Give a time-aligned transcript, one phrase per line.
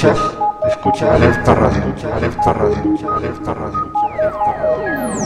[0.00, 0.32] Escuchas,
[0.66, 1.82] escucha Alerta Radio,
[2.14, 2.78] Alerta Radio,
[3.16, 5.20] Alerta Radio, Alerta Radio.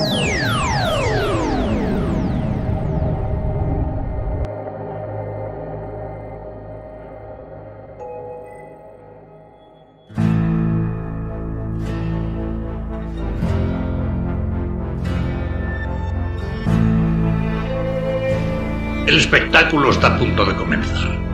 [19.06, 21.24] El espectáculo está a punto de comenzar.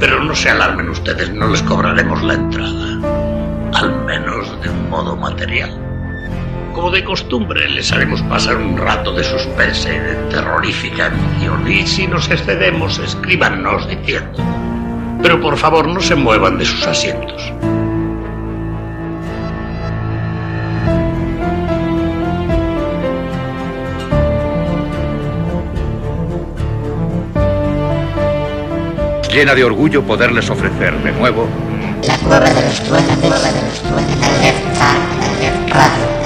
[0.00, 2.89] Pero no se alarmen ustedes, no les cobraremos la entrada.
[3.80, 5.70] Al menos de un modo material.
[6.74, 11.66] Como de costumbre, les haremos pasar un rato de suspense y de terrorífica emoción.
[11.66, 14.38] Y si nos excedemos, escríbanos diciendo.
[15.22, 17.54] Pero por favor, no se muevan de sus asientos.
[29.32, 31.48] llena de orgullo poderles ofrecer de nuevo
[32.06, 33.74] La cueva de los duendes, alerta,
[34.78, 36.19] radio, radio,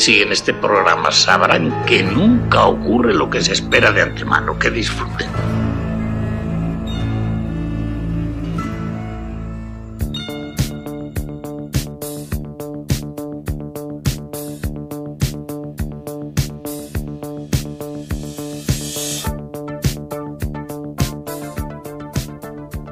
[0.00, 5.28] siguen este programa, sabrán que nunca ocurre lo que se espera de antemano, que disfruten.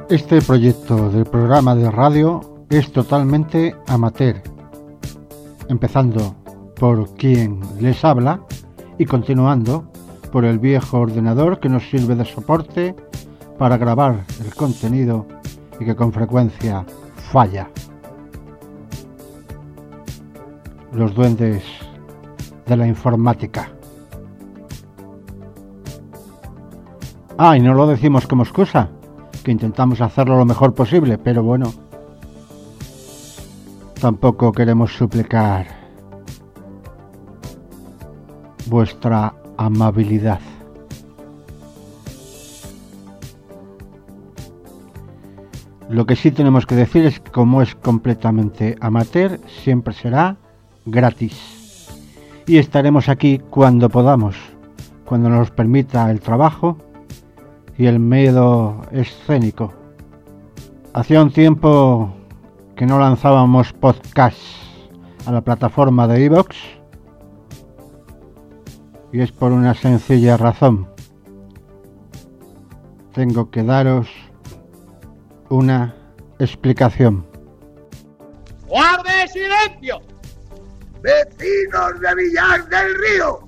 [0.09, 4.41] Este proyecto del programa de radio es totalmente amateur,
[5.69, 6.38] empezando
[6.79, 8.39] por quien les habla
[8.97, 9.91] y continuando
[10.31, 12.95] por el viejo ordenador que nos sirve de soporte
[13.57, 15.25] para grabar el contenido
[15.79, 16.85] y que con frecuencia
[17.31, 17.69] falla.
[20.93, 21.63] Los duendes
[22.65, 23.71] de la informática.
[27.37, 28.89] Ah, y no lo decimos como excusa,
[29.43, 31.71] que intentamos hacerlo lo mejor posible, pero bueno,
[33.99, 35.78] tampoco queremos suplicar
[38.69, 40.39] vuestra amabilidad.
[45.89, 50.37] Lo que sí tenemos que decir es que como es completamente amateur, siempre será
[50.85, 51.87] gratis.
[52.45, 54.35] Y estaremos aquí cuando podamos,
[55.05, 56.77] cuando nos permita el trabajo
[57.77, 59.73] y el medio escénico.
[60.93, 62.13] Hacía un tiempo
[62.75, 64.57] que no lanzábamos podcasts
[65.25, 66.78] a la plataforma de iVoox
[69.11, 70.87] y es por una sencilla razón.
[73.13, 74.07] Tengo que daros
[75.49, 75.95] una
[76.39, 77.25] explicación.
[78.67, 79.99] ¡Guarde silencio!
[81.01, 83.39] Vecinos de Villar del Río,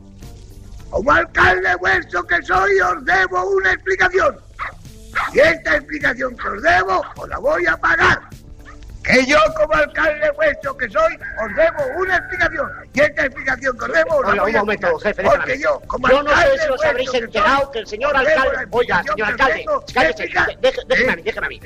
[0.89, 4.37] como alcalde vuestro que soy, os debo una explicación.
[5.33, 8.21] Y esta explicación que os debo, os la voy a pagar.
[9.03, 12.69] Que yo, como alcalde vuestro que soy, os debo una explicación.
[12.93, 15.23] Y esta explicación que os debo, Oiga, voy un momento, jefe.
[15.23, 17.87] Porque yo, como Yo no sé alcalde si os habréis que enterado soy, que el
[17.87, 18.67] señor alcalde.
[18.69, 20.29] Oiga, señor alcalde, cállese,
[20.87, 21.61] déjeme a mí, Eh, déjeme a mí.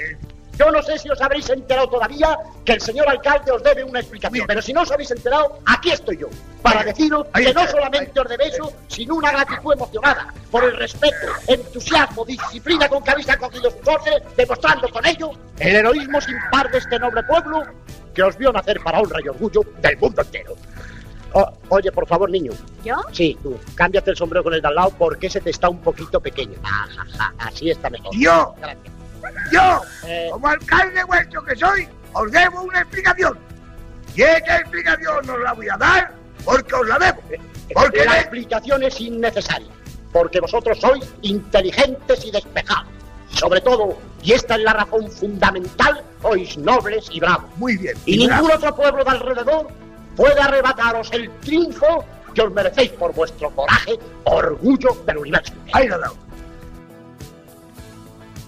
[0.57, 3.99] Yo no sé si os habréis enterado todavía que el señor alcalde os debe una
[3.99, 6.27] explicación, pero si no os habéis enterado, aquí estoy yo,
[6.61, 10.33] para Ahí- deciros ahí que no solamente ahí- os debe eso, sino una gratitud emocionada
[10.51, 15.75] por el respeto, entusiasmo, disciplina con que habéis acogido sus órdenes, demostrando con ello el
[15.75, 17.63] heroísmo sin par de este noble pueblo
[18.13, 20.56] que os vio nacer para honra y orgullo del mundo entero.
[21.33, 22.53] O- oye, por favor, niño.
[22.85, 22.95] ¿Yo?
[23.12, 25.80] Sí, tú, cámbiate el sombrero con el de al lado porque ese te está un
[25.81, 26.57] poquito pequeño.
[26.63, 28.12] Ajá, así está mejor.
[28.18, 28.94] Yo, Gracias.
[29.51, 33.38] Yo, Eh, como alcalde vuestro que soy, os debo una explicación.
[34.16, 36.12] Y esta explicación os la voy a dar
[36.44, 37.22] porque os la debo.
[37.74, 39.68] Porque la me- explicación es innecesaria,
[40.13, 42.88] porque vosotros sois inteligentes y despejados.
[43.31, 47.50] Sobre todo, y esta es la razón fundamental, sois nobles y bravos.
[47.57, 47.98] Muy bien.
[48.06, 49.68] Y ningún otro pueblo de alrededor
[50.16, 55.54] puede arrebataros el triunfo que os merecéis por vuestro coraje, orgullo del universo.
[55.74, 56.16] Ahí lo dado.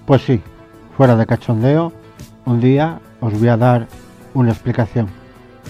[0.06, 0.42] Pues sí,
[0.98, 1.94] fuera de cachondeo,
[2.46, 3.88] un día os voy a dar
[4.34, 5.08] una explicación,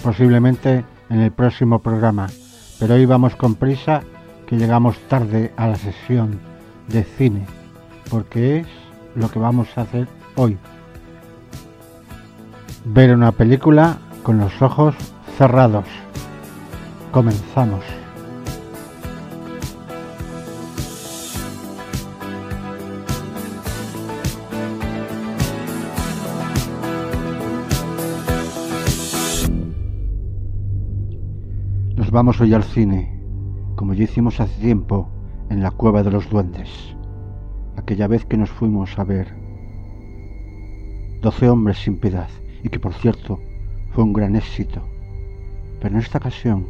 [0.02, 2.28] posiblemente en el próximo programa,
[2.78, 4.00] pero hoy vamos con prisa
[4.46, 6.40] que llegamos tarde a la sesión
[6.86, 7.44] de cine,
[8.08, 8.66] porque es
[9.16, 10.56] lo que vamos a hacer hoy.
[12.86, 14.94] Ver una película con los ojos
[15.36, 15.84] cerrados.
[17.12, 17.97] Comenzamos.
[32.08, 33.20] Nos vamos hoy al cine,
[33.76, 35.10] como ya hicimos hace tiempo
[35.50, 36.70] en la cueva de los duendes,
[37.76, 39.28] aquella vez que nos fuimos a ver
[41.20, 42.30] Doce hombres sin piedad,
[42.64, 43.38] y que por cierto
[43.90, 44.80] fue un gran éxito.
[45.82, 46.64] Pero en esta ocasión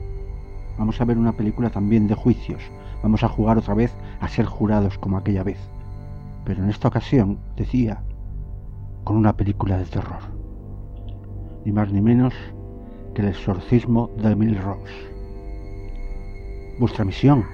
[0.76, 2.64] vamos a ver una película también de juicios,
[3.04, 5.60] vamos a jugar otra vez a ser jurados como aquella vez.
[6.44, 8.02] Pero en esta ocasión, decía,
[9.04, 10.34] con una película de terror.
[11.64, 12.34] Ni más ni menos
[13.14, 15.17] que el exorcismo de Emily Rose.
[16.78, 17.44] Vuestra misión,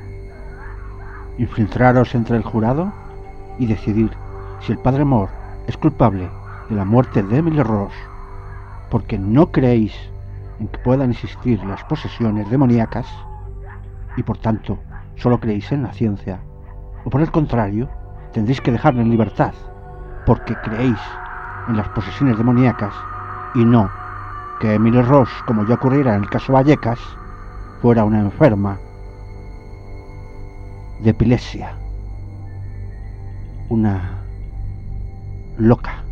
[1.39, 2.93] infiltraros entre el jurado
[3.59, 4.11] y decidir
[4.61, 5.33] si el padre Moore
[5.67, 6.29] es culpable
[6.69, 7.97] de la muerte de Emily Rose
[8.91, 9.93] porque no creéis
[10.61, 13.07] en que puedan existir las posesiones demoníacas
[14.17, 14.79] y por tanto
[15.17, 16.39] solo creéis en la ciencia,
[17.05, 17.89] o por el contrario,
[18.33, 19.53] tendréis que dejarla en libertad
[20.27, 20.99] porque creéis
[21.69, 22.95] en las posesiones demoníacas
[23.55, 23.91] y no
[24.61, 27.01] que Emily Ross, como ya ocurriera en el caso Vallecas,
[27.83, 28.79] fuera una enferma
[31.01, 31.73] de epilepsia,
[33.69, 34.23] una
[35.59, 36.05] loca.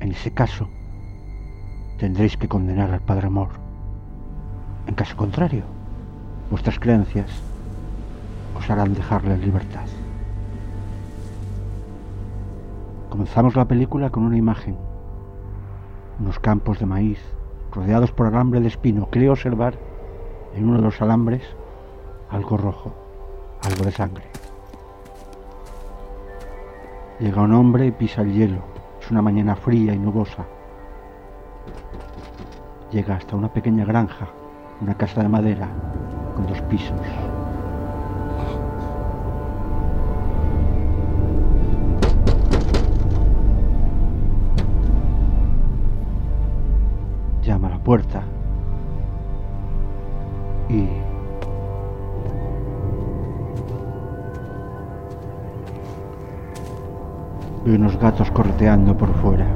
[0.00, 0.68] En ese caso,
[1.98, 3.48] tendréis que condenar al Padre Amor.
[4.86, 5.64] En caso contrario,
[6.50, 7.30] vuestras creencias
[8.56, 9.86] os harán dejarle en libertad.
[13.08, 14.76] Comenzamos la película con una imagen.
[16.18, 17.18] Unos campos de maíz
[17.72, 19.08] rodeados por alambre de espino.
[19.10, 19.74] Creo observar
[20.54, 21.42] en uno de los alambres
[22.34, 22.92] algo rojo,
[23.62, 24.24] algo de sangre.
[27.20, 28.58] Llega un hombre y pisa el hielo.
[29.00, 30.44] Es una mañana fría y nubosa.
[32.90, 34.26] Llega hasta una pequeña granja,
[34.80, 35.68] una casa de madera
[36.34, 37.00] con dos pisos.
[47.42, 48.22] Llama a la puerta
[50.68, 51.13] y
[57.64, 59.46] ve unos gatos correteando por fuera.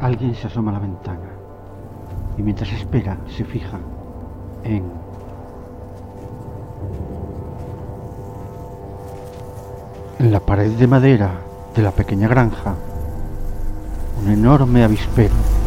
[0.00, 1.30] Alguien se asoma a la ventana
[2.38, 3.78] y mientras espera se fija
[4.64, 4.84] en
[10.18, 11.30] en la pared de madera
[11.74, 12.74] de la pequeña granja
[14.22, 15.59] un enorme avispero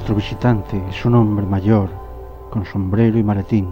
[0.00, 1.90] Nuestro visitante es un hombre mayor,
[2.50, 3.68] con sombrero y maletín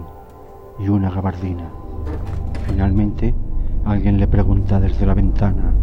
[0.77, 1.63] y una gabardina.
[2.67, 3.33] Finalmente,
[3.83, 5.73] alguien le pregunta desde la ventana.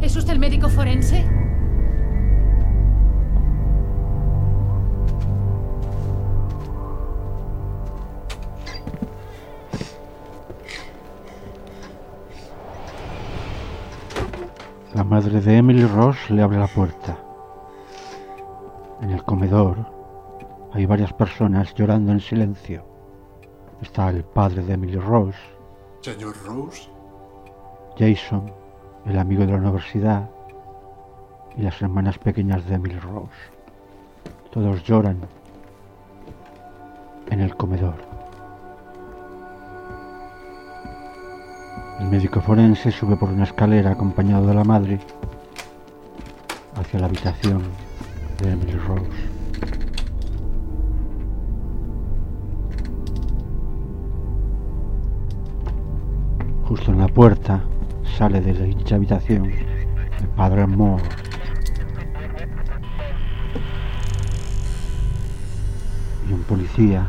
[0.00, 1.24] ¿Es usted el médico forense?
[14.92, 17.23] La madre de Emily Ross le abre la puerta.
[20.84, 22.84] Hay varias personas llorando en silencio.
[23.80, 25.38] Está el padre de Emily Rose,
[26.02, 26.90] Señor Rose,
[27.98, 28.52] Jason,
[29.06, 30.28] el amigo de la universidad,
[31.56, 33.32] y las hermanas pequeñas de Emily Rose.
[34.52, 35.20] Todos lloran
[37.30, 37.96] en el comedor.
[41.98, 45.00] El médico forense sube por una escalera acompañado de la madre
[46.76, 47.62] hacia la habitación
[48.42, 49.43] de Emily Rose.
[56.86, 57.64] En la puerta
[58.18, 61.02] sale de dicha habitación el padre Moore.
[66.28, 67.06] Y un policía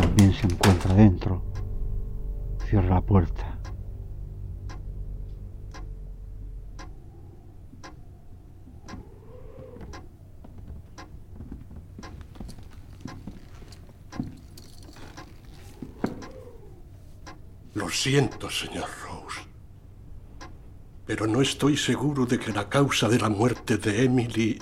[0.00, 1.42] también se encuentra dentro.
[2.68, 3.53] Cierra la puerta.
[17.94, 19.40] siento, señor Rose,
[21.06, 24.58] pero no estoy seguro de que la causa de la muerte de Emily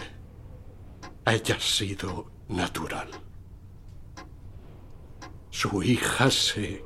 [1.25, 3.09] haya sido natural.
[5.51, 6.85] Su hija se...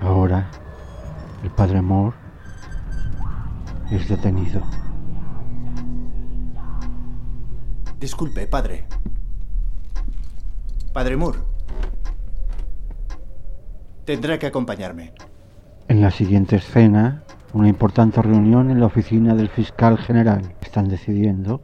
[0.00, 0.50] Ahora,
[1.42, 2.16] el padre Moore
[3.90, 4.62] es detenido.
[8.00, 8.86] Disculpe, padre.
[10.90, 11.38] Padre Moore.
[14.06, 15.12] Tendrá que acompañarme.
[15.86, 20.54] En la siguiente escena, una importante reunión en la oficina del fiscal general.
[20.62, 21.62] Están decidiendo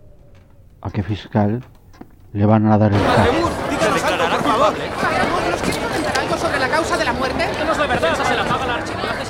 [0.83, 1.65] a qué fiscal
[2.35, 3.33] le van a dar el caso.
[3.71, 4.75] díganos algo, por favor.
[5.51, 7.45] ¿Nos quiere comentar algo sobre la causa de la muerte?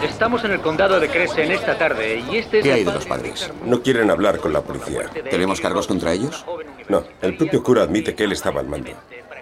[0.03, 3.07] Estamos en el condado de Crescent esta tarde y este es ¿Qué hay de los
[3.07, 3.53] padres?
[3.65, 5.11] No quieren hablar con la policía.
[5.31, 6.45] ¿Tenemos cargos contra ellos?
[6.89, 8.93] No, el propio cura admite que él estaba al mando.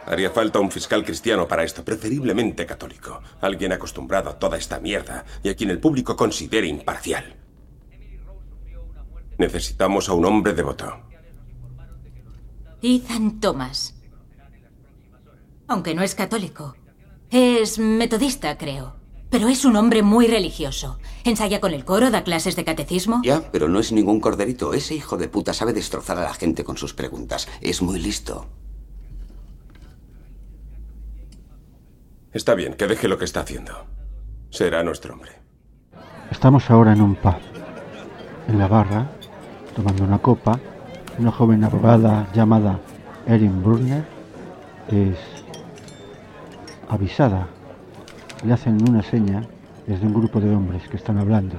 [0.07, 3.23] Haría falta un fiscal cristiano para esto, preferiblemente católico.
[3.41, 7.37] Alguien acostumbrado a toda esta mierda y a quien el público considere imparcial.
[9.39, 11.01] Necesitamos a un hombre devoto.
[12.83, 13.95] Ethan Thomas.
[15.67, 16.77] Aunque no es católico.
[17.31, 19.04] Es metodista, creo.
[19.35, 21.01] Pero es un hombre muy religioso.
[21.25, 23.21] Ensaya con el coro, da clases de catecismo.
[23.25, 24.75] Ya, pero no es ningún corderito.
[24.75, 27.49] Ese hijo de puta sabe destrozar a la gente con sus preguntas.
[27.61, 28.47] Es muy listo.
[32.33, 33.73] Está bien, que deje lo que está haciendo.
[34.51, 35.33] Será nuestro hombre.
[36.31, 37.35] Estamos ahora en un pub.
[38.47, 39.11] En la barra,
[39.75, 40.61] tomando una copa,
[41.19, 42.79] una joven abogada llamada
[43.27, 44.05] Erin Brunner
[44.93, 45.19] es
[46.89, 47.49] avisada.
[48.43, 49.43] Le hacen una seña
[49.87, 51.57] desde un grupo de hombres que están hablando.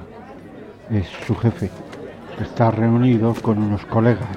[0.90, 1.70] Es su jefe,
[2.36, 4.28] que está reunido con unos colegas.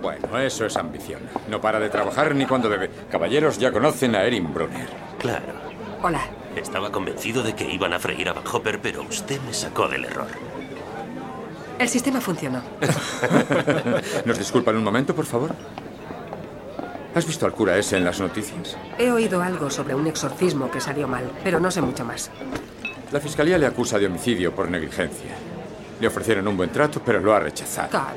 [0.00, 1.20] Bueno, eso es ambición.
[1.48, 2.90] No para de trabajar ni cuando bebe.
[3.10, 4.88] Caballeros ya conocen a Erin Brunner.
[5.18, 5.52] Claro.
[6.02, 6.20] Hola.
[6.56, 10.04] Estaba convencido de que iban a freír a Van Hopper, pero usted me sacó del
[10.04, 10.26] error.
[11.78, 12.60] El sistema funcionó.
[14.24, 15.54] ¿Nos disculpan un momento, por favor?
[17.14, 18.76] ¿Has visto al cura ese en las noticias?
[18.98, 22.30] He oído algo sobre un exorcismo que salió mal, pero no sé mucho más.
[23.10, 25.30] La fiscalía le acusa de homicidio por negligencia.
[26.00, 27.90] Le ofrecieron un buen trato, pero lo ha rechazado.
[27.90, 28.14] Cal.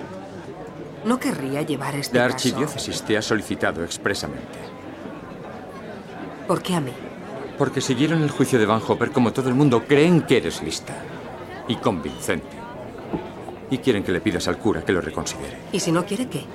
[1.04, 2.36] No querría llevar este La caso.
[2.36, 4.58] archidiócesis te ha solicitado expresamente.
[6.48, 6.94] ¿Por qué a mí?
[7.58, 10.94] Porque siguieron el juicio de Van Hopper como todo el mundo creen que eres lista
[11.68, 12.48] y convincente.
[13.70, 15.58] Y quieren que le pidas al cura que lo reconsidere.
[15.72, 16.46] ¿Y si no quiere qué?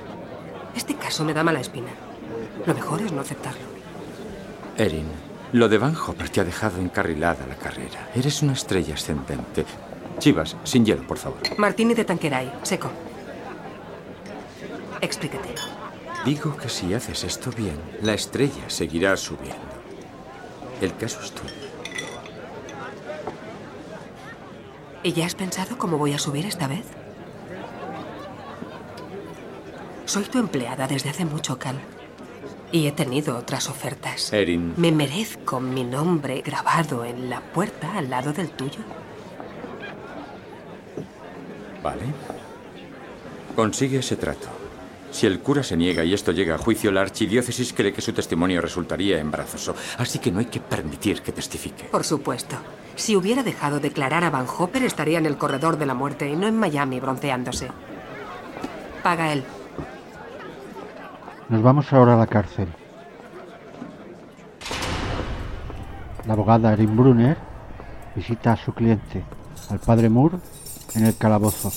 [0.75, 1.89] Este caso me da mala espina.
[2.65, 3.61] Lo mejor es no aceptarlo.
[4.77, 5.07] Erin,
[5.53, 8.09] lo de Van Hopper te ha dejado encarrilada la carrera.
[8.15, 9.65] Eres una estrella ascendente.
[10.19, 11.39] Chivas, sin hielo, por favor.
[11.57, 12.89] Martini de Tanqueray, seco.
[15.01, 15.55] Explícate.
[16.25, 19.57] Digo que si haces esto bien, la estrella seguirá subiendo.
[20.79, 21.53] El caso es tuyo.
[25.03, 26.85] ¿Y ya has pensado cómo voy a subir esta vez?
[30.05, 31.79] Soy tu empleada desde hace mucho, Cal.
[32.71, 34.31] Y he tenido otras ofertas.
[34.31, 34.73] Erin.
[34.77, 38.79] ¿Me merezco mi nombre grabado en la puerta al lado del tuyo?
[41.83, 42.03] Vale.
[43.55, 44.47] Consigue ese trato.
[45.11, 48.13] Si el cura se niega y esto llega a juicio, la archidiócesis cree que su
[48.13, 49.75] testimonio resultaría embarazoso.
[49.97, 51.83] Así que no hay que permitir que testifique.
[51.85, 52.55] Por supuesto.
[52.95, 56.35] Si hubiera dejado declarar a Van Hopper, estaría en el corredor de la muerte y
[56.37, 57.67] no en Miami bronceándose.
[59.03, 59.43] Paga él.
[61.51, 62.69] Nos vamos ahora a la cárcel.
[66.25, 67.37] La abogada Erin Brunner
[68.15, 69.25] visita a su cliente,
[69.69, 70.37] al padre Moore,
[70.95, 71.69] en el calabozo.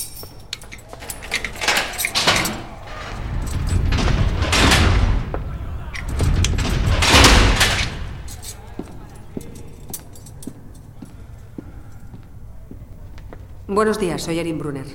[13.66, 14.86] Buenos días, soy Erin Brunner.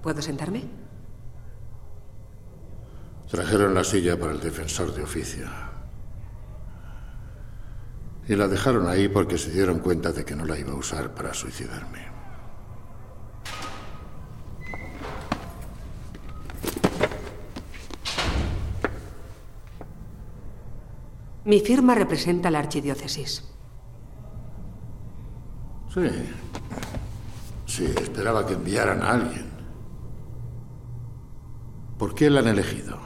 [0.00, 0.85] ¿Puedo sentarme?
[3.30, 5.46] Trajeron la silla para el defensor de oficio.
[8.28, 11.14] Y la dejaron ahí porque se dieron cuenta de que no la iba a usar
[11.14, 12.06] para suicidarme.
[21.44, 23.44] Mi firma representa la archidiócesis.
[25.94, 26.08] Sí.
[27.66, 29.46] Sí, esperaba que enviaran a alguien.
[31.98, 33.05] ¿Por qué la han elegido?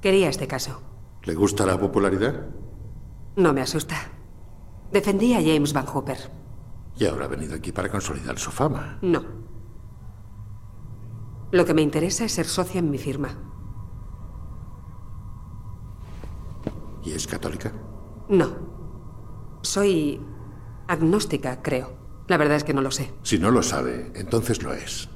[0.00, 0.80] Quería este caso.
[1.24, 2.46] ¿Le gusta la popularidad?
[3.36, 3.96] No me asusta.
[4.92, 6.18] Defendí a James Van Hopper.
[6.96, 8.98] Y ahora ha venido aquí para consolidar su fama.
[9.02, 9.22] No.
[11.50, 13.30] Lo que me interesa es ser socia en mi firma.
[17.04, 17.72] ¿Y es católica?
[18.28, 18.50] No.
[19.62, 20.20] Soy
[20.86, 21.96] agnóstica, creo.
[22.26, 23.14] La verdad es que no lo sé.
[23.22, 25.08] Si no lo sabe, entonces lo es.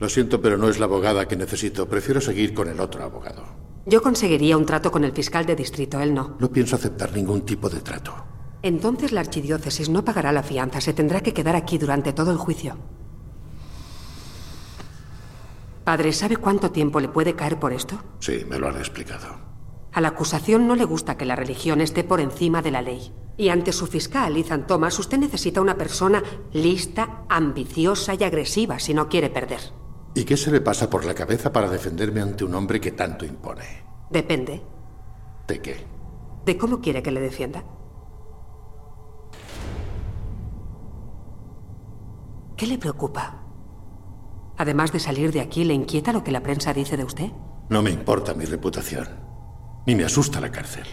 [0.00, 1.86] Lo siento, pero no es la abogada que necesito.
[1.86, 3.44] Prefiero seguir con el otro abogado.
[3.84, 6.36] Yo conseguiría un trato con el fiscal de distrito, él no.
[6.38, 8.14] No pienso aceptar ningún tipo de trato.
[8.62, 10.80] Entonces la archidiócesis no pagará la fianza.
[10.80, 12.78] Se tendrá que quedar aquí durante todo el juicio.
[15.84, 18.02] Padre, ¿sabe cuánto tiempo le puede caer por esto?
[18.20, 19.50] Sí, me lo han explicado.
[19.92, 23.12] A la acusación no le gusta que la religión esté por encima de la ley.
[23.36, 28.94] Y ante su fiscal, Ethan Thomas, usted necesita una persona lista, ambiciosa y agresiva si
[28.94, 29.60] no quiere perder.
[30.14, 33.24] ¿Y qué se le pasa por la cabeza para defenderme ante un hombre que tanto
[33.24, 33.84] impone?
[34.10, 34.62] Depende
[35.46, 35.86] ¿De qué?
[36.44, 37.62] de cómo quiere que le defienda.
[42.56, 43.42] ¿Qué le preocupa?
[44.56, 47.30] Además de salir de aquí, ¿le inquieta lo que la prensa dice de usted?
[47.68, 49.08] No me importa mi reputación.
[49.86, 50.86] Ni me asusta la cárcel.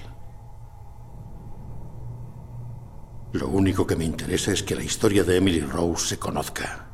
[3.33, 6.86] Lo único que me interesa es que la historia de Emily Rose se conozca.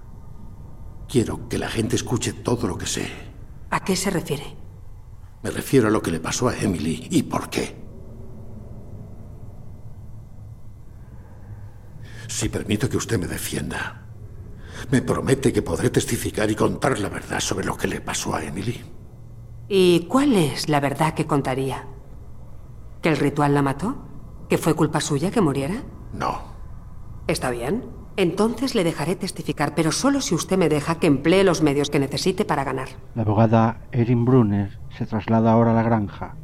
[1.14, 3.08] Quiero que la gente escuche todo lo que sé.
[3.70, 4.58] ¿A qué se refiere?
[5.44, 7.76] Me refiero a lo que le pasó a Emily y por qué.
[12.28, 14.08] Si permito que usted me defienda,
[14.90, 18.44] ¿me promete que podré testificar y contar la verdad sobre lo que le pasó a
[18.44, 18.82] Emily?
[19.70, 21.86] ¿Y cuál es la verdad que contaría?
[23.04, 23.98] ¿Que el ritual la mató?
[24.50, 25.84] ¿Que fue culpa suya que muriera?
[26.12, 26.42] No.
[27.28, 27.93] Está bien.
[28.16, 32.00] Entonces le dejaré testificar, pero solo si usted me deja que emplee los medios que
[32.00, 32.90] necesite para ganar.
[33.16, 36.36] La abogada Erin Brunner se traslada ahora a la granja.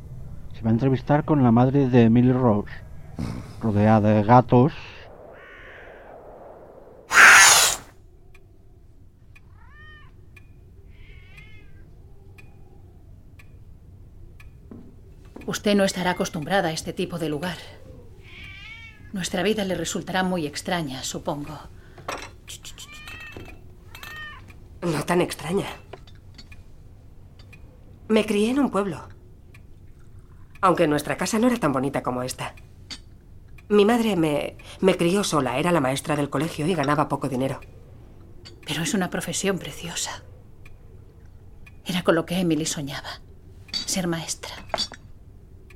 [0.55, 2.71] Se va a entrevistar con la madre de Emily Rose,
[3.61, 4.73] rodeada de gatos.
[15.45, 17.57] Usted no estará acostumbrada a este tipo de lugar.
[19.11, 21.57] Nuestra vida le resultará muy extraña, supongo.
[24.81, 25.67] No tan extraña.
[28.07, 29.07] Me crié en un pueblo.
[30.61, 32.53] Aunque nuestra casa no era tan bonita como esta.
[33.67, 37.59] Mi madre me, me crió sola, era la maestra del colegio y ganaba poco dinero.
[38.65, 40.23] Pero es una profesión preciosa.
[41.85, 43.21] Era con lo que Emily soñaba.
[43.71, 44.53] Ser maestra.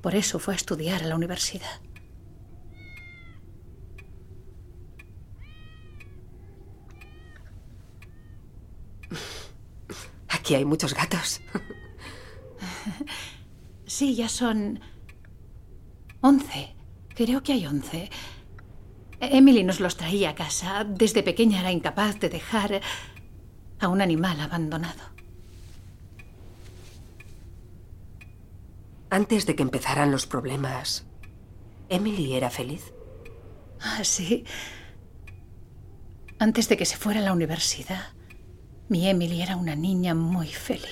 [0.02, 1.82] Por eso fue a estudiar a la universidad.
[10.30, 11.42] Aquí hay muchos gatos.
[13.86, 14.80] Sí, ya son...
[16.22, 16.76] once.
[17.16, 18.10] Creo que hay once.
[19.20, 20.84] Emily nos los traía a casa.
[20.84, 22.82] Desde pequeña era incapaz de dejar
[23.80, 25.04] a un animal abandonado.
[29.10, 31.06] Antes de que empezaran los problemas,
[31.90, 32.94] ¿Emily era feliz?
[33.80, 34.44] Ah, sí.
[36.40, 38.14] Antes de que se fuera a la universidad,
[38.94, 40.86] mi Emily era una niña muy feliz.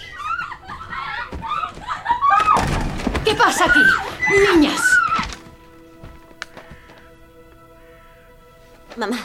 [3.24, 3.80] ¿Qué pasa aquí?
[4.56, 4.82] Niñas.
[8.98, 9.20] Mamá,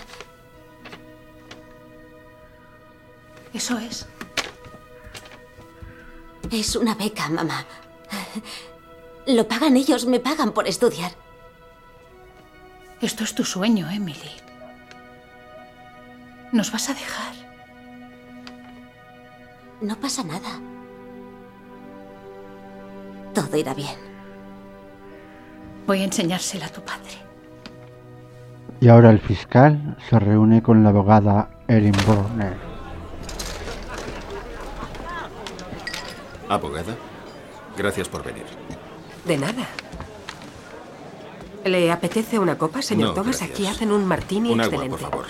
[3.55, 4.07] Eso es.
[6.51, 7.65] es una beca, mamá.
[9.27, 11.13] Lo pagan ellos, me pagan por estudiar.
[13.01, 14.33] Esto es tu sueño, Emily.
[16.53, 17.46] ¿Nos vas a dejar?
[19.81, 20.61] No pasa nada.
[23.35, 23.95] Todo irá bien.
[25.87, 27.11] Voy a enseñársela a tu padre.
[28.81, 32.57] Y ahora el fiscal se reúne con la abogada Erin Brunner.
[36.49, 36.95] Abogada,
[37.77, 38.45] gracias por venir.
[39.25, 39.67] De nada.
[41.65, 43.39] ¿Le apetece una copa, señor No, Thomas?
[43.39, 43.51] gracias.
[43.51, 44.91] Aquí hacen un martini Un agua, excelente.
[45.03, 45.27] por favor.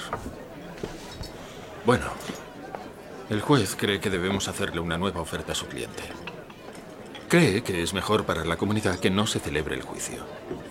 [1.87, 2.05] Bueno,
[3.31, 6.03] el juez cree que debemos hacerle una nueva oferta a su cliente.
[7.29, 10.25] Cree que es mejor para la comunidad que no se celebre el juicio.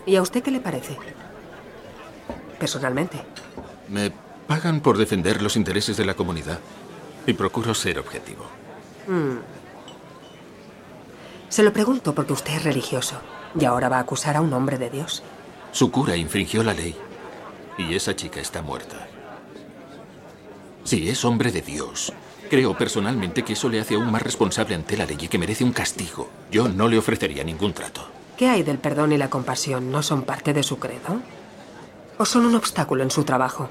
[0.06, 0.98] ¿Y a usted qué le parece?
[2.58, 3.22] Personalmente.
[3.90, 4.12] Me
[4.48, 6.60] pagan por defender los intereses de la comunidad
[7.28, 8.46] y procuro ser objetivo.
[9.08, 9.38] Mm.
[11.50, 13.20] Se lo pregunto porque usted es religioso
[13.60, 15.24] y ahora va a acusar a un hombre de Dios.
[15.72, 16.96] Su cura infringió la ley
[17.78, 19.08] y esa chica está muerta.
[20.86, 22.14] Si es hombre de Dios,
[22.56, 25.66] creo personalmente que eso le hace aún más responsable ante la ley y que merece
[25.66, 26.30] un castigo.
[26.50, 28.08] Yo no le ofrecería ningún trato.
[28.38, 29.92] ¿Qué hay del perdón y la compasión?
[29.92, 31.20] ¿No son parte de su credo?
[32.18, 33.70] ¿O son un obstáculo en su trabajo?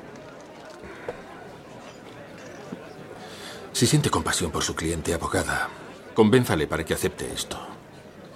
[3.73, 5.70] Si siente compasión por su cliente, abogada,
[6.12, 7.59] convénzale para que acepte esto.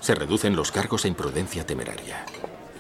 [0.01, 2.25] Se reducen los cargos a imprudencia temeraria.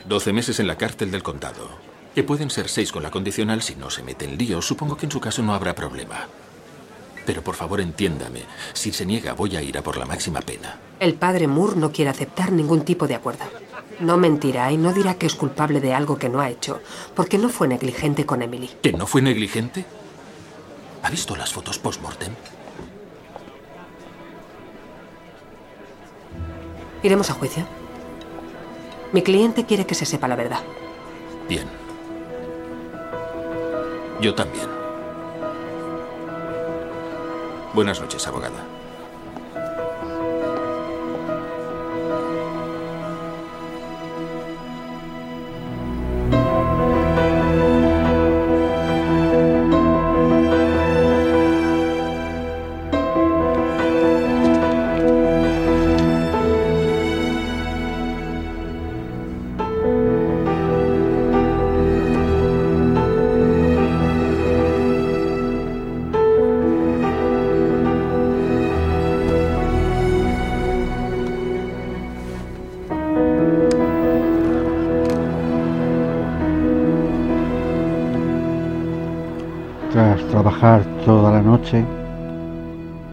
[0.07, 1.69] 12 meses en la cárcel del condado.
[2.15, 4.67] Que pueden ser seis con la condicional si no se mete en líos.
[4.67, 6.29] Supongo que en su caso no habrá problema.
[7.29, 8.45] Pero por favor entiéndame.
[8.73, 10.79] Si se niega, voy a ir a por la máxima pena.
[10.99, 13.45] El padre Moore no quiere aceptar ningún tipo de acuerdo.
[14.01, 16.81] No mentirá y no dirá que es culpable de algo que no ha hecho,
[17.15, 18.71] porque no fue negligente con Emily.
[18.81, 19.85] ¿Que no fue negligente?
[21.03, 22.33] ¿Ha visto las fotos post-mortem?
[27.03, 27.67] Iremos a juicio.
[29.13, 30.61] Mi cliente quiere que se sepa la verdad.
[31.47, 31.67] Bien.
[34.23, 34.78] Yo también.
[37.75, 38.65] Buenas noches, abogada.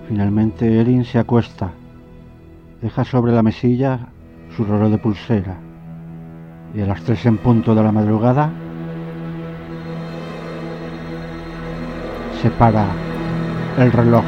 [0.07, 1.71] Finalmente Erin se acuesta.
[2.81, 4.07] Deja sobre la mesilla
[4.55, 5.57] su reloj de pulsera.
[6.73, 8.51] Y a las tres en punto de la madrugada
[12.41, 12.87] se para
[13.77, 14.25] el reloj.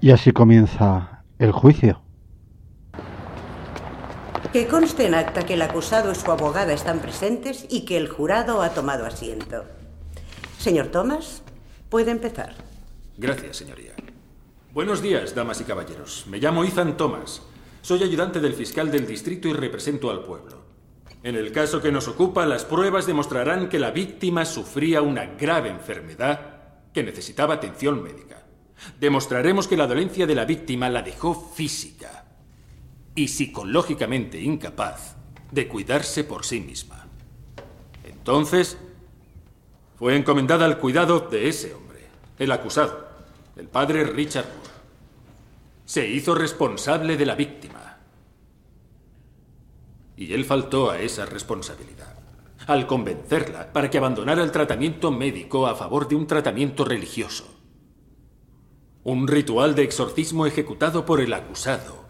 [0.00, 2.05] Y así comienza el juicio.
[4.56, 8.08] Que conste en acta que el acusado y su abogada están presentes y que el
[8.08, 9.66] jurado ha tomado asiento.
[10.56, 11.42] Señor Thomas,
[11.90, 12.54] puede empezar.
[13.18, 13.92] Gracias, señoría.
[14.72, 16.24] Buenos días, damas y caballeros.
[16.26, 17.42] Me llamo Ethan Thomas.
[17.82, 20.62] Soy ayudante del fiscal del distrito y represento al pueblo.
[21.22, 25.68] En el caso que nos ocupa, las pruebas demostrarán que la víctima sufría una grave
[25.68, 26.40] enfermedad
[26.94, 28.46] que necesitaba atención médica.
[28.98, 32.25] Demostraremos que la dolencia de la víctima la dejó física
[33.16, 35.16] y psicológicamente incapaz
[35.50, 37.08] de cuidarse por sí misma.
[38.04, 38.78] Entonces,
[39.98, 42.06] fue encomendada al cuidado de ese hombre,
[42.38, 43.08] el acusado,
[43.56, 44.70] el padre Richard Moore.
[45.86, 47.98] Se hizo responsable de la víctima.
[50.16, 52.16] Y él faltó a esa responsabilidad
[52.66, 57.46] al convencerla para que abandonara el tratamiento médico a favor de un tratamiento religioso.
[59.04, 62.05] Un ritual de exorcismo ejecutado por el acusado,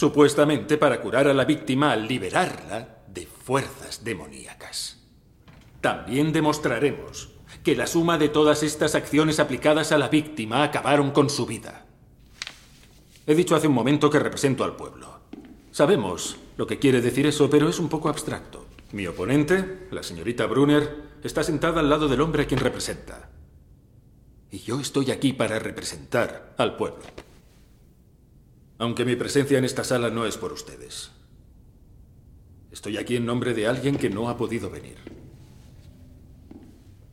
[0.00, 4.96] supuestamente para curar a la víctima al liberarla de fuerzas demoníacas.
[5.82, 7.28] También demostraremos
[7.62, 11.84] que la suma de todas estas acciones aplicadas a la víctima acabaron con su vida.
[13.26, 15.20] He dicho hace un momento que represento al pueblo.
[15.70, 18.64] Sabemos lo que quiere decir eso, pero es un poco abstracto.
[18.92, 23.28] Mi oponente, la señorita Brunner, está sentada al lado del hombre a quien representa.
[24.50, 27.02] Y yo estoy aquí para representar al pueblo.
[28.80, 31.10] Aunque mi presencia en esta sala no es por ustedes.
[32.72, 34.96] Estoy aquí en nombre de alguien que no ha podido venir.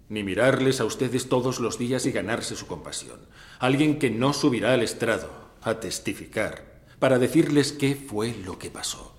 [0.08, 3.20] Ni mirarles a ustedes todos los días y ganarse su compasión.
[3.60, 5.30] Alguien que no subirá al estrado
[5.62, 9.14] a testificar para decirles qué fue lo que pasó.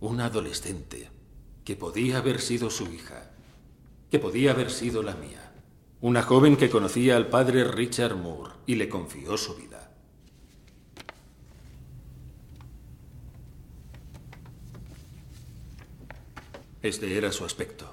[0.00, 1.08] Una adolescente
[1.64, 3.30] que podía haber sido su hija,
[4.10, 5.47] que podía haber sido la mía.
[6.00, 9.90] Una joven que conocía al padre Richard Moore y le confió su vida.
[16.82, 17.92] Este era su aspecto.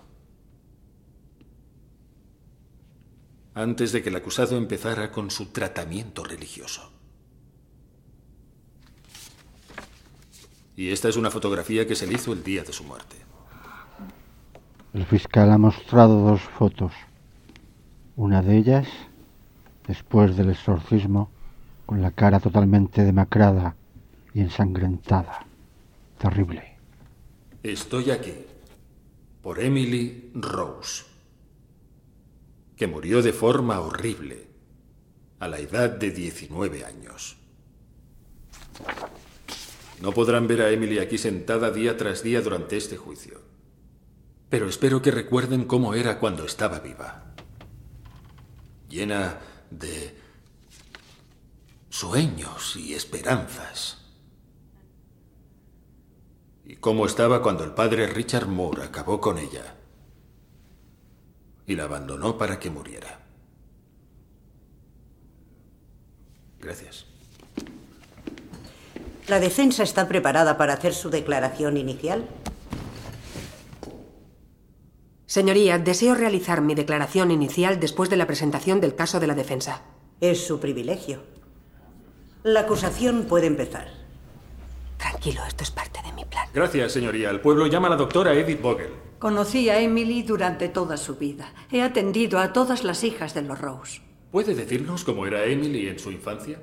[3.56, 6.91] Antes de que el acusado empezara con su tratamiento religioso.
[10.76, 13.15] Y esta es una fotografía que se le hizo el día de su muerte.
[14.94, 16.94] El fiscal ha mostrado dos fotos.
[18.17, 18.88] Una de ellas,
[19.88, 21.30] después del exorcismo,
[21.86, 23.75] con la cara totalmente demacrada
[24.34, 25.45] y ensangrentada.
[26.17, 26.78] Terrible.
[27.62, 28.34] Estoy aquí
[29.41, 31.04] por Emily Rose,
[32.78, 34.47] que murió de forma horrible
[35.39, 37.38] a la edad de 19 años.
[40.01, 43.41] No podrán ver a Emily aquí sentada día tras día durante este juicio.
[44.49, 47.36] Pero espero que recuerden cómo era cuando estaba viva.
[48.96, 50.16] Llena de
[51.90, 53.98] sueños y esperanzas.
[56.64, 59.76] Y cómo estaba cuando el padre Richard Moore acabó con ella
[61.68, 63.20] y la abandonó para que muriera.
[66.62, 67.06] Gracias.
[69.28, 72.30] ¿La defensa está preparada para hacer su declaración inicial?
[75.28, 79.82] Señoría, deseo realizar mi declaración inicial después de la presentación del caso de la defensa.
[80.22, 81.24] Es su privilegio.
[82.44, 83.88] La acusación puede empezar.
[84.98, 86.48] Tranquilo, esto es parte de mi plan.
[86.54, 87.32] Gracias, señoría.
[87.32, 88.92] El pueblo llama a la doctora Edith Vogel.
[89.18, 91.52] Conocí a Emily durante toda su vida.
[91.72, 94.02] He atendido a todas las hijas de los Rose.
[94.32, 96.60] ¿Puede decirnos cómo era Emily en su infancia?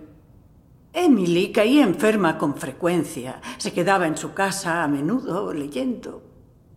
[0.92, 3.40] Emily caía enferma con frecuencia.
[3.58, 6.22] Se quedaba en su casa a menudo leyendo,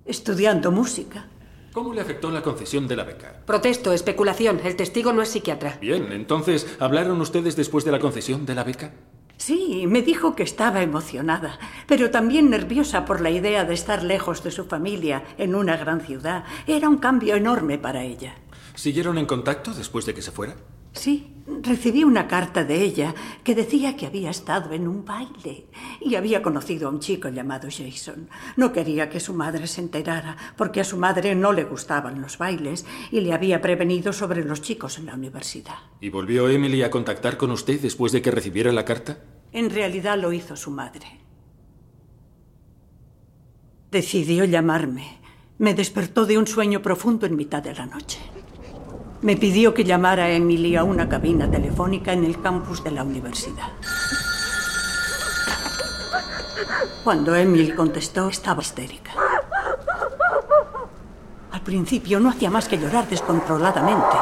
[0.05, 1.27] estudiando música.
[1.75, 3.41] ¿Cómo le afectó la concesión de la beca?
[3.45, 4.61] Protesto, especulación.
[4.63, 5.77] El testigo no es psiquiatra.
[5.81, 8.93] Bien, entonces, ¿hablaron ustedes después de la concesión de la beca?
[9.35, 14.41] Sí, me dijo que estaba emocionada, pero también nerviosa por la idea de estar lejos
[14.41, 16.45] de su familia en una gran ciudad.
[16.65, 18.35] Era un cambio enorme para ella.
[18.75, 20.55] ¿Siguieron en contacto después de que se fuera?
[20.95, 21.27] Sí,
[21.61, 25.67] recibí una carta de ella que decía que había estado en un baile
[25.99, 28.29] y había conocido a un chico llamado Jason.
[28.55, 32.37] No quería que su madre se enterara porque a su madre no le gustaban los
[32.37, 35.75] bailes y le había prevenido sobre los chicos en la universidad.
[35.99, 39.19] ¿Y volvió Emily a contactar con usted después de que recibiera la carta?
[39.51, 41.19] En realidad lo hizo su madre.
[43.91, 45.19] Decidió llamarme.
[45.57, 48.19] Me despertó de un sueño profundo en mitad de la noche.
[49.21, 53.03] Me pidió que llamara a Emily a una cabina telefónica en el campus de la
[53.03, 53.69] universidad.
[57.03, 59.11] Cuando Emily contestó, estaba histérica.
[61.51, 64.17] Al principio no hacía más que llorar descontroladamente,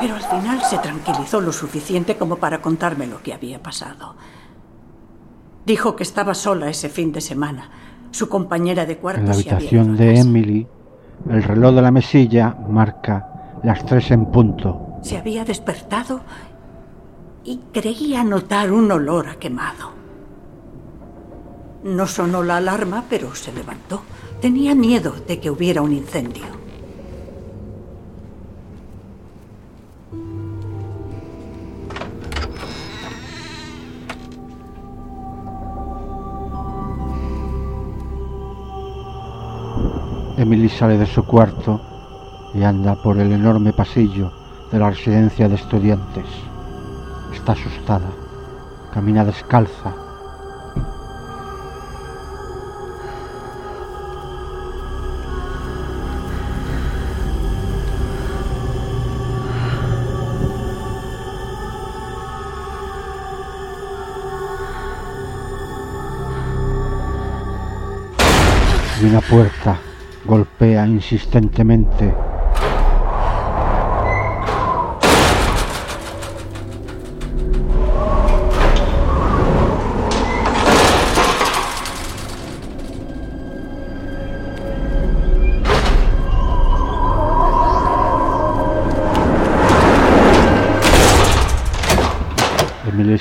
[0.00, 4.14] pero al final se tranquilizó lo suficiente como para contarme lo que había pasado.
[5.66, 7.70] Dijo que estaba sola ese fin de semana.
[8.10, 10.66] Su compañera de cuarto En la se había habitación de Emily,
[11.28, 13.33] el reloj de la mesilla marca
[13.64, 14.98] las tres en punto.
[15.02, 16.20] Se había despertado
[17.44, 19.92] y creía notar un olor a quemado.
[21.82, 24.02] No sonó la alarma, pero se levantó.
[24.40, 26.44] Tenía miedo de que hubiera un incendio.
[40.36, 41.93] Emily sale de su cuarto
[42.54, 44.30] y anda por el enorme pasillo
[44.70, 46.24] de la residencia de estudiantes.
[47.32, 48.08] Está asustada.
[48.92, 49.92] Camina descalza.
[69.02, 69.76] Y una puerta
[70.24, 72.33] golpea insistentemente.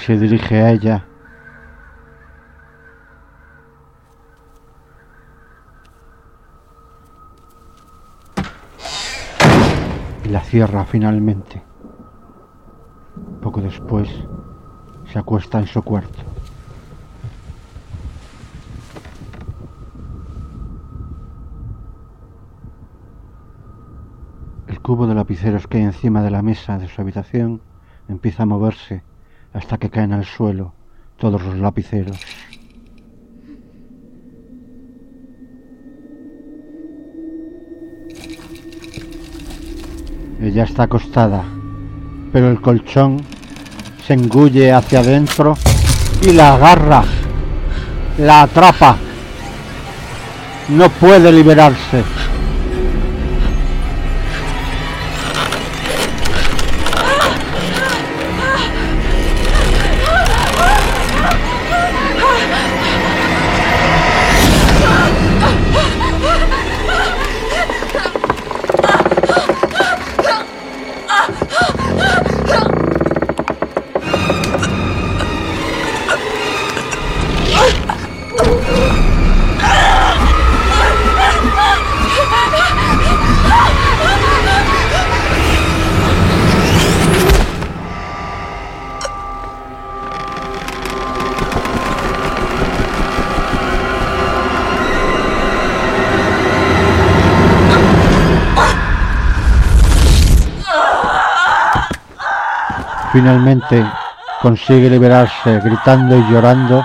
[0.05, 1.05] Se dirige a ella.
[10.25, 11.61] y la cierra finalmente.
[13.41, 14.09] Poco después
[15.11, 16.19] se acuesta en su cuarto.
[24.67, 27.61] El cubo de lapiceros que hay encima de la mesa de su habitación
[28.09, 29.03] empieza a moverse
[29.53, 30.73] hasta que caen al suelo
[31.17, 32.19] todos los lapiceros.
[40.41, 41.45] Ella está acostada,
[42.33, 43.21] pero el colchón
[44.05, 45.55] se engulle hacia adentro
[46.21, 47.05] y la agarra,
[48.17, 48.97] la atrapa.
[50.69, 52.03] No puede liberarse.
[103.13, 103.85] Finalmente
[104.41, 106.83] consigue liberarse gritando y llorando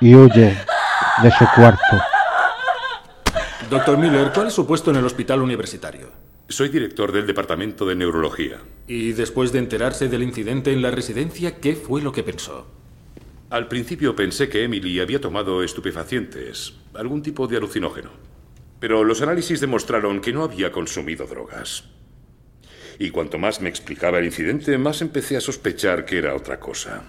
[0.00, 0.56] y huye
[1.20, 1.98] de su cuarto.
[3.68, 6.12] Doctor Miller, ¿cuál es su puesto en el hospital universitario?
[6.48, 8.58] Soy director del departamento de neurología.
[8.86, 12.68] Y después de enterarse del incidente en la residencia, ¿qué fue lo que pensó?
[13.50, 18.10] Al principio pensé que Emily había tomado estupefacientes, algún tipo de alucinógeno.
[18.78, 21.95] Pero los análisis demostraron que no había consumido drogas.
[22.98, 27.04] Y cuanto más me explicaba el incidente, más empecé a sospechar que era otra cosa.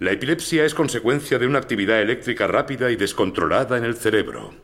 [0.00, 4.54] La epilepsia es consecuencia de una actividad eléctrica rápida y descontrolada en el cerebro.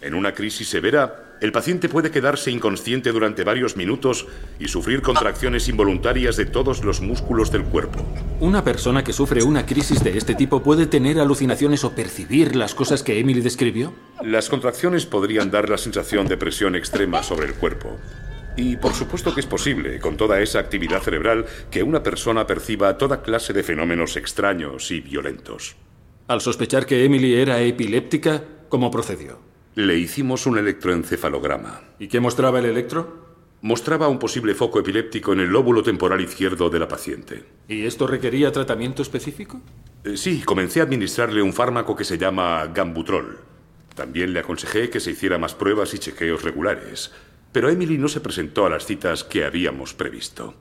[0.00, 4.26] En una crisis severa, el paciente puede quedarse inconsciente durante varios minutos
[4.60, 8.06] y sufrir contracciones involuntarias de todos los músculos del cuerpo.
[8.38, 12.76] ¿Una persona que sufre una crisis de este tipo puede tener alucinaciones o percibir las
[12.76, 13.92] cosas que Emily describió?
[14.22, 17.98] Las contracciones podrían dar la sensación de presión extrema sobre el cuerpo.
[18.56, 22.98] Y por supuesto que es posible, con toda esa actividad cerebral, que una persona perciba
[22.98, 25.76] toda clase de fenómenos extraños y violentos.
[26.28, 29.38] Al sospechar que Emily era epiléptica, ¿cómo procedió?
[29.74, 31.82] Le hicimos un electroencefalograma.
[31.98, 33.22] ¿Y qué mostraba el electro?
[33.62, 37.44] Mostraba un posible foco epiléptico en el lóbulo temporal izquierdo de la paciente.
[37.68, 39.60] ¿Y esto requería tratamiento específico?
[40.04, 43.38] Eh, sí, comencé a administrarle un fármaco que se llama Gambutrol.
[43.94, 47.12] También le aconsejé que se hiciera más pruebas y chequeos regulares.
[47.52, 50.54] Pero Emily no se presentó a las citas que habíamos previsto.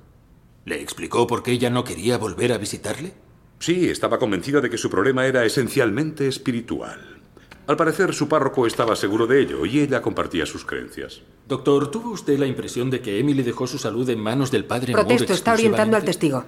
[0.65, 3.13] ¿Le explicó por qué ella no quería volver a visitarle?
[3.59, 7.21] Sí, estaba convencida de que su problema era esencialmente espiritual.
[7.67, 11.21] Al parecer, su párroco estaba seguro de ello y ella compartía sus creencias.
[11.47, 14.93] Doctor, ¿tuvo usted la impresión de que Emily dejó su salud en manos del padre
[14.93, 16.43] Protesto, Moore está orientando al testigo.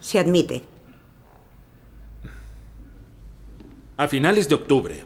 [0.00, 0.62] Se admite.
[3.96, 5.04] A finales de octubre,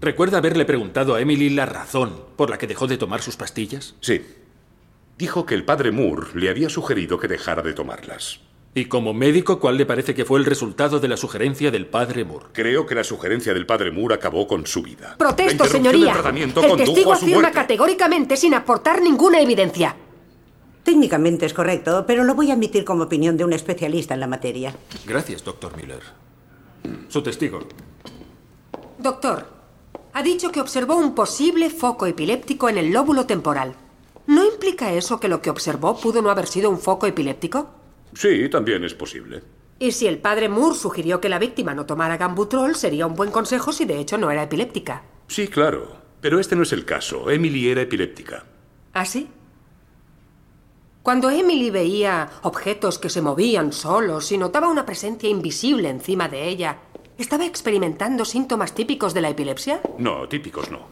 [0.00, 3.94] ¿recuerda haberle preguntado a Emily la razón por la que dejó de tomar sus pastillas?
[4.00, 4.22] Sí.
[5.18, 8.40] Dijo que el padre Moore le había sugerido que dejara de tomarlas.
[8.74, 12.26] Y como médico, ¿cuál le parece que fue el resultado de la sugerencia del padre
[12.26, 12.48] Moore?
[12.52, 15.12] Creo que la sugerencia del padre Moore acabó con su vida.
[15.12, 16.12] La Protesto, interrupción señoría.
[16.12, 17.54] tratamiento El testigo a su afirma muerte.
[17.58, 19.96] categóricamente sin aportar ninguna evidencia.
[20.82, 24.26] Técnicamente es correcto, pero lo voy a admitir como opinión de un especialista en la
[24.26, 24.74] materia.
[25.06, 26.02] Gracias, doctor Miller.
[27.08, 27.60] Su testigo.
[28.98, 29.46] Doctor,
[30.16, 33.74] ha dicho que observó un posible foco epiléptico en el lóbulo temporal.
[34.26, 37.68] ¿No implica eso que lo que observó pudo no haber sido un foco epiléptico?
[38.14, 39.42] Sí, también es posible.
[39.78, 43.30] Y si el padre Moore sugirió que la víctima no tomara gambutrol, sería un buen
[43.30, 45.02] consejo si de hecho no era epiléptica.
[45.28, 45.98] Sí, claro.
[46.22, 47.28] Pero este no es el caso.
[47.28, 48.46] Emily era epiléptica.
[48.94, 49.28] ¿Ah, sí?
[51.06, 56.48] Cuando Emily veía objetos que se movían solos y notaba una presencia invisible encima de
[56.48, 56.78] ella,
[57.18, 59.80] ¿estaba experimentando síntomas típicos de la epilepsia?
[59.98, 60.86] No, típicos no.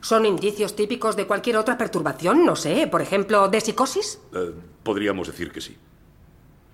[0.00, 2.44] ¿Son indicios típicos de cualquier otra perturbación?
[2.44, 4.20] No sé, por ejemplo, de psicosis.
[4.34, 5.76] Eh, podríamos decir que sí.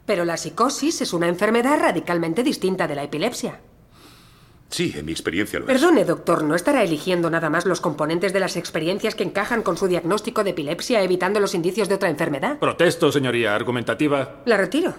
[0.04, 3.60] Pero la psicosis es una enfermedad radicalmente distinta de la epilepsia.
[4.68, 5.72] Sí, en mi experiencia lo es.
[5.72, 9.76] Perdone, doctor, ¿no estará eligiendo nada más los componentes de las experiencias que encajan con
[9.76, 12.58] su diagnóstico de epilepsia, evitando los indicios de otra enfermedad?
[12.58, 14.42] Protesto, señoría argumentativa.
[14.44, 14.94] La retiro.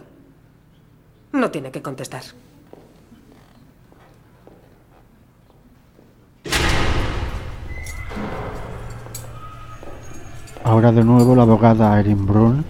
[1.32, 2.24] No tiene que contestar.
[10.64, 12.64] Ahora de nuevo la abogada Erin Brun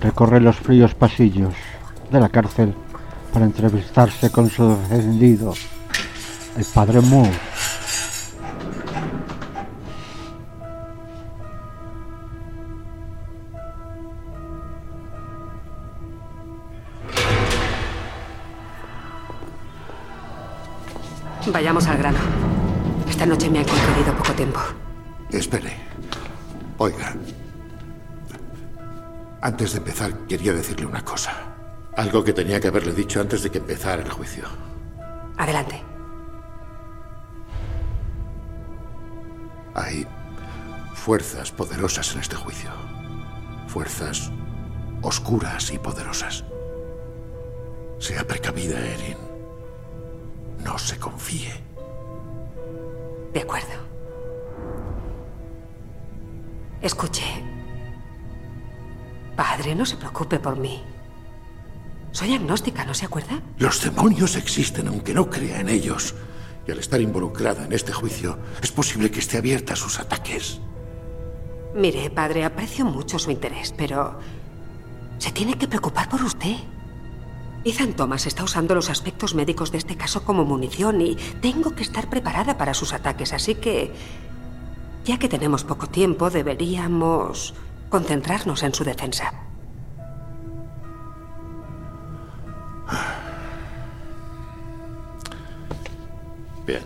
[0.00, 1.54] recorre los fríos pasillos
[2.10, 2.74] de la cárcel
[3.32, 5.54] para entrevistarse con su defendido,
[6.56, 7.30] el padre Moore.
[21.52, 22.18] Vayamos al grano.
[23.08, 24.60] Esta noche me ha concedido poco tiempo.
[25.30, 25.85] Espere.
[26.78, 27.14] Oiga.
[29.40, 31.32] Antes de empezar, quería decirle una cosa.
[31.96, 34.44] Algo que tenía que haberle dicho antes de que empezara el juicio.
[35.38, 35.82] Adelante.
[39.74, 40.06] Hay
[40.94, 42.70] fuerzas poderosas en este juicio.
[43.68, 44.30] Fuerzas
[45.02, 46.44] oscuras y poderosas.
[47.98, 49.18] Sea precavida, Erin.
[50.64, 51.54] No se confíe.
[53.32, 53.85] De acuerdo.
[56.82, 57.24] Escuche.
[59.36, 60.82] Padre, no se preocupe por mí.
[62.12, 63.42] Soy agnóstica, ¿no se acuerda?
[63.58, 66.14] Los demonios existen aunque no crea en ellos.
[66.66, 70.60] Y al estar involucrada en este juicio, es posible que esté abierta a sus ataques.
[71.74, 74.18] Mire, padre, aprecio mucho su interés, pero
[75.18, 76.56] se tiene que preocupar por usted.
[77.64, 81.82] Ethan Thomas está usando los aspectos médicos de este caso como munición y tengo que
[81.82, 83.92] estar preparada para sus ataques, así que,
[85.06, 87.54] ya que tenemos poco tiempo, deberíamos
[87.88, 89.32] concentrarnos en su defensa.
[96.66, 96.82] Bien.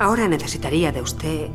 [0.00, 1.50] Ahora necesitaría de usted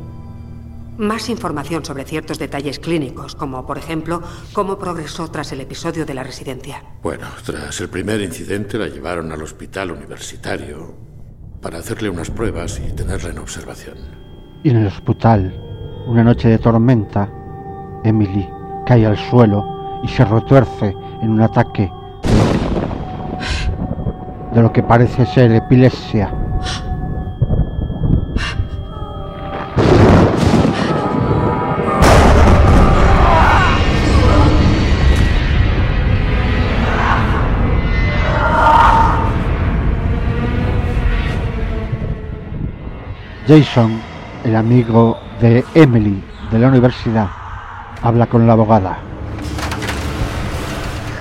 [0.97, 4.21] más información sobre ciertos detalles clínicos, como por ejemplo
[4.53, 6.81] cómo progresó tras el episodio de la residencia.
[7.03, 11.08] Bueno, tras el primer incidente la llevaron al hospital universitario
[11.61, 13.95] para hacerle unas pruebas y tenerla en observación.
[14.63, 15.53] Y en el hospital,
[16.07, 17.29] una noche de tormenta,
[18.03, 18.47] Emily
[18.85, 21.91] cae al suelo y se retuerce en un ataque
[24.53, 26.33] de lo que parece ser epilepsia.
[43.49, 43.99] Jason,
[44.43, 47.27] el amigo de Emily de la universidad,
[47.99, 48.99] habla con la abogada.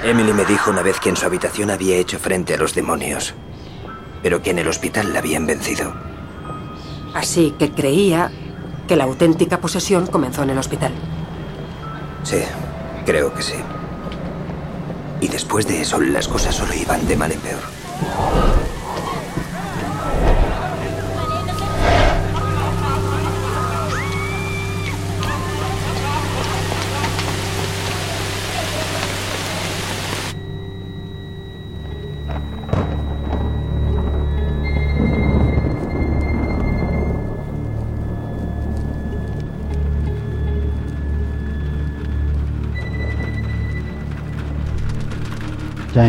[0.05, 3.33] Emily me dijo una vez que en su habitación había hecho frente a los demonios,
[4.23, 5.95] pero que en el hospital la habían vencido.
[7.15, 8.31] Así que creía
[8.87, 10.93] que la auténtica posesión comenzó en el hospital.
[12.25, 12.43] Sí,
[13.07, 13.57] creo que sí.
[15.23, 18.68] Y después de eso, las cosas solo iban de mal en peor.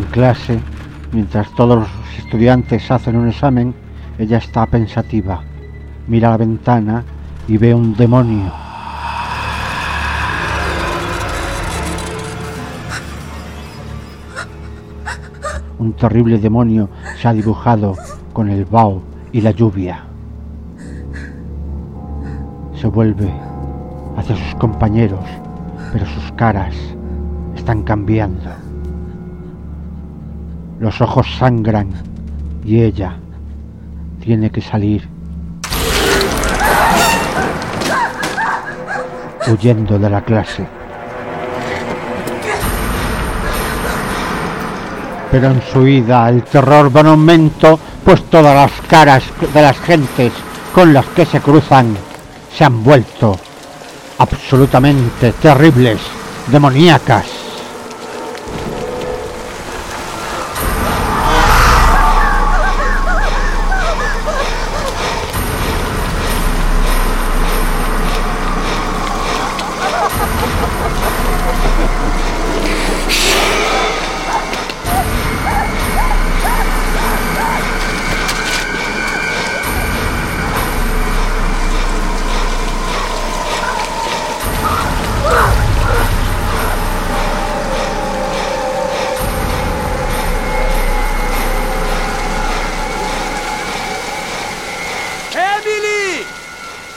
[0.10, 0.60] Clase,
[1.12, 3.74] mientras todos los estudiantes hacen un examen,
[4.18, 5.42] ella está pensativa.
[6.08, 7.04] Mira la ventana
[7.48, 8.52] y ve un demonio.
[15.78, 16.90] Un terrible demonio
[17.22, 17.96] se ha dibujado
[18.34, 19.02] con el vaho
[19.32, 20.04] y la lluvia.
[22.76, 23.32] Se vuelve
[24.18, 25.24] hacia sus compañeros,
[25.94, 26.76] pero sus caras
[27.56, 28.69] están cambiando.
[30.80, 31.90] Los ojos sangran
[32.64, 33.16] y ella
[34.24, 35.08] tiene que salir
[39.48, 40.66] huyendo de la clase.
[45.32, 49.24] Pero en su ida el terror va en aumento, pues todas las caras
[49.54, 50.34] de las gentes
[50.74, 51.96] con las que se cruzan
[52.56, 53.38] se han vuelto
[54.18, 56.00] absolutamente terribles,
[56.48, 57.39] demoníacas.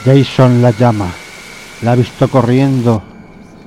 [0.04, 1.10] Jason la llama.
[1.82, 3.02] La ha visto corriendo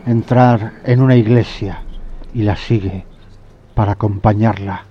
[0.06, 1.82] entrar en una iglesia
[2.34, 3.06] y la sigue
[3.74, 4.84] para acompañarla.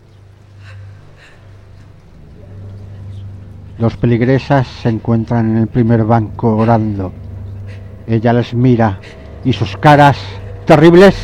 [3.79, 7.13] Los peligresas se encuentran en el primer banco orando.
[8.07, 9.01] Ella les mira
[9.45, 10.17] y sus caras
[10.65, 11.15] terribles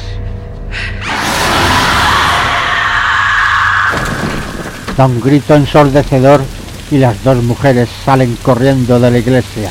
[4.97, 6.43] da un grito ensordecedor
[6.91, 9.71] y las dos mujeres salen corriendo de la iglesia.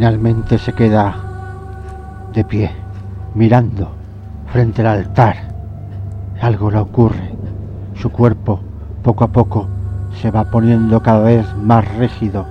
[0.00, 1.14] Finalmente se queda
[2.32, 2.70] de pie,
[3.34, 3.92] mirando
[4.50, 5.36] frente al altar.
[6.40, 7.34] Algo le ocurre.
[8.00, 8.60] Su cuerpo,
[9.02, 9.68] poco a poco,
[10.18, 12.46] se va poniendo cada vez más rígido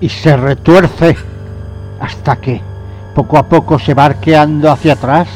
[0.00, 1.16] y se retuerce
[2.00, 2.60] hasta que
[3.12, 5.26] poco a poco se va arqueando hacia atrás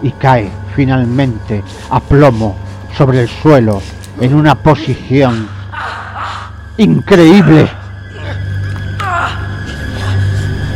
[0.00, 2.54] y cae finalmente a plomo
[2.96, 3.82] sobre el suelo
[4.18, 5.48] en una posición
[6.78, 7.83] increíble.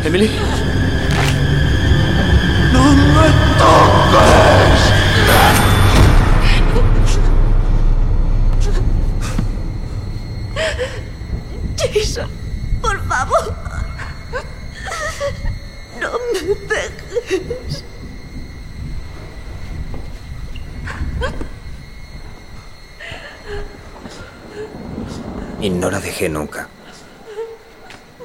[0.04, 0.30] ¿Emily?
[2.72, 3.28] ¡No me
[3.58, 4.82] toques!
[11.76, 12.30] Jason,
[12.80, 13.54] por favor.
[16.00, 16.40] No me
[16.74, 17.84] dejes.
[25.60, 26.68] Y no la dejé nunca.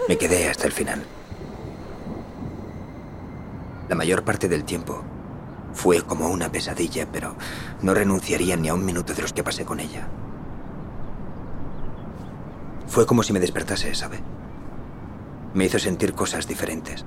[0.07, 1.03] Me quedé hasta el final.
[3.89, 5.03] La mayor parte del tiempo
[5.73, 7.35] fue como una pesadilla, pero
[7.81, 10.07] no renunciaría ni a un minuto de los que pasé con ella.
[12.87, 14.19] Fue como si me despertase, ¿sabe?
[15.53, 17.05] Me hizo sentir cosas diferentes.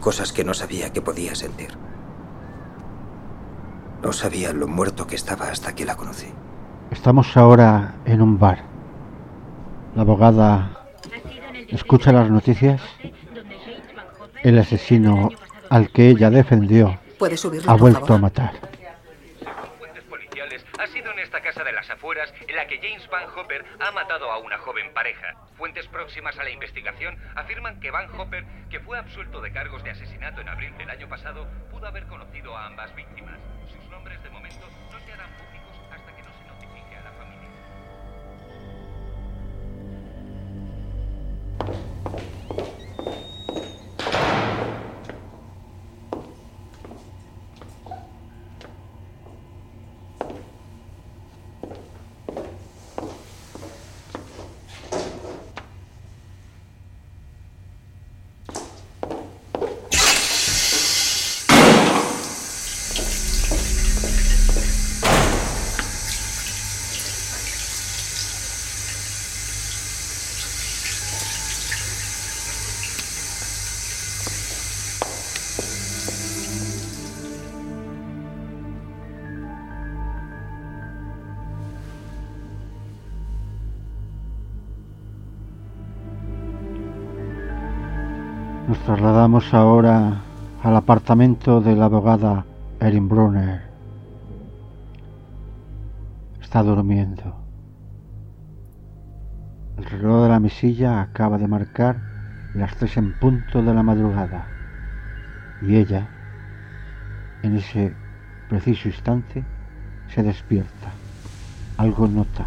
[0.00, 1.70] Cosas que no sabía que podía sentir.
[4.02, 6.28] No sabía lo muerto que estaba hasta que la conocí.
[6.90, 8.64] Estamos ahora en un bar.
[9.94, 10.86] La abogada
[11.68, 12.80] escucha las noticias.
[14.42, 15.30] El asesino
[15.70, 18.52] al que ella defendió ¿Puede subirlo, ha vuelto a matar.
[20.08, 23.64] policiales ha sido en esta casa de las afueras en la que James Van Hopper
[23.80, 25.34] ha matado a una joven pareja.
[25.56, 29.90] Fuentes próximas a la investigación afirman que Van Hopper, que fue absuelto de cargos de
[29.90, 33.38] asesinato en abril del año pasado, pudo haber conocido a ambas víctimas.
[33.68, 37.10] Sus nombres de momento no se harán públicos hasta que no se notifique a la
[37.12, 37.48] familia.
[88.88, 90.22] Trasladamos ahora
[90.62, 92.46] al apartamento de la abogada
[92.80, 93.60] Erin Brunner.
[96.40, 97.36] Está durmiendo.
[99.76, 102.00] El reloj de la mesilla acaba de marcar
[102.54, 104.46] las tres en punto de la madrugada.
[105.60, 106.08] Y ella,
[107.42, 107.94] en ese
[108.48, 109.44] preciso instante,
[110.14, 110.92] se despierta.
[111.76, 112.46] Algo nota.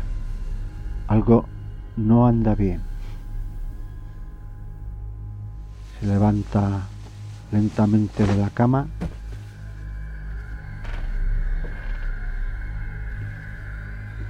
[1.08, 1.46] Algo
[1.98, 2.91] no anda bien.
[6.02, 6.82] Se levanta
[7.52, 8.88] lentamente de la cama.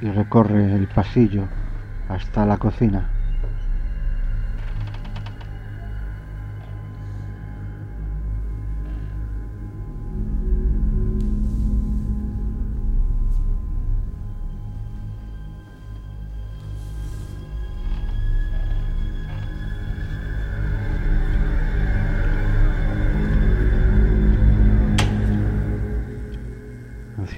[0.01, 1.45] Y recorre el pasillo
[2.09, 3.20] hasta la cocina.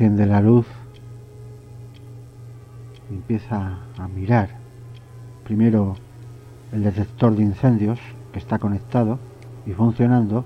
[0.03, 0.65] Enciende la luz
[3.09, 4.49] empieza a mirar.
[5.45, 5.95] Primero
[6.73, 8.01] el detector de incendios
[8.33, 9.17] que está conectado
[9.65, 10.43] y funcionando,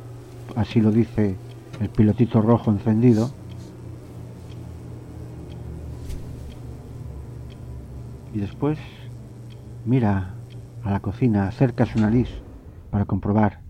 [0.56, 1.38] así lo dice
[1.80, 3.32] el pilotito rojo encendido.
[8.36, 8.78] Y después
[9.86, 10.36] mira
[10.84, 12.30] a la cocina, acerca su nariz
[12.92, 13.62] para comprobar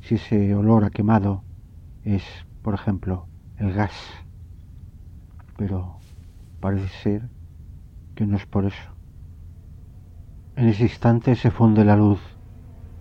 [0.00, 1.44] si ese olor a quemado
[2.04, 2.22] es,
[2.62, 3.26] por ejemplo,
[3.58, 3.92] el gas
[5.56, 5.96] pero
[6.60, 7.22] parece ser
[8.14, 8.90] que no es por eso.
[10.56, 12.20] En ese instante se funde la luz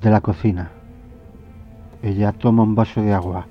[0.02, 0.72] de la cocina.
[2.02, 3.48] Ella toma un vaso de agua.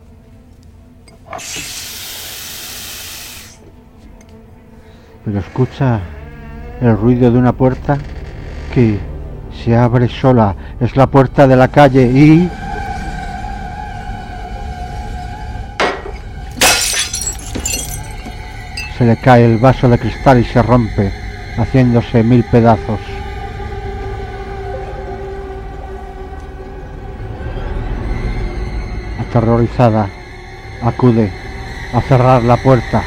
[5.24, 6.00] Pero escucha
[6.80, 7.96] el ruido de una puerta
[8.72, 8.98] que
[9.64, 10.54] se abre sola.
[10.80, 12.63] Es la puerta de la calle y...
[19.04, 21.12] Le cae el vaso de cristal y se rompe,
[21.58, 23.00] haciéndose mil pedazos.
[29.20, 30.08] Aterrorizada,
[30.82, 31.30] acude
[31.92, 33.02] a cerrar la puerta.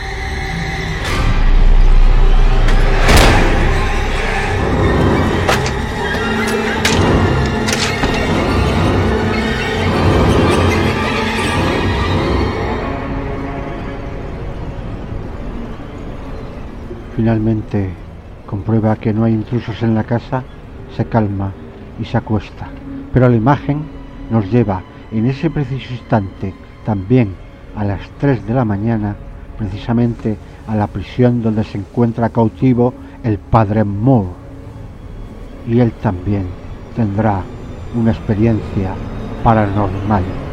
[17.17, 17.89] Finalmente
[18.45, 20.43] comprueba que no hay intrusos en la casa,
[20.95, 21.51] se calma
[21.99, 22.69] y se acuesta.
[23.11, 23.81] Pero la imagen
[24.29, 26.53] nos lleva en ese preciso instante
[26.85, 27.33] también
[27.75, 29.15] a las 3 de la mañana,
[29.57, 30.37] precisamente
[30.67, 32.93] a la prisión donde se encuentra cautivo
[33.23, 34.29] el padre Moore.
[35.67, 36.45] Y él también
[36.95, 37.41] tendrá
[37.95, 38.93] una experiencia
[39.43, 40.46] paranormal.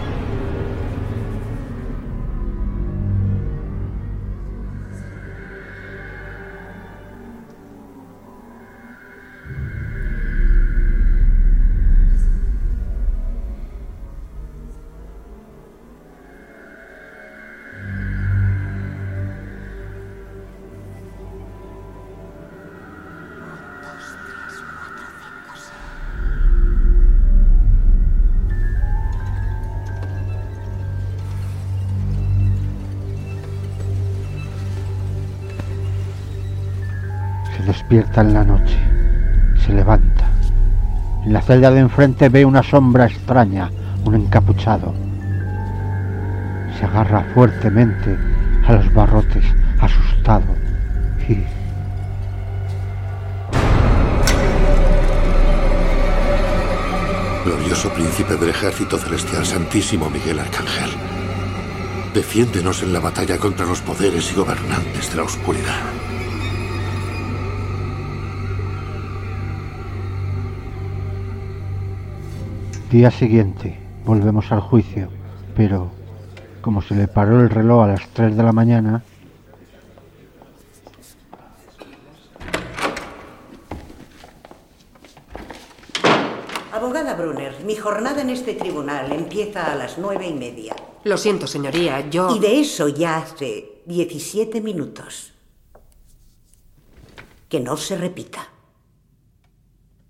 [37.94, 38.78] Despierta en la noche.
[39.64, 40.24] Se levanta.
[41.24, 43.70] En la celda de enfrente ve una sombra extraña,
[44.04, 44.92] un encapuchado.
[46.78, 48.18] Se agarra fuertemente
[48.66, 49.44] a los barrotes,
[49.78, 50.44] asustado.
[51.28, 51.38] Y
[57.44, 60.90] Glorioso príncipe del ejército celestial, Santísimo Miguel Arcángel.
[62.12, 66.13] Defiéndenos en la batalla contra los poderes y gobernantes de la oscuridad.
[72.94, 75.08] Día siguiente, volvemos al juicio,
[75.56, 75.90] pero
[76.60, 79.02] como se le paró el reloj a las 3 de la mañana,
[86.70, 90.76] Abogada Brunner, mi jornada en este tribunal empieza a las nueve y media.
[91.02, 92.36] Lo siento, señoría, yo...
[92.36, 95.32] Y de eso ya hace 17 minutos.
[97.48, 98.50] Que no se repita.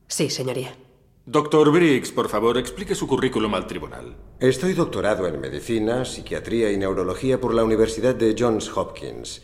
[0.07, 0.84] Sí, señoría.
[1.27, 4.15] Doctor Briggs, por favor, explique su currículum al tribunal.
[4.41, 9.41] Estoy doctorado en medicina, psiquiatría y neurología por la Universidad de Johns Hopkins.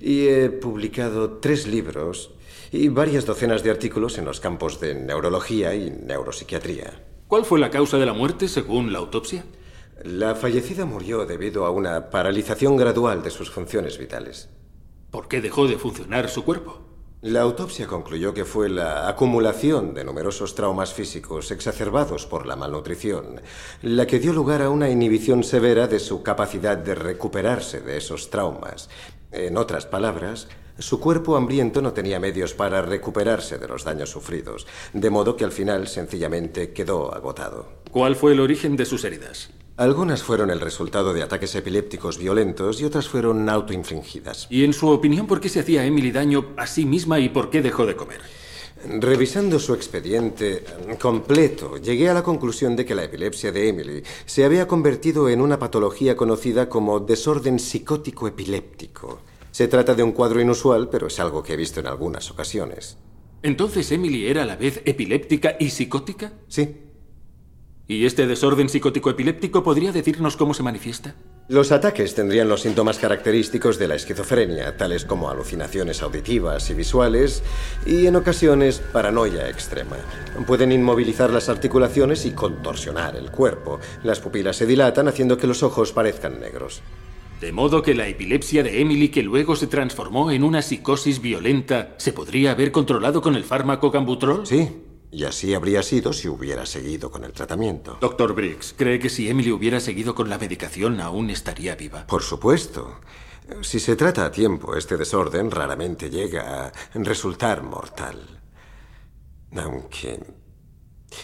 [0.00, 2.32] Y he publicado tres libros
[2.72, 7.00] y varias docenas de artículos en los campos de neurología y neuropsiquiatría.
[7.28, 9.44] ¿Cuál fue la causa de la muerte según la autopsia?
[10.02, 14.48] La fallecida murió debido a una paralización gradual de sus funciones vitales.
[15.12, 16.89] ¿Por qué dejó de funcionar su cuerpo?
[17.22, 23.42] La autopsia concluyó que fue la acumulación de numerosos traumas físicos exacerbados por la malnutrición
[23.82, 28.30] la que dio lugar a una inhibición severa de su capacidad de recuperarse de esos
[28.30, 28.88] traumas.
[29.32, 30.48] En otras palabras,
[30.78, 35.44] su cuerpo hambriento no tenía medios para recuperarse de los daños sufridos, de modo que
[35.44, 37.68] al final sencillamente quedó agotado.
[37.90, 39.50] ¿Cuál fue el origen de sus heridas?
[39.80, 44.46] Algunas fueron el resultado de ataques epilépticos violentos y otras fueron autoinfligidas.
[44.50, 47.48] Y en su opinión, ¿por qué se hacía Emily daño a sí misma y por
[47.48, 48.20] qué dejó de comer?
[48.84, 50.64] Revisando su expediente
[51.00, 55.40] completo, llegué a la conclusión de que la epilepsia de Emily se había convertido en
[55.40, 59.20] una patología conocida como desorden psicótico epiléptico.
[59.50, 62.98] Se trata de un cuadro inusual, pero es algo que he visto en algunas ocasiones.
[63.42, 66.34] ¿Entonces Emily era a la vez epiléptica y psicótica?
[66.48, 66.89] Sí.
[67.90, 71.16] ¿Y este desorden psicótico epiléptico podría decirnos cómo se manifiesta?
[71.48, 77.42] Los ataques tendrían los síntomas característicos de la esquizofrenia, tales como alucinaciones auditivas y visuales
[77.84, 79.96] y en ocasiones paranoia extrema.
[80.46, 83.80] Pueden inmovilizar las articulaciones y contorsionar el cuerpo.
[84.04, 86.82] Las pupilas se dilatan haciendo que los ojos parezcan negros.
[87.40, 91.94] De modo que la epilepsia de Emily, que luego se transformó en una psicosis violenta,
[91.96, 94.46] ¿se podría haber controlado con el fármaco Cambutrol?
[94.46, 94.68] Sí,
[95.12, 97.98] y así habría sido si hubiera seguido con el tratamiento.
[98.00, 102.06] Doctor Briggs, ¿cree que si Emily hubiera seguido con la medicación aún estaría viva?
[102.06, 103.00] Por supuesto.
[103.62, 108.40] Si se trata a tiempo, este desorden raramente llega a resultar mortal.
[109.56, 110.20] Aunque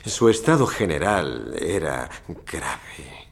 [0.05, 2.11] su estado general era
[2.51, 3.30] grave.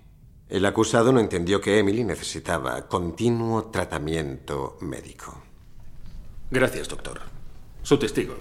[0.48, 5.42] El acusado no entendió que Emily necesitaba continuo tratamiento médico.
[6.50, 7.20] Gracias, doctor.
[7.82, 8.36] Su testigo.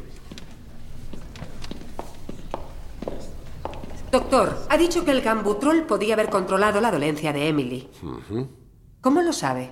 [4.14, 7.89] Doctor, ha dicho que el gambutrol podía haber controlado la dolencia de Emily.
[9.01, 9.72] ¿Cómo lo sabe?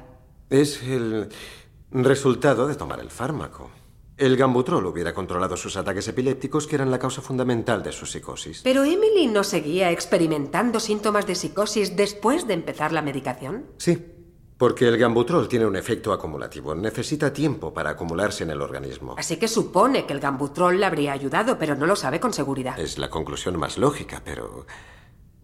[0.50, 1.30] Es el
[1.92, 3.70] resultado de tomar el fármaco.
[4.18, 8.62] El gambutrol hubiera controlado sus ataques epilépticos, que eran la causa fundamental de su psicosis.
[8.64, 13.68] ¿Pero Emily no seguía experimentando síntomas de psicosis después de empezar la medicación?
[13.78, 14.04] Sí,
[14.62, 16.76] porque el gambutrol tiene un efecto acumulativo.
[16.76, 19.16] Necesita tiempo para acumularse en el organismo.
[19.18, 22.80] Así que supone que el gambutrol le habría ayudado, pero no lo sabe con seguridad.
[22.80, 24.68] Es la conclusión más lógica, pero...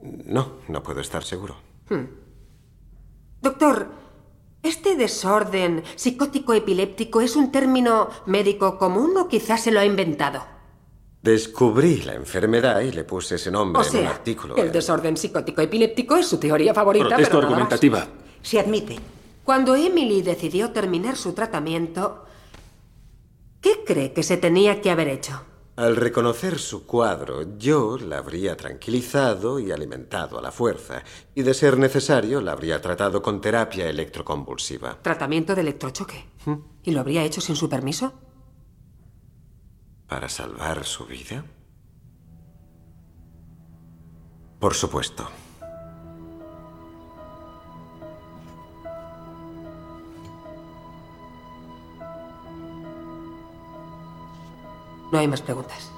[0.04, 1.56] No, no puedo estar seguro.
[1.90, 2.04] Hmm.
[3.42, 3.88] Doctor,
[4.62, 10.46] ¿este desorden psicótico-epiléptico es un término médico común o quizás se lo ha inventado?
[11.24, 14.56] Descubrí la enfermedad y le puse ese nombre O en un artículo.
[14.58, 17.74] el desorden psicótico-epiléptico es su teoría favorita, Protesto pero nada más.
[17.74, 18.27] argumentativa.
[18.48, 18.98] Se admite.
[19.44, 22.24] Cuando Emily decidió terminar su tratamiento,
[23.60, 25.44] ¿qué cree que se tenía que haber hecho?
[25.76, 31.04] Al reconocer su cuadro, yo la habría tranquilizado y alimentado a la fuerza,
[31.36, 34.98] y de ser necesario la habría tratado con terapia electroconvulsiva.
[35.02, 36.30] Tratamiento de electrochoque.
[36.46, 36.54] ¿Mm?
[36.84, 38.14] ¿Y lo habría hecho sin su permiso?
[40.08, 41.44] ¿Para salvar su vida?
[44.58, 45.30] Por supuesto.
[55.12, 55.92] No hay más preguntas.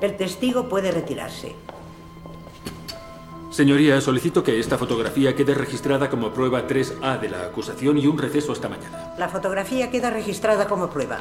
[0.00, 1.54] El testigo puede retirarse.
[3.50, 8.16] Señoría, solicito que esta fotografía quede registrada como prueba 3A de la acusación y un
[8.16, 9.14] receso hasta mañana.
[9.18, 11.18] La fotografía queda registrada como prueba.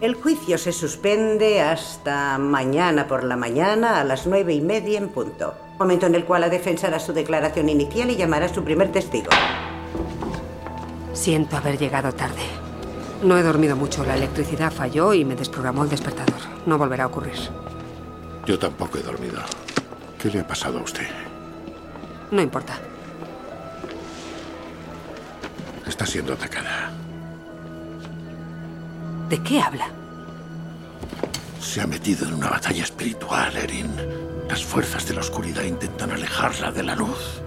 [0.00, 5.10] El juicio se suspende hasta mañana por la mañana a las nueve y media en
[5.10, 5.54] punto.
[5.78, 8.90] Momento en el cual la defensa hará su declaración inicial y llamará a su primer
[8.90, 9.30] testigo.
[11.12, 12.65] Siento haber llegado tarde.
[13.22, 14.04] No he dormido mucho.
[14.04, 16.40] La electricidad falló y me desprogramó el despertador.
[16.66, 17.36] No volverá a ocurrir.
[18.46, 19.40] Yo tampoco he dormido.
[20.18, 21.08] ¿Qué le ha pasado a usted?
[22.30, 22.78] No importa.
[25.86, 26.90] Está siendo atacada.
[29.28, 29.88] ¿De qué habla?
[31.60, 33.90] Se ha metido en una batalla espiritual, Erin.
[34.48, 37.40] Las fuerzas de la oscuridad intentan alejarla de la luz.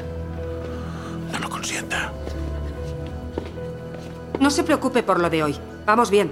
[4.40, 5.56] No se preocupe por lo de hoy.
[5.86, 6.32] Vamos bien.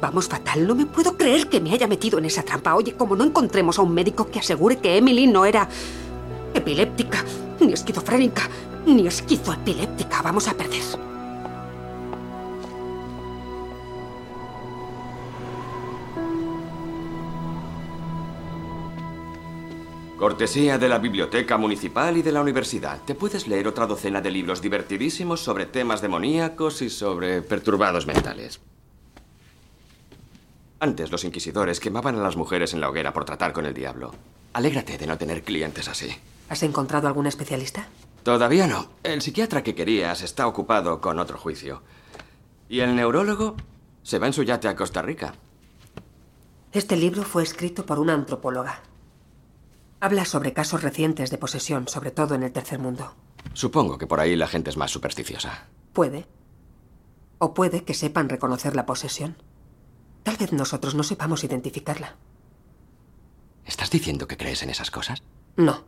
[0.00, 0.66] Vamos fatal.
[0.66, 2.74] No me puedo creer que me haya metido en esa trampa.
[2.74, 5.68] Oye, como no encontremos a un médico que asegure que Emily no era
[6.54, 7.24] epiléptica,
[7.60, 8.48] ni esquizofrénica,
[8.86, 11.05] ni esquizoepiléptica, vamos a perder.
[20.16, 23.02] Cortesía de la Biblioteca Municipal y de la Universidad.
[23.02, 28.60] Te puedes leer otra docena de libros divertidísimos sobre temas demoníacos y sobre perturbados mentales.
[30.80, 34.14] Antes los inquisidores quemaban a las mujeres en la hoguera por tratar con el diablo.
[34.54, 36.08] Alégrate de no tener clientes así.
[36.48, 37.86] ¿Has encontrado algún especialista?
[38.22, 38.88] Todavía no.
[39.02, 41.82] El psiquiatra que querías está ocupado con otro juicio.
[42.70, 43.56] Y el neurólogo
[44.02, 45.34] se va en su yate a Costa Rica.
[46.72, 48.80] Este libro fue escrito por una antropóloga.
[50.00, 53.14] Habla sobre casos recientes de posesión, sobre todo en el tercer mundo.
[53.54, 55.68] Supongo que por ahí la gente es más supersticiosa.
[55.92, 56.26] Puede.
[57.38, 59.36] O puede que sepan reconocer la posesión.
[60.22, 62.16] Tal vez nosotros no sepamos identificarla.
[63.64, 65.22] ¿Estás diciendo que crees en esas cosas?
[65.56, 65.84] No.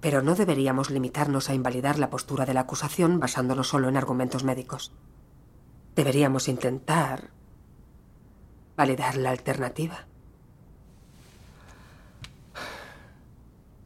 [0.00, 4.44] Pero no deberíamos limitarnos a invalidar la postura de la acusación basándonos solo en argumentos
[4.44, 4.92] médicos.
[5.96, 7.30] Deberíamos intentar
[8.76, 10.06] validar la alternativa.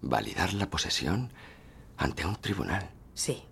[0.07, 1.33] ¿Validar la posesión
[1.97, 2.91] ante un tribunal?
[3.15, 3.43] Sí.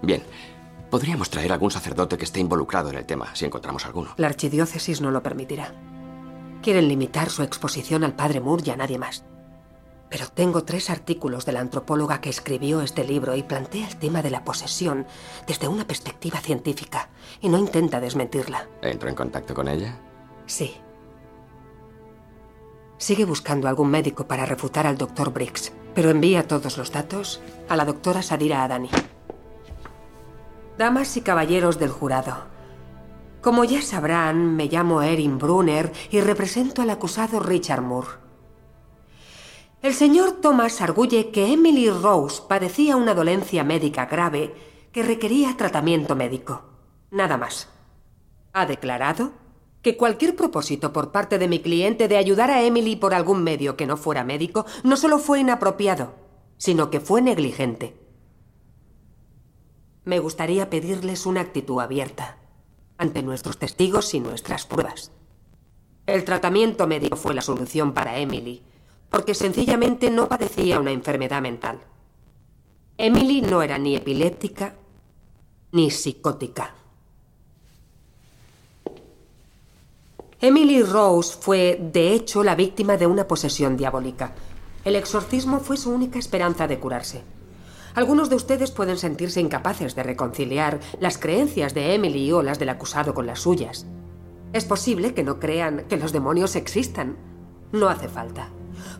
[0.00, 0.22] Bien.
[0.90, 4.14] Podríamos traer algún sacerdote que esté involucrado en el tema, si encontramos alguno.
[4.16, 5.74] La archidiócesis no lo permitirá.
[6.62, 9.24] Quieren limitar su exposición al padre Moore y a nadie más.
[10.08, 14.22] Pero tengo tres artículos de la antropóloga que escribió este libro y plantea el tema
[14.22, 15.06] de la posesión
[15.46, 17.10] desde una perspectiva científica
[17.42, 18.66] y no intenta desmentirla.
[18.80, 19.98] ¿Entro en contacto con ella?
[20.46, 20.74] Sí.
[22.98, 27.76] Sigue buscando algún médico para refutar al doctor Briggs, pero envía todos los datos a
[27.76, 28.90] la doctora Sadira Adani.
[30.78, 32.54] Damas y caballeros del jurado,
[33.44, 38.08] como ya sabrán, me llamo Erin Brunner y represento al acusado Richard Moore.
[39.82, 44.54] El señor Thomas arguye que Emily Rose padecía una dolencia médica grave
[44.92, 46.62] que requería tratamiento médico.
[47.10, 47.68] Nada más.
[48.54, 49.32] Ha declarado
[49.84, 53.76] que cualquier propósito por parte de mi cliente de ayudar a Emily por algún medio
[53.76, 56.14] que no fuera médico no solo fue inapropiado,
[56.56, 57.94] sino que fue negligente.
[60.04, 62.38] Me gustaría pedirles una actitud abierta
[62.96, 65.12] ante nuestros testigos y nuestras pruebas.
[66.06, 68.62] El tratamiento médico fue la solución para Emily,
[69.10, 71.80] porque sencillamente no padecía una enfermedad mental.
[72.96, 74.76] Emily no era ni epiléptica
[75.72, 76.74] ni psicótica.
[80.46, 84.34] Emily Rose fue, de hecho, la víctima de una posesión diabólica.
[84.84, 87.22] El exorcismo fue su única esperanza de curarse.
[87.94, 92.68] Algunos de ustedes pueden sentirse incapaces de reconciliar las creencias de Emily o las del
[92.68, 93.86] acusado con las suyas.
[94.52, 97.16] Es posible que no crean que los demonios existan.
[97.72, 98.50] No hace falta.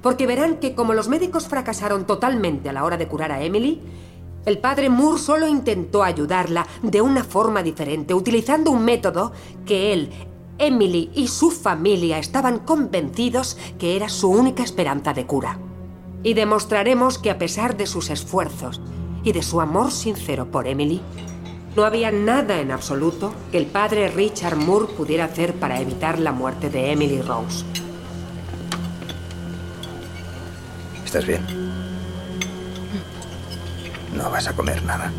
[0.00, 3.82] Porque verán que como los médicos fracasaron totalmente a la hora de curar a Emily,
[4.46, 9.32] el padre Moore solo intentó ayudarla de una forma diferente, utilizando un método
[9.66, 10.10] que él,
[10.58, 15.58] Emily y su familia estaban convencidos que era su única esperanza de cura.
[16.22, 18.80] Y demostraremos que a pesar de sus esfuerzos
[19.24, 21.00] y de su amor sincero por Emily,
[21.76, 26.32] no había nada en absoluto que el padre Richard Moore pudiera hacer para evitar la
[26.32, 27.64] muerte de Emily Rose.
[31.04, 31.42] ¿Estás bien?
[34.16, 35.10] No vas a comer nada.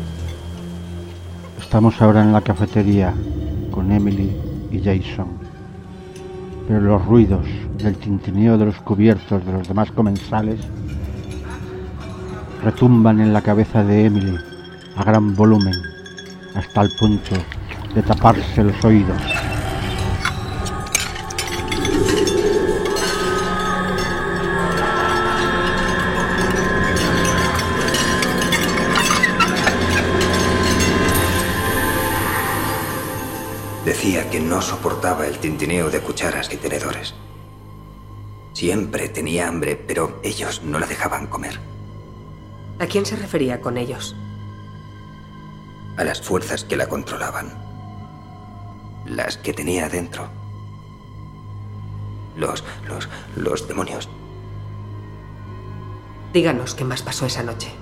[1.60, 3.14] Estamos ahora en la cafetería
[3.70, 5.28] con Emily y Jason.
[6.66, 7.46] Pero los ruidos
[7.78, 10.60] del tintineo de los cubiertos de los demás comensales
[12.62, 14.36] retumban en la cabeza de Emily
[14.96, 15.74] a gran volumen
[16.54, 17.36] hasta el punto
[17.94, 19.35] de taparse los oídos.
[33.86, 37.14] Decía que no soportaba el tintineo de cucharas y tenedores.
[38.52, 41.60] Siempre tenía hambre, pero ellos no la dejaban comer.
[42.80, 44.16] ¿A quién se refería con ellos?
[45.96, 47.54] A las fuerzas que la controlaban.
[49.06, 50.30] Las que tenía dentro.
[52.36, 54.08] Los, los, los demonios.
[56.32, 57.72] Díganos qué más pasó esa noche.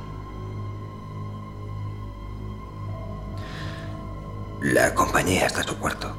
[4.64, 6.16] La acompañé hasta su cuarto.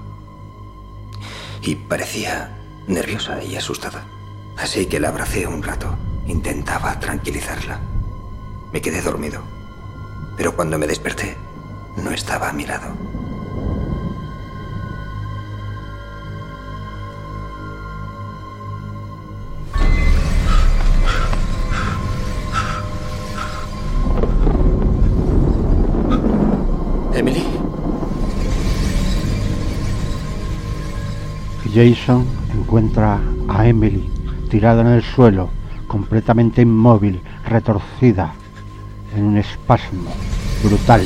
[1.63, 4.05] Y parecía nerviosa y asustada.
[4.55, 5.97] Así que la abracé un rato.
[6.27, 7.79] Intentaba tranquilizarla.
[8.71, 9.41] Me quedé dormido.
[10.37, 11.35] Pero cuando me desperté,
[11.97, 12.95] no estaba a mi lado.
[31.75, 33.19] Jason encuentra
[33.49, 34.09] a Emily
[34.49, 35.49] tirada en el suelo,
[35.89, 38.33] completamente inmóvil, retorcida,
[39.13, 40.09] en un espasmo
[40.63, 41.05] brutal.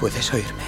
[0.00, 0.59] ¿Puedes oírme?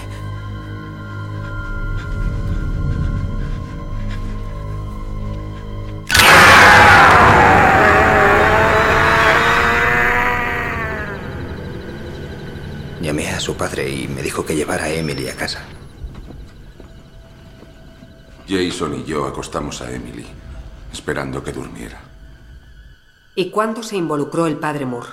[13.43, 15.62] Su padre y me dijo que llevara a Emily a casa.
[18.49, 20.26] Jason y yo acostamos a Emily,
[20.93, 22.01] esperando que durmiera.
[23.34, 25.09] ¿Y cuándo se involucró el padre Moore?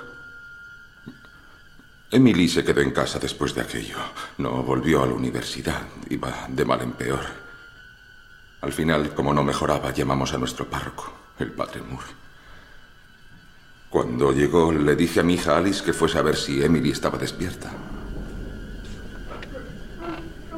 [2.12, 3.98] Emily se quedó en casa después de aquello.
[4.38, 5.84] No volvió a la universidad.
[6.10, 7.26] Iba de mal en peor.
[8.62, 12.08] Al final, como no mejoraba, llamamos a nuestro párroco, el padre Moore.
[13.90, 17.18] Cuando llegó, le dije a mi hija Alice que fuese a ver si Emily estaba
[17.18, 17.72] despierta.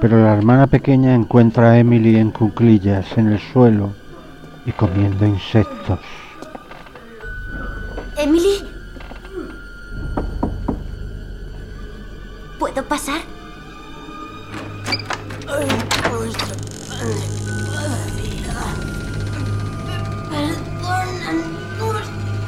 [0.01, 3.93] Pero la hermana pequeña encuentra a Emily en cuclillas en el suelo
[4.65, 5.99] y comiendo insectos.
[8.17, 8.63] Emily.
[12.57, 13.21] ¿Puedo pasar?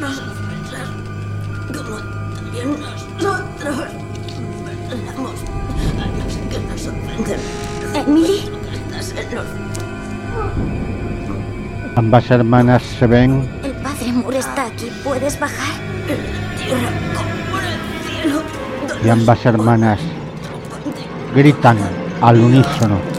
[0.03, 0.89] Ofensas,
[1.67, 1.97] como
[2.35, 3.89] también nosotros
[4.89, 5.52] perdonamos
[7.93, 8.49] Emily.
[11.95, 14.89] Ambas hermanas se ven El padre Moore está aquí.
[15.03, 15.81] ¿Puedes bajar?
[19.03, 19.99] y ambas hermanas
[21.35, 21.77] gritan
[22.21, 23.12] al unísono.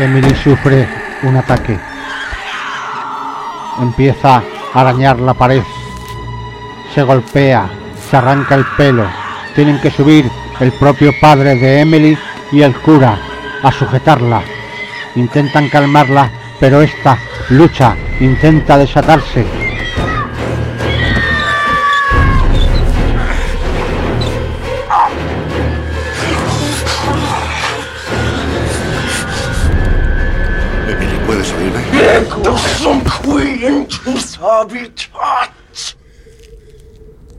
[0.00, 0.88] Emily sufre
[1.22, 1.78] un ataque.
[3.80, 4.42] Empieza
[4.72, 5.62] a arañar la pared.
[6.94, 7.68] Se golpea,
[8.10, 9.06] se arranca el pelo.
[9.54, 10.30] Tienen que subir
[10.60, 12.18] el propio padre de Emily
[12.50, 13.18] y el cura
[13.62, 14.42] a sujetarla.
[15.16, 17.18] Intentan calmarla, pero esta
[17.50, 19.59] lucha, intenta desatarse.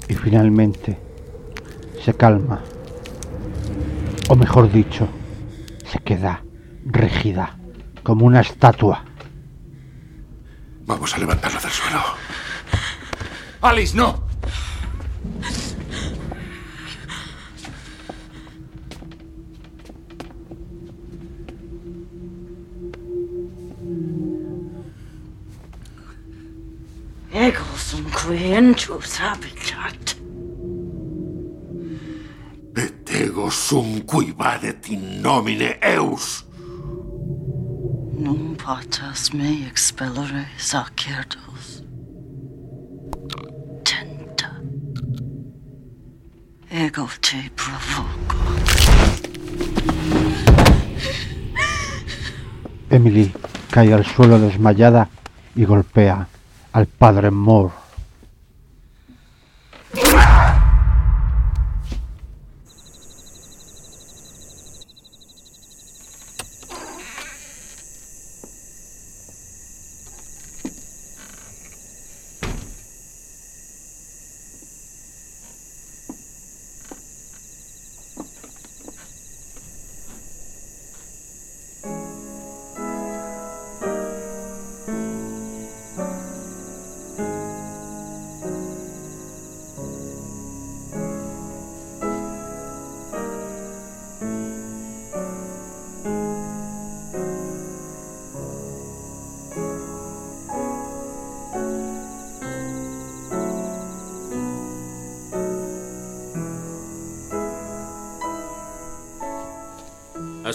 [0.07, 0.97] Y finalmente
[2.03, 2.61] se calma.
[4.29, 5.07] O mejor dicho,
[5.91, 6.43] se queda
[6.85, 7.57] rígida,
[8.03, 9.05] como una estatua.
[10.85, 12.01] Vamos a levantarla del suelo.
[13.61, 14.30] Alice, no.
[27.33, 30.17] Egos un quenchus habitat.
[32.73, 36.43] Petego sum qui vadet in nomine eus.
[38.19, 41.85] Num patas me expellere sacerdos.
[43.85, 44.51] Tenta.
[46.69, 48.35] Ego te provoco.
[52.89, 53.31] Emily
[53.69, 55.07] cae al suelo desmayada
[55.55, 56.27] y golpea
[56.73, 57.80] al padre Moore.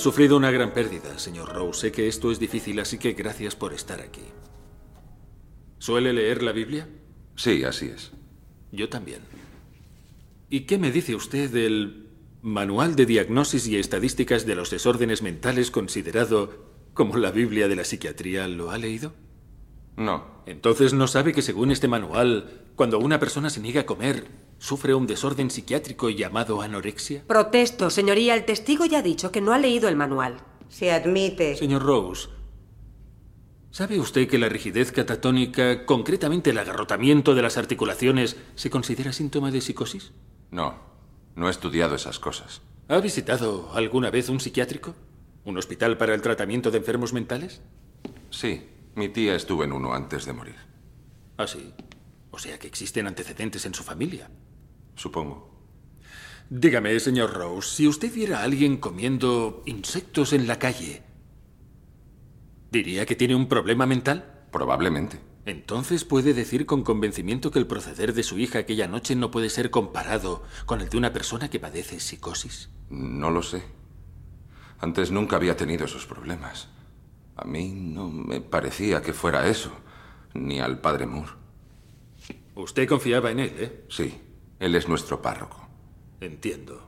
[0.07, 1.81] Sufrido una gran pérdida, señor Rose.
[1.81, 4.23] Sé que esto es difícil, así que gracias por estar aquí.
[5.79, 6.89] ¿Suele leer la Biblia?
[7.35, 8.13] Sí, así es.
[8.71, 9.23] Yo también.
[10.49, 12.07] ¿Y qué me dice usted del
[12.41, 16.53] Manual de Diagnosis y Estadísticas de los Desórdenes Mentales considerado
[16.95, 18.47] como la Biblia de la psiquiatría?
[18.47, 19.13] ¿Lo ha leído?
[19.97, 20.45] No.
[20.47, 24.29] Entonces no sabe que según este manual, cuando una persona se niega a comer,
[24.59, 27.25] sufre un desorden psiquiátrico llamado anorexia.
[27.27, 28.35] Protesto, señoría.
[28.35, 30.39] El testigo ya ha dicho que no ha leído el manual.
[30.69, 31.57] Se admite.
[31.57, 32.29] Señor Rose,
[33.71, 39.51] ¿sabe usted que la rigidez catatónica, concretamente el agarrotamiento de las articulaciones, se considera síntoma
[39.51, 40.13] de psicosis?
[40.51, 40.75] No,
[41.35, 42.63] no he estudiado esas cosas.
[42.89, 44.95] ¿Ha visitado alguna vez un psiquiátrico?
[45.45, 47.61] ¿Un hospital para el tratamiento de enfermos mentales?
[48.31, 50.57] Sí, mi tía estuvo en uno antes de morir.
[51.37, 51.73] Ah, sí.
[52.31, 54.29] O sea que existen antecedentes en su familia.
[54.97, 55.55] Supongo.
[56.49, 61.03] Dígame, señor Rose, si usted viera a alguien comiendo insectos en la calle,
[62.71, 64.47] ¿diría que tiene un problema mental?
[64.53, 65.21] Probablemente.
[65.45, 69.49] Entonces puede decir con convencimiento que el proceder de su hija aquella noche no puede
[69.49, 72.71] ser comparado con el de una persona que padece psicosis.
[72.91, 73.63] No lo sé.
[74.79, 76.69] Antes nunca había tenido esos problemas.
[77.37, 79.73] A mí no me parecía que fuera eso,
[80.35, 81.33] ni al padre Moore.
[82.55, 83.85] Usted confiaba en él, ¿eh?
[83.89, 84.19] Sí,
[84.59, 85.69] él es nuestro párroco.
[86.21, 86.87] Entiendo.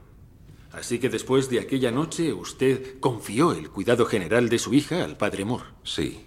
[0.73, 5.17] Así que después de aquella noche usted confió el cuidado general de su hija al
[5.17, 5.65] padre Moore.
[5.83, 6.27] Sí,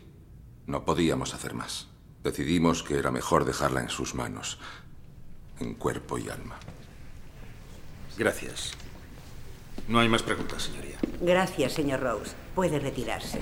[0.66, 1.88] no podíamos hacer más.
[2.24, 4.60] Decidimos que era mejor dejarla en sus manos,
[5.60, 6.58] en cuerpo y alma.
[8.18, 8.74] Gracias.
[9.88, 11.00] No hay más preguntas, señoría.
[11.22, 12.34] Gracias, señor Rose.
[12.54, 13.42] Puede retirarse.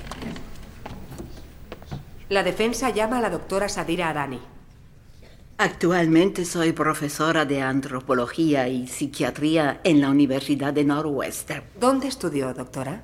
[2.30, 4.40] La defensa llama a la doctora Sadira Arani.
[5.62, 11.66] Actualmente soy profesora de antropología y psiquiatría en la Universidad de Northwestern.
[11.78, 13.04] ¿Dónde estudió, doctora?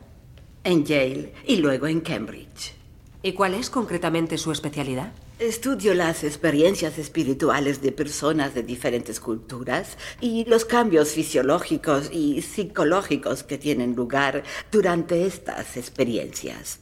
[0.63, 2.73] En Yale y luego en Cambridge.
[3.21, 5.11] ¿Y cuál es concretamente su especialidad?
[5.37, 13.43] Estudio las experiencias espirituales de personas de diferentes culturas y los cambios fisiológicos y psicológicos
[13.43, 16.79] que tienen lugar durante estas experiencias.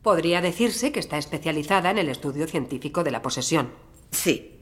[0.00, 3.68] Podría decirse que está especializada en el estudio científico de la posesión.
[4.12, 4.59] Sí.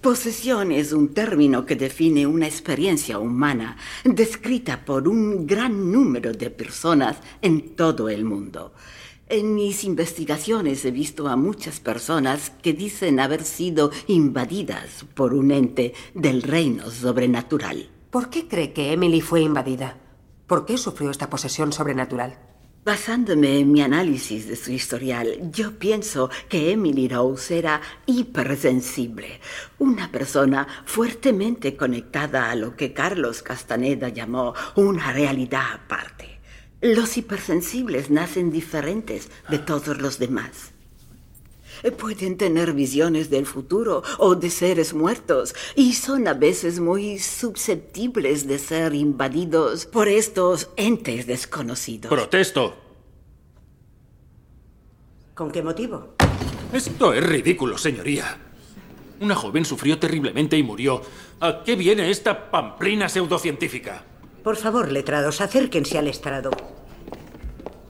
[0.00, 6.50] Posesión es un término que define una experiencia humana descrita por un gran número de
[6.50, 8.72] personas en todo el mundo.
[9.28, 15.50] En mis investigaciones he visto a muchas personas que dicen haber sido invadidas por un
[15.50, 17.90] ente del reino sobrenatural.
[18.10, 19.98] ¿Por qué cree que Emily fue invadida?
[20.46, 22.38] ¿Por qué sufrió esta posesión sobrenatural?
[22.86, 29.40] Basándome en mi análisis de su historial, yo pienso que Emily Rose era hipersensible,
[29.80, 36.38] una persona fuertemente conectada a lo que Carlos Castaneda llamó una realidad aparte.
[36.80, 40.75] Los hipersensibles nacen diferentes de todos los demás.
[41.98, 48.46] Pueden tener visiones del futuro o de seres muertos y son a veces muy susceptibles
[48.46, 52.10] de ser invadidos por estos entes desconocidos.
[52.10, 52.74] ¡Protesto!
[55.34, 56.14] ¿Con qué motivo?
[56.72, 58.38] Esto es ridículo, señoría.
[59.20, 61.02] Una joven sufrió terriblemente y murió.
[61.40, 64.04] ¿A qué viene esta pamplina pseudocientífica?
[64.42, 66.50] Por favor, letrados, acérquense al estrado.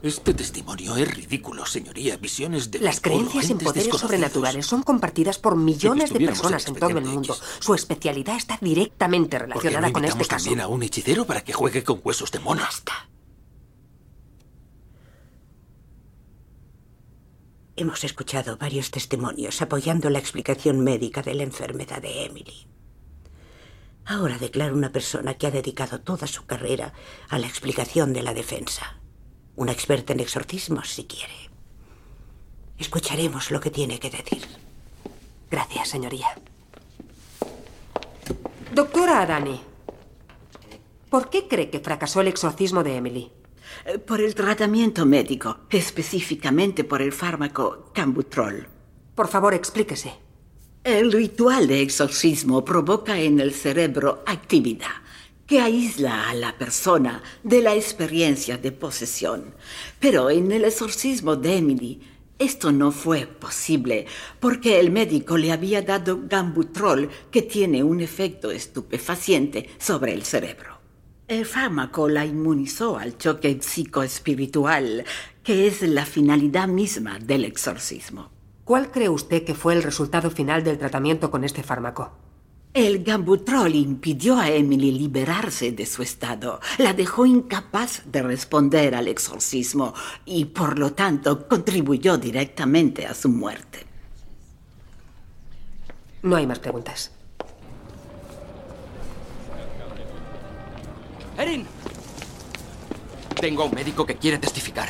[0.03, 2.17] Este testimonio es ridículo, señoría.
[2.17, 6.89] Visiones de Las creencias en poderes sobrenaturales son compartidas por millones de personas en todo
[6.89, 7.35] el mundo.
[7.59, 10.45] Su especialidad está directamente ¿Por qué no relacionada con este caso.
[10.45, 12.61] también a un hechicero para que juegue con huesos de mono?
[17.75, 22.67] Hemos escuchado varios testimonios apoyando la explicación médica de la enfermedad de Emily.
[24.05, 26.93] Ahora declaro una persona que ha dedicado toda su carrera
[27.29, 29.01] a la explicación de la defensa.
[29.57, 31.33] Una experta en exorcismos, si quiere.
[32.77, 34.43] Escucharemos lo que tiene que decir.
[35.49, 36.27] Gracias, señoría.
[38.71, 39.59] Doctora Adani,
[41.09, 43.31] ¿por qué cree que fracasó el exorcismo de Emily?
[43.85, 48.67] Eh, Por el tratamiento médico, específicamente por el fármaco Cambutrol.
[49.15, 50.13] Por favor, explíquese.
[50.83, 55.06] El ritual de exorcismo provoca en el cerebro actividad
[55.47, 59.55] que aísla a la persona de la experiencia de posesión.
[59.99, 62.01] Pero en el exorcismo de Emily,
[62.37, 64.05] esto no fue posible
[64.39, 70.77] porque el médico le había dado gambutrol que tiene un efecto estupefaciente sobre el cerebro.
[71.27, 75.03] El fármaco la inmunizó al choque psicoespiritual,
[75.43, 78.29] que es la finalidad misma del exorcismo.
[78.63, 82.26] ¿Cuál cree usted que fue el resultado final del tratamiento con este fármaco?
[82.77, 89.07] El gambutrol impidió a Emily liberarse de su estado, la dejó incapaz de responder al
[89.07, 93.83] exorcismo y por lo tanto contribuyó directamente a su muerte.
[96.21, 97.11] No hay más preguntas.
[101.35, 101.65] Erin.
[103.41, 104.89] Tengo a un médico que quiere testificar.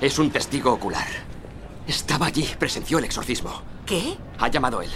[0.00, 1.06] Es un testigo ocular.
[1.86, 3.62] Estaba allí, presenció el exorcismo.
[3.86, 4.16] ¿Qué?
[4.40, 4.90] Ha llamado él.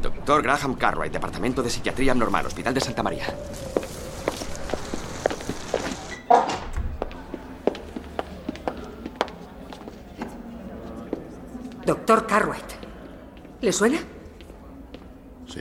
[0.00, 3.26] Doctor Graham Cartwright, Departamento de Psiquiatría Normal, Hospital de Santa María.
[11.84, 12.72] Doctor Cartwright.
[13.60, 13.98] ¿Le suena?
[15.48, 15.60] Sí,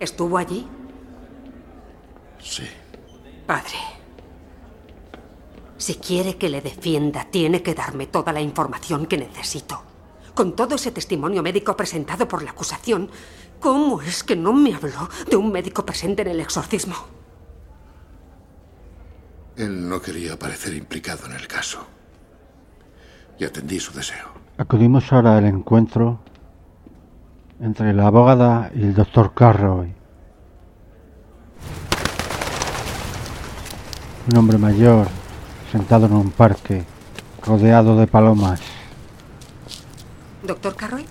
[0.00, 0.66] ¿Estuvo allí?
[2.40, 2.64] sí.
[3.46, 3.76] Padre.
[5.76, 9.82] Si quiere que le defienda, tiene que darme toda la información que necesito.
[10.34, 13.08] Con todo ese testimonio médico presentado por la acusación,
[13.60, 16.96] ¿cómo es que no me habló de un médico presente en el exorcismo?
[19.56, 21.86] Él no quería parecer implicado en el caso.
[23.38, 24.28] Y atendí su deseo.
[24.58, 26.18] Acudimos ahora al encuentro
[27.60, 29.94] entre la abogada y el doctor Carroy.
[34.30, 35.06] Un hombre mayor
[35.70, 36.84] sentado en un parque
[37.44, 38.73] rodeado de palomas.
[40.44, 41.06] ¿Doctor Carroy?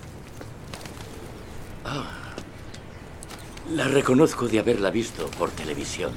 [3.71, 6.11] La reconozco de haberla visto por televisión.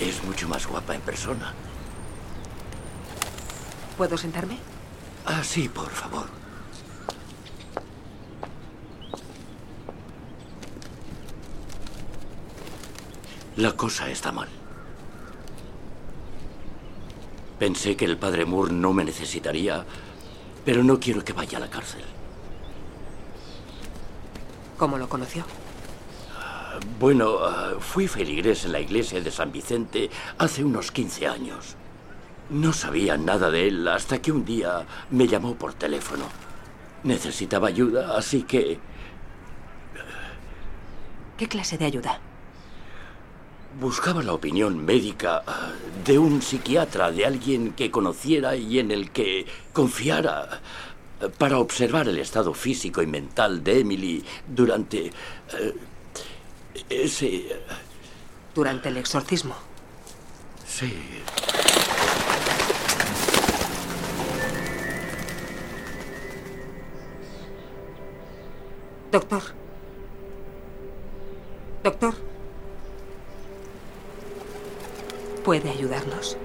[0.00, 1.54] Es mucho más guapa en persona.
[3.96, 4.58] ¿Puedo sentarme?
[5.24, 6.26] Ah, sí, por favor.
[13.56, 14.48] La cosa está mal.
[17.60, 19.84] Pensé que el padre Moore no me necesitaría,
[20.70, 22.04] pero no quiero que vaya a la cárcel.
[24.78, 25.42] ¿Cómo lo conoció?
[27.00, 30.08] Bueno, ah, fui feligrés en la iglesia de San Vicente
[30.38, 31.74] hace unos 15 años.
[32.50, 36.26] No sabía nada de él hasta que un día me llamó por teléfono.
[37.02, 38.78] Necesitaba ayuda, así que
[41.36, 42.20] ¿Qué clase de ayuda?
[43.78, 45.72] Buscaba la opinión médica ah,
[46.04, 50.60] de un psiquiatra, de alguien que conociera y en el que confiara
[51.20, 55.74] ah, para observar el estado físico y mental de Emily durante eh,
[56.88, 57.60] ese...
[58.54, 59.54] Durante el exorcismo.
[60.66, 60.92] Sí.
[69.12, 69.42] Doctor.
[71.82, 72.29] Doctor.
[75.44, 76.36] ¿Puede ayudarnos?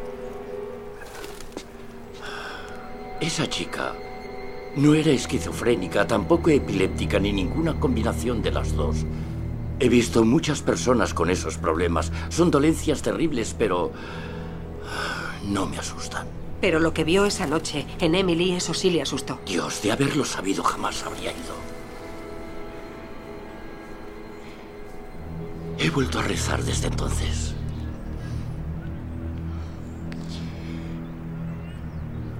[3.19, 3.93] Esa chica
[4.75, 9.05] no era esquizofrénica, tampoco epiléptica, ni ninguna combinación de las dos.
[9.79, 12.11] He visto muchas personas con esos problemas.
[12.29, 13.91] Son dolencias terribles, pero
[15.45, 16.27] no me asustan.
[16.61, 19.39] Pero lo que vio esa noche en Emily, eso sí le asustó.
[19.45, 21.55] Dios, de haberlo sabido jamás habría ido.
[25.77, 27.54] He vuelto a rezar desde entonces.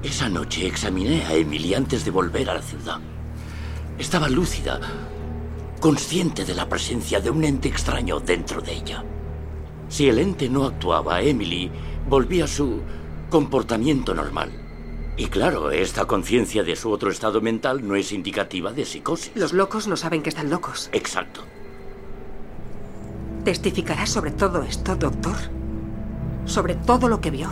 [0.04, 3.00] Esa noche examiné a Emily antes de volver a la ciudad.
[3.98, 4.80] Estaba lúcida,
[5.80, 9.04] consciente de la presencia de un ente extraño dentro de ella.
[9.90, 11.72] Si el ente no actuaba, Emily
[12.08, 12.82] volvía a su
[13.30, 14.52] comportamiento normal.
[15.18, 19.32] Y claro, esta conciencia de su otro estado mental no es indicativa de psicosis.
[19.36, 20.90] Los locos no saben que están locos.
[20.92, 21.42] Exacto.
[23.46, 25.38] ¿Testificará sobre todo esto, doctor?
[26.46, 27.50] Sobre todo lo que vio.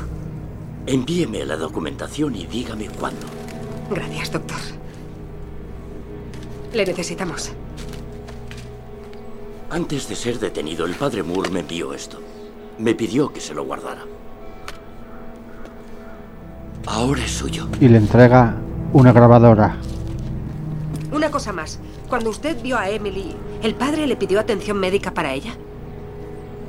[0.85, 3.25] Envíeme la documentación y dígame cuándo.
[3.89, 4.57] Gracias, doctor.
[6.73, 7.51] Le necesitamos.
[9.69, 12.19] Antes de ser detenido, el padre Moore me envió esto.
[12.77, 14.03] Me pidió que se lo guardara.
[16.85, 17.67] Ahora es suyo.
[17.79, 18.55] Y le entrega
[18.91, 19.77] una grabadora.
[21.11, 21.79] Una cosa más.
[22.09, 25.55] Cuando usted vio a Emily, ¿el padre le pidió atención médica para ella?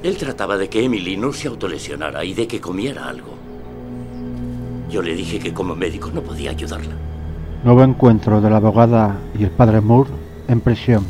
[0.02, 3.43] Él trataba de que Emily no se autolesionara y de que comiera algo.
[4.94, 6.94] Yo le dije que como médico no podía ayudarla.
[7.64, 10.08] Nuevo encuentro de la abogada y el padre Moore
[10.46, 11.04] en prisión.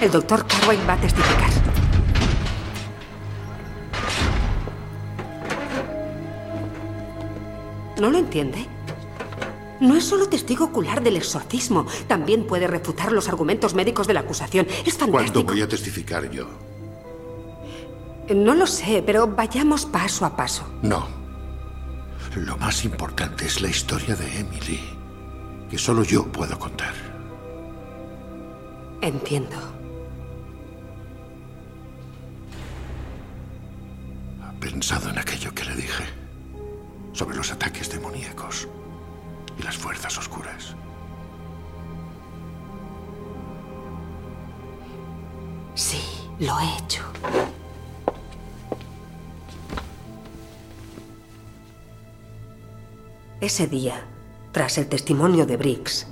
[0.00, 1.50] El doctor Carway va a testificar.
[8.00, 8.64] ¿No lo entiende?
[9.80, 14.20] No es solo testigo ocular del exorcismo, también puede refutar los argumentos médicos de la
[14.20, 14.66] acusación.
[14.86, 15.52] Es ¿Cuándo fantástico.
[15.52, 16.77] voy a testificar yo?
[18.34, 20.64] No lo sé, pero vayamos paso a paso.
[20.82, 21.06] No.
[22.36, 24.80] Lo más importante es la historia de Emily.
[25.70, 26.94] que solo yo puedo contar.
[29.02, 29.56] Entiendo.
[34.42, 36.04] ¿Ha pensado en aquello que le dije?
[37.12, 38.66] Sobre los ataques demoníacos
[39.58, 40.74] y las fuerzas oscuras.
[45.74, 46.00] Sí,
[46.40, 47.02] lo he hecho.
[53.40, 54.04] Ese día,
[54.50, 56.08] tras el testimonio de Briggs,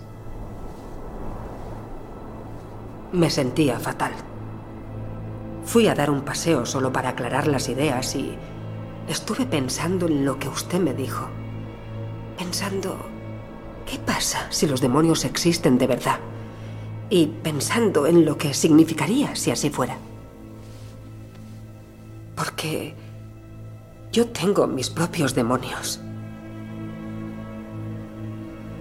[3.11, 4.13] me sentía fatal.
[5.65, 8.39] Fui a dar un paseo solo para aclarar las ideas y
[9.09, 11.27] estuve pensando en lo que usted me dijo.
[12.39, 12.97] Pensando,
[13.87, 16.21] ¿qué pasa si los demonios existen de verdad?
[17.11, 19.99] Y pensando en lo que significaría si así fuera.
[22.37, 22.95] Porque
[24.13, 26.01] yo tengo mis propios demonios.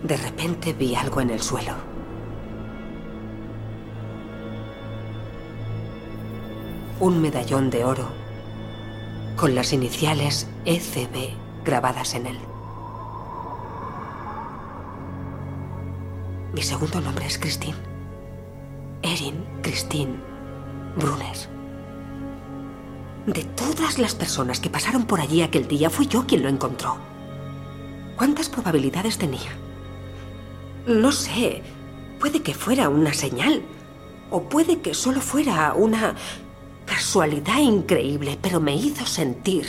[0.05, 1.73] De repente vi algo en el suelo.
[6.99, 8.07] Un medallón de oro
[9.35, 11.33] con las iniciales ECB
[11.63, 12.37] grabadas en él.
[16.53, 17.77] Mi segundo nombre es Christine.
[19.01, 20.19] Erin Christine
[20.97, 21.35] Brunner.
[23.25, 26.95] De todas las personas que pasaron por allí aquel día, fui yo quien lo encontró.
[28.15, 29.64] ¿Cuántas probabilidades tenía?
[30.87, 31.63] No sé.
[32.19, 33.63] Puede que fuera una señal.
[34.29, 36.15] O puede que solo fuera una
[36.85, 39.65] casualidad increíble, pero me hizo sentir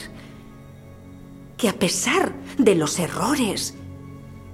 [1.56, 3.74] que a pesar de los errores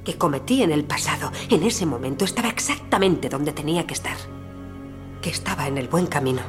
[0.05, 4.16] que cometí en el pasado, en ese momento estaba exactamente donde tenía que estar.
[5.20, 6.43] Que estaba en el buen camino.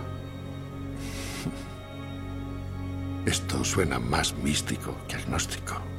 [3.26, 5.93] Esto suena más místico que agnóstico.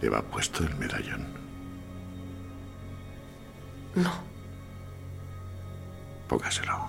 [0.00, 1.26] ¿Lleva puesto el medallón?
[3.94, 4.12] No.
[6.28, 6.88] Póngaselo.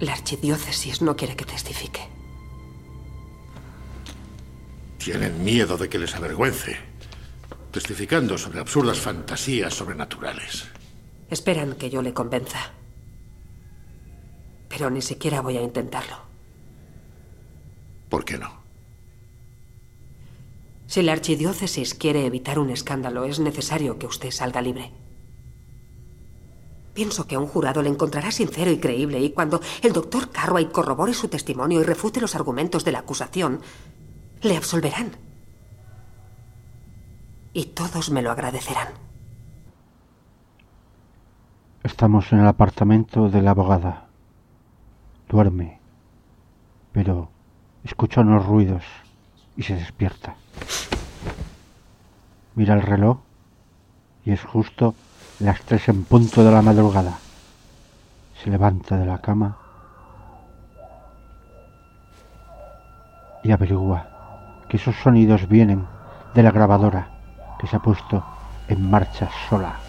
[0.00, 2.00] La archidiócesis no quiere que testifique.
[4.98, 6.76] Tienen miedo de que les avergüence,
[7.72, 10.68] testificando sobre absurdas fantasías sobrenaturales.
[11.30, 12.70] Esperan que yo le convenza.
[14.68, 16.27] Pero ni siquiera voy a intentarlo.
[18.08, 18.50] ¿Por qué no?
[20.86, 24.90] Si la archidiócesis quiere evitar un escándalo, es necesario que usted salga libre.
[26.94, 30.70] Pienso que a un jurado le encontrará sincero y creíble y cuando el doctor Carway
[30.70, 33.60] corrobore su testimonio y refute los argumentos de la acusación,
[34.42, 35.12] le absolverán.
[37.52, 38.88] Y todos me lo agradecerán.
[41.84, 44.08] Estamos en el apartamento de la abogada.
[45.28, 45.80] Duerme,
[46.92, 47.30] pero
[47.88, 48.84] escucha unos ruidos
[49.56, 50.34] y se despierta.
[52.54, 53.18] Mira el reloj
[54.24, 54.94] y es justo
[55.40, 57.18] las tres en punto de la madrugada.
[58.42, 59.56] Se levanta de la cama
[63.42, 64.06] y averigua
[64.68, 65.86] que esos sonidos vienen
[66.34, 67.08] de la grabadora
[67.58, 68.22] que se ha puesto
[68.68, 69.87] en marcha sola.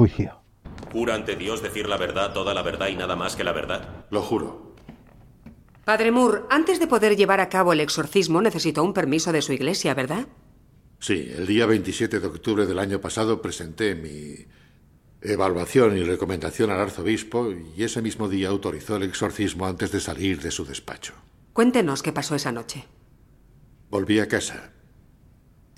[0.00, 0.40] Juicio.
[0.92, 4.06] ¿Jura ante Dios decir la verdad, toda la verdad y nada más que la verdad?
[4.10, 4.74] Lo juro.
[5.84, 9.52] Padre Moore, antes de poder llevar a cabo el exorcismo necesitó un permiso de su
[9.52, 10.26] iglesia, ¿verdad?
[11.00, 14.46] Sí, el día 27 de octubre del año pasado presenté mi
[15.20, 20.40] evaluación y recomendación al arzobispo y ese mismo día autorizó el exorcismo antes de salir
[20.40, 21.12] de su despacho.
[21.52, 22.86] Cuéntenos qué pasó esa noche.
[23.90, 24.72] Volví a casa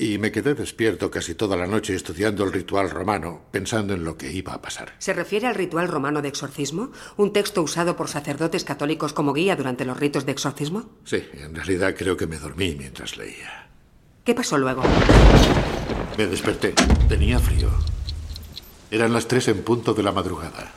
[0.03, 4.17] y me quedé despierto casi toda la noche estudiando el ritual romano, pensando en lo
[4.17, 4.95] que iba a pasar.
[4.99, 6.91] ¿Se refiere al ritual romano de exorcismo?
[7.17, 10.91] ¿Un texto usado por sacerdotes católicos como guía durante los ritos de exorcismo?
[11.05, 13.69] Sí, en realidad creo que me dormí mientras leía.
[14.25, 14.83] ¿Qué pasó luego?
[16.19, 16.75] Me desperté.
[17.09, 17.71] Tenía frío.
[18.91, 20.73] Eran las tres en punto de la madrugada.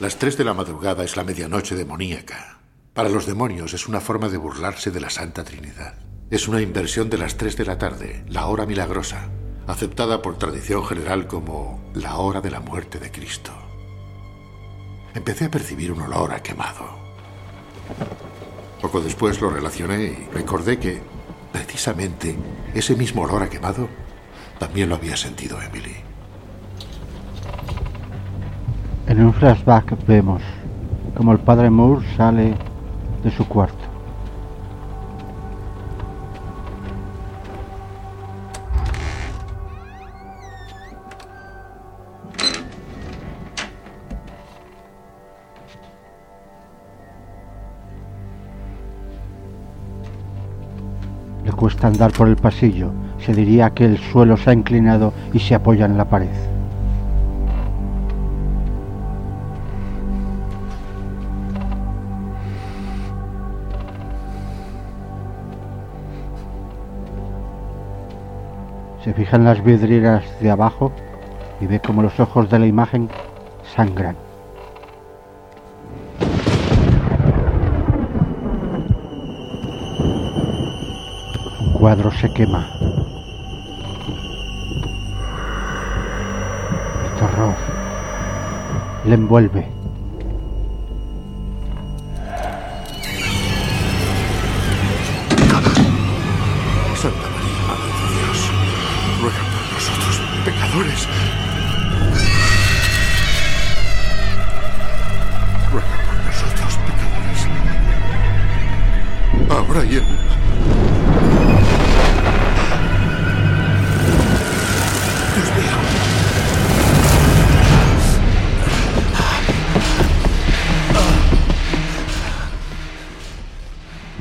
[0.00, 2.60] Las tres de la madrugada es la medianoche demoníaca.
[2.94, 5.96] Para los demonios es una forma de burlarse de la Santa Trinidad.
[6.32, 9.28] Es una inversión de las tres de la tarde, la hora milagrosa,
[9.66, 13.52] aceptada por tradición general como la hora de la muerte de Cristo.
[15.14, 16.86] empecé a percibir un olor a quemado.
[18.80, 21.02] Poco después lo relacioné y recordé que
[21.52, 22.34] precisamente
[22.72, 23.86] ese mismo olor a quemado
[24.58, 25.96] también lo había sentido Emily.
[29.06, 30.40] En un flashback vemos
[31.14, 32.56] como el padre Moore sale
[33.22, 33.91] de su cuarto.
[51.62, 52.92] Cuesta andar por el pasillo.
[53.18, 56.26] Se diría que el suelo se ha inclinado y se apoya en la pared.
[69.04, 70.90] Se fija en las vidrieras de abajo
[71.60, 73.08] y ve como los ojos de la imagen
[73.76, 74.16] sangran.
[81.82, 82.64] Cuadro se quema.
[87.04, 87.56] El terror
[89.04, 89.66] le envuelve.
[96.94, 98.38] Santa María, Madre de Dios,
[99.20, 100.14] ruega por nosotros,
[100.44, 101.00] pecadores.
[105.72, 107.40] Ruega por nosotros, pecadores.
[109.50, 110.31] Ahora y en...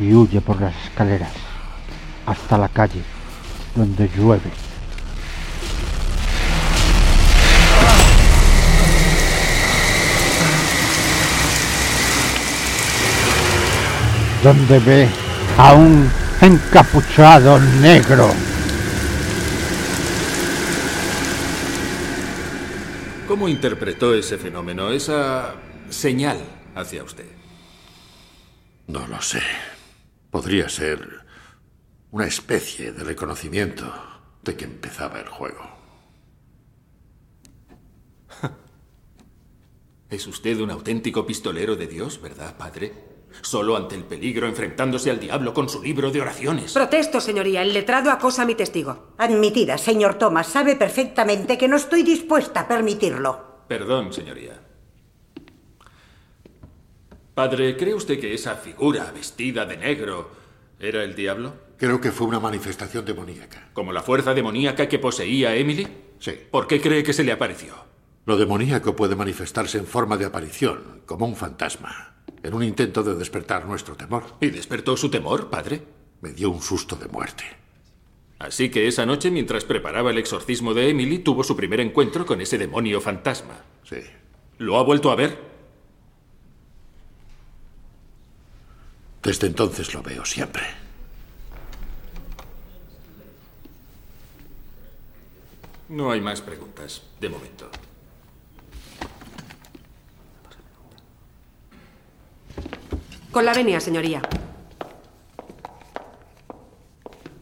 [0.01, 1.31] y huye por las escaleras
[2.25, 3.01] hasta la calle
[3.75, 4.49] donde llueve.
[14.43, 15.07] Donde ve
[15.55, 16.09] a un
[16.41, 18.31] encapuchado negro.
[23.27, 25.53] ¿Cómo interpretó ese fenómeno, esa
[25.89, 26.39] señal
[26.75, 27.27] hacia usted?
[28.87, 29.41] No lo sé.
[30.31, 31.25] Podría ser
[32.11, 33.93] una especie de reconocimiento
[34.43, 35.61] de que empezaba el juego.
[40.09, 42.91] Es usted un auténtico pistolero de Dios, ¿verdad, padre?
[43.41, 46.73] Solo ante el peligro, enfrentándose al diablo con su libro de oraciones.
[46.73, 47.61] Protesto, señoría.
[47.61, 49.13] El letrado acosa a mi testigo.
[49.17, 50.47] Admitida, señor Thomas.
[50.47, 53.63] Sabe perfectamente que no estoy dispuesta a permitirlo.
[53.69, 54.70] Perdón, señoría.
[57.33, 60.31] Padre, ¿cree usted que esa figura vestida de negro
[60.79, 61.53] era el diablo?
[61.77, 63.69] Creo que fue una manifestación demoníaca.
[63.73, 65.87] ¿Como la fuerza demoníaca que poseía Emily?
[66.19, 66.33] Sí.
[66.51, 67.73] ¿Por qué cree que se le apareció?
[68.25, 73.15] Lo demoníaco puede manifestarse en forma de aparición, como un fantasma, en un intento de
[73.15, 74.23] despertar nuestro temor.
[74.41, 75.81] ¿Y despertó su temor, padre?
[76.21, 77.45] Me dio un susto de muerte.
[78.37, 82.41] Así que esa noche, mientras preparaba el exorcismo de Emily, tuvo su primer encuentro con
[82.41, 83.63] ese demonio fantasma.
[83.83, 84.01] Sí.
[84.57, 85.50] ¿Lo ha vuelto a ver?
[89.23, 90.63] Desde entonces lo veo siempre.
[95.89, 97.69] No hay más preguntas, de momento.
[103.31, 104.21] Con la venia, señoría.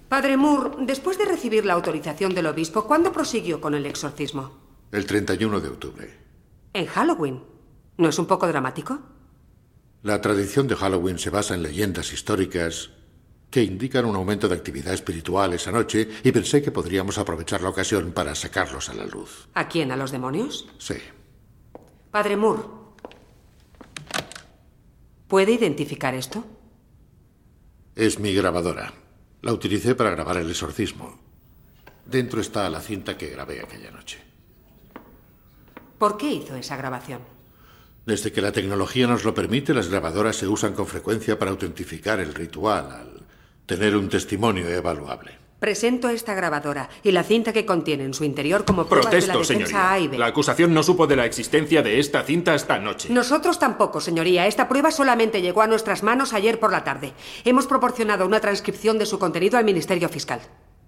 [0.08, 4.52] Padre Moore, después de recibir la autorización del obispo, ¿cuándo prosiguió con el exorcismo?
[4.92, 6.18] El 31 de octubre.
[6.74, 7.44] En Halloween.
[7.98, 9.00] ¿No es un poco dramático?
[10.02, 12.92] La tradición de Halloween se basa en leyendas históricas
[13.50, 17.70] que indican un aumento de actividad espiritual esa noche y pensé que podríamos aprovechar la
[17.70, 19.50] ocasión para sacarlos a la luz.
[19.56, 19.92] ¿A quién?
[19.92, 20.70] ¿A los demonios?
[20.78, 20.96] Sí.
[22.12, 22.64] Padre Moore.
[25.28, 26.46] ¿Puede identificar esto?
[27.96, 28.94] Es mi grabadora.
[29.42, 31.20] La utilicé para grabar el exorcismo.
[32.06, 34.20] Dentro está la cinta que grabé aquella noche.
[35.98, 37.39] ¿Por qué hizo esa grabación?
[38.06, 42.20] Desde que la tecnología nos lo permite, las grabadoras se usan con frecuencia para autentificar
[42.20, 43.26] el ritual, al
[43.66, 45.38] tener un testimonio evaluable.
[45.60, 49.34] Presento esta grabadora y la cinta que contiene en su interior como pruebas de la
[49.34, 49.92] Protesto, defensa señoría.
[49.92, 50.18] A y B.
[50.18, 53.10] La acusación no supo de la existencia de esta cinta hasta anoche.
[53.10, 54.48] Nosotros tampoco, señoría.
[54.48, 57.12] Esta prueba solamente llegó a nuestras manos ayer por la tarde.
[57.44, 60.40] Hemos proporcionado una transcripción de su contenido al Ministerio Fiscal.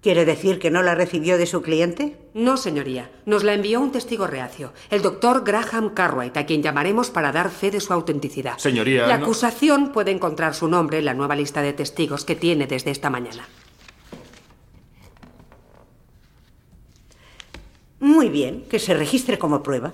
[0.01, 2.17] ¿Quiere decir que no la recibió de su cliente?
[2.33, 3.11] No, señoría.
[3.27, 7.51] Nos la envió un testigo reacio, el doctor Graham Cartwright, a quien llamaremos para dar
[7.51, 8.57] fe de su autenticidad.
[8.57, 12.35] Señoría, La no- acusación puede encontrar su nombre en la nueva lista de testigos que
[12.35, 13.47] tiene desde esta mañana.
[17.99, 19.93] Muy bien, que se registre como prueba.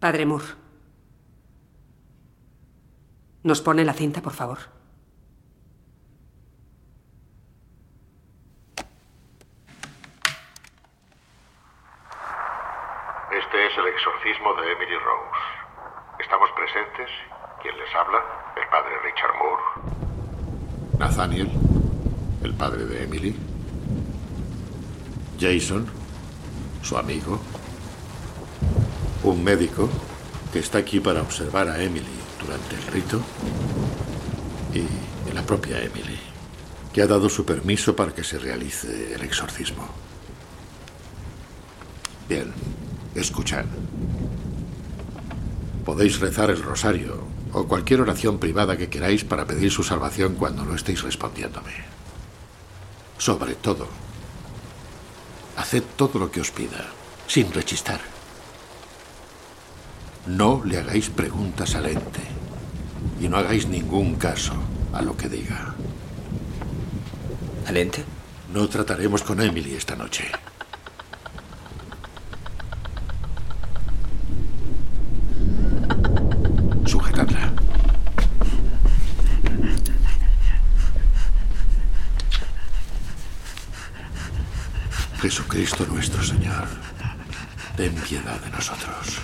[0.00, 0.44] Padre Moore.
[3.42, 4.58] ¿Nos pone la cinta, por favor?
[13.30, 13.86] Este es el
[14.52, 16.20] de Emily Rose.
[16.20, 17.08] Estamos presentes.
[17.62, 18.18] ¿Quién les habla?
[18.56, 19.62] El padre Richard Moore.
[20.98, 21.50] Nathaniel,
[22.42, 23.36] el padre de Emily.
[25.40, 25.86] Jason,
[26.82, 27.40] su amigo.
[29.22, 29.88] Un médico
[30.52, 33.22] que está aquí para observar a Emily durante el rito.
[34.74, 36.20] Y la propia Emily,
[36.92, 39.88] que ha dado su permiso para que se realice el exorcismo.
[42.28, 42.52] Bien,
[43.14, 43.64] escuchad.
[45.84, 50.64] Podéis rezar el rosario o cualquier oración privada que queráis para pedir su salvación cuando
[50.64, 51.72] no estéis respondiéndome.
[53.18, 53.86] Sobre todo,
[55.56, 56.86] haced todo lo que os pida,
[57.26, 58.00] sin rechistar.
[60.26, 62.22] No le hagáis preguntas al ente
[63.20, 64.54] y no hagáis ningún caso
[64.92, 65.74] a lo que diga.
[67.66, 68.04] ¿Al ente?
[68.52, 70.30] No trataremos con Emily esta noche.
[85.24, 86.68] Jesucristo nuestro Señor,
[87.78, 89.22] ten piedad de nosotros.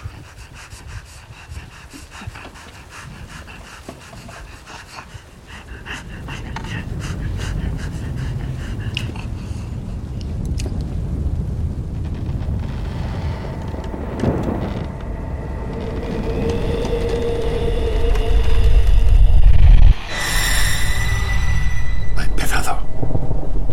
[22.16, 22.78] Ha empezado.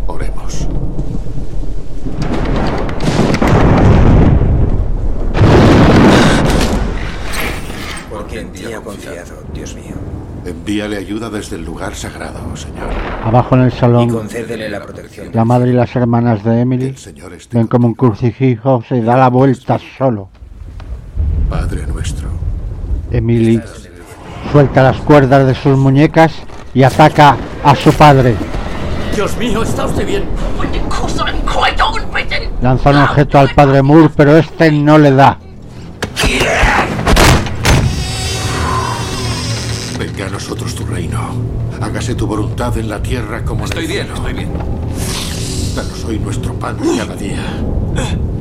[0.08, 0.68] Oremos.
[8.10, 9.96] Porque en ti ha confiado, Dios mío.
[10.46, 12.90] Envíale ayuda desde el lugar sagrado, Señor.
[13.24, 15.30] Abajo en el Y salón, concédele la protección.
[15.34, 16.96] la madre y las hermanas de Emily
[17.52, 20.30] ven como un crucifijo se da la vuelta solo.
[21.50, 22.30] Padre nuestro.
[23.12, 23.60] Emily
[24.52, 26.34] suelta las cuerdas de sus muñecas
[26.76, 28.36] y ataca a su padre.
[29.16, 30.24] Dios mío, ¿está usted bien?
[32.62, 35.40] Lanza un objeto al padre Moore, pero este no le da.
[39.98, 41.20] Venga a nosotros reino.
[41.80, 44.16] Hágase tu voluntad en la tierra como en el Estoy bien, cielo.
[44.16, 44.50] estoy bien.
[45.76, 47.46] Danos hoy nuestro pan de cada día.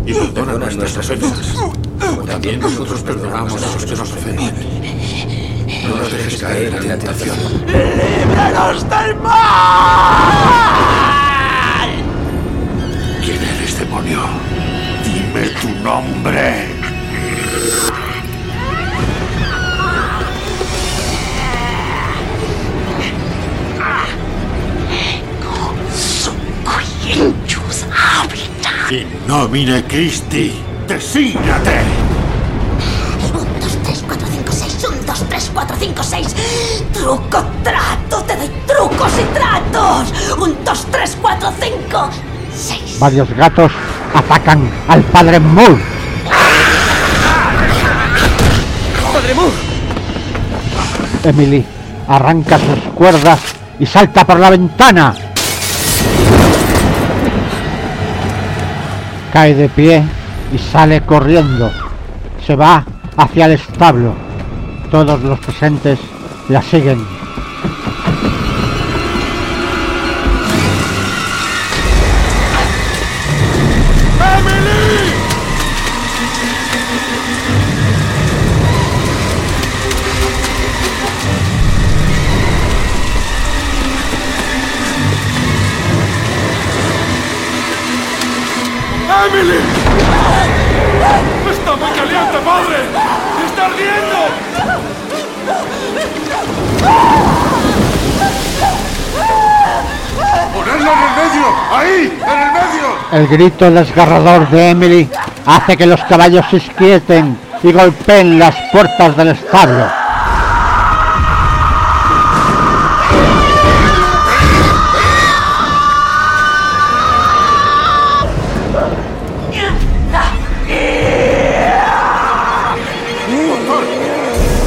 [0.07, 1.55] Y perdona Perdona nuestras nuestras ofensas,
[2.01, 4.55] como también nosotros perdonamos a los que nos ofenden.
[5.87, 7.37] No nos dejes caer en la tentación.
[7.67, 9.33] ¡Líbranos del mal!
[13.23, 14.21] ¿Quién eres, demonio?
[15.05, 16.69] Dime tu nombre.
[28.89, 31.83] In nomine Christi, desígnate.
[33.35, 34.85] 1, 2, 3, 4, 5, 6.
[34.85, 36.37] 1, 2, 3, 4, 5, 6.
[36.93, 38.23] Truco, trato.
[38.23, 40.15] Te doy trucos y tratos.
[40.39, 42.11] 1, 2, 3, 4, 5,
[42.55, 43.01] 6.
[43.01, 43.73] Varios gatos
[44.15, 45.83] atacan al padre Moore.
[49.13, 49.57] ¡Padre Moore!
[51.25, 51.67] Emily
[52.07, 53.41] arranca sus cuerdas
[53.81, 55.26] y salta por la ventana.
[59.37, 60.03] Cae de pie
[60.51, 61.71] y sale corriendo.
[62.47, 62.83] Se va
[63.19, 64.15] hacia el establo.
[64.91, 65.99] Todos los presentes
[66.49, 67.16] la siguen.
[103.17, 105.09] El grito desgarrador de Emily
[105.47, 109.87] hace que los caballos se inquieten y golpeen las puertas del establo.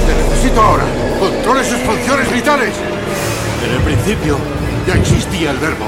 [0.07, 0.83] ¡Te necesito ahora!
[1.19, 2.73] ¡Controle sus funciones vitales!
[3.63, 4.39] En el principio
[4.87, 5.85] ya existía el verbo.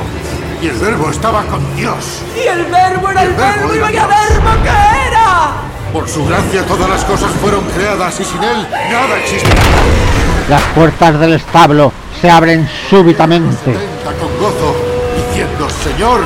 [0.62, 2.22] Y el verbo estaba con Dios.
[2.36, 3.76] ¡Y el verbo era el verbo verbo!
[3.76, 5.52] ¡Y vaya verbo que era!
[5.92, 9.62] Por su gracia todas las cosas fueron creadas y sin él nada existirá.
[10.50, 13.72] Las puertas del establo se abren súbitamente.
[13.72, 14.76] Está con gozo,
[15.28, 16.22] diciendo, Señor,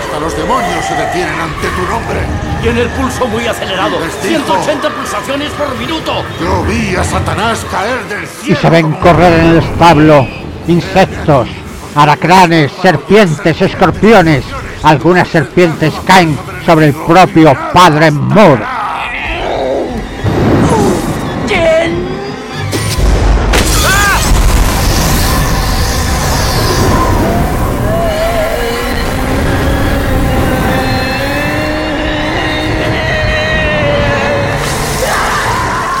[0.00, 2.20] hasta los demonios se detienen ante tu nombre.
[2.62, 3.98] Tiene el pulso muy acelerado.
[3.98, 6.22] Les dijo, 180 pulsaciones por minuto.
[6.40, 8.60] Yo vi a Satanás caer del Y cielo.
[8.60, 10.26] se ven correr en el establo
[10.68, 11.48] insectos,
[11.94, 14.44] aracranes, serpientes, escorpiones.
[14.82, 18.64] Algunas serpientes caen sobre el propio Padre Moore.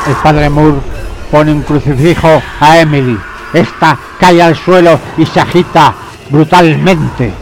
[0.04, 0.78] El Padre Moore
[1.30, 3.18] pone un crucifijo a Emily.
[3.52, 5.94] Esta cae al suelo y se agita
[6.30, 7.32] brutalmente.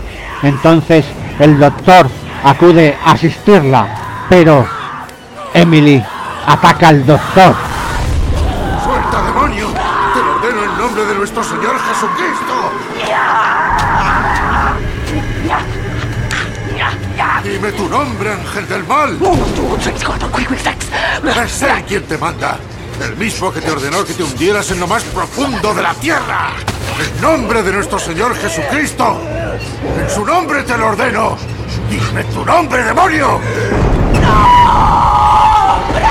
[0.43, 1.05] Entonces
[1.39, 2.09] el doctor
[2.45, 3.87] acude a asistirla,
[4.29, 4.67] pero
[5.55, 6.03] Emily
[6.47, 7.55] ataca al doctor.
[8.85, 9.69] ¡Suelta, demonio!
[9.69, 12.73] Te lo ordeno en nombre de nuestro Señor Jesucristo.
[17.43, 19.19] Dime tu nombre, ángel del mal.
[21.45, 22.59] Es él quien te manda.
[23.01, 26.51] El mismo que te ordenó que te hundieras en lo más profundo de la tierra.
[26.99, 29.19] En nombre de nuestro Señor Jesucristo.
[29.99, 31.39] En su nombre te lo ordeno.
[31.89, 33.41] Dime tu nombre, demonio.
[35.77, 36.11] ¡Hombres!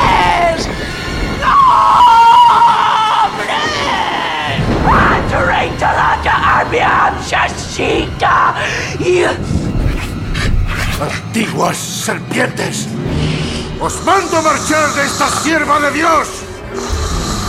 [11.00, 12.88] Antiguas serpientes.
[13.80, 16.49] Os mando a marchar de esta sierva de Dios.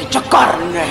[0.00, 0.86] hecho carne.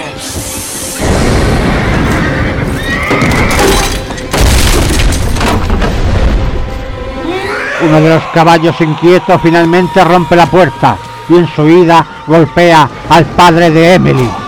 [7.81, 10.97] Uno de los caballos inquietos finalmente rompe la puerta
[11.29, 14.46] y en su ida golpea al padre de Emily.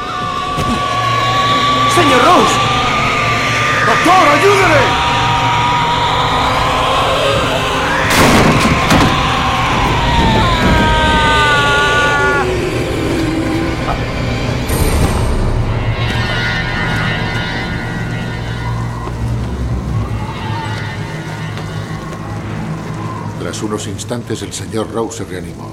[23.59, 25.69] Tras unos instantes el señor Rose se reanimó,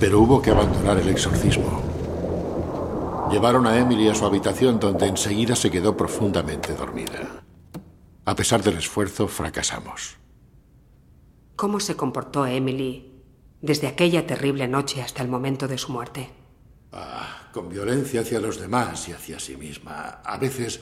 [0.00, 1.80] pero hubo que abandonar el exorcismo.
[3.30, 7.44] Llevaron a Emily a su habitación donde enseguida se quedó profundamente dormida.
[8.24, 10.16] A pesar del esfuerzo, fracasamos.
[11.54, 13.22] ¿Cómo se comportó Emily
[13.60, 16.30] desde aquella terrible noche hasta el momento de su muerte?
[17.52, 20.22] Con violencia hacia los demás y hacia sí misma.
[20.24, 20.80] A veces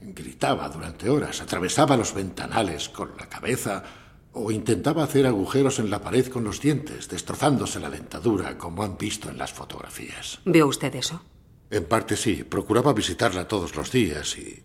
[0.00, 3.84] gritaba durante horas, atravesaba los ventanales con la cabeza
[4.32, 8.96] o intentaba hacer agujeros en la pared con los dientes, destrozándose la dentadura, como han
[8.96, 10.40] visto en las fotografías.
[10.44, 11.22] ¿Vio usted eso?
[11.70, 14.62] En parte sí, procuraba visitarla todos los días y,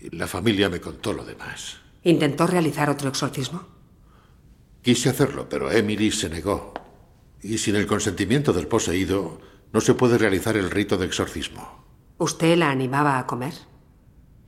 [0.00, 1.78] y la familia me contó lo demás.
[2.02, 3.66] ¿Intentó realizar otro exorcismo?
[4.82, 6.74] Quise hacerlo, pero Emily se negó.
[7.42, 9.40] Y sin el consentimiento del poseído,
[9.72, 11.84] no se puede realizar el rito de exorcismo.
[12.18, 13.54] ¿Usted la animaba a comer?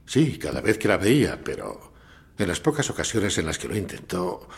[0.05, 1.93] Sí, cada vez que la veía, pero
[2.38, 4.48] en las pocas ocasiones en las que lo intentó,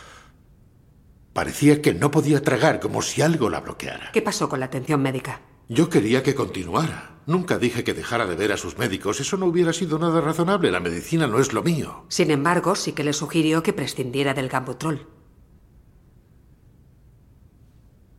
[1.33, 4.11] parecía que no podía tragar, como si algo la bloqueara.
[4.11, 5.41] ¿Qué pasó con la atención médica?
[5.69, 7.21] Yo quería que continuara.
[7.27, 9.19] Nunca dije que dejara de ver a sus médicos.
[9.19, 10.71] Eso no hubiera sido nada razonable.
[10.71, 12.05] La medicina no es lo mío.
[12.09, 15.07] Sin embargo, sí que le sugirió que prescindiera del gambutrol.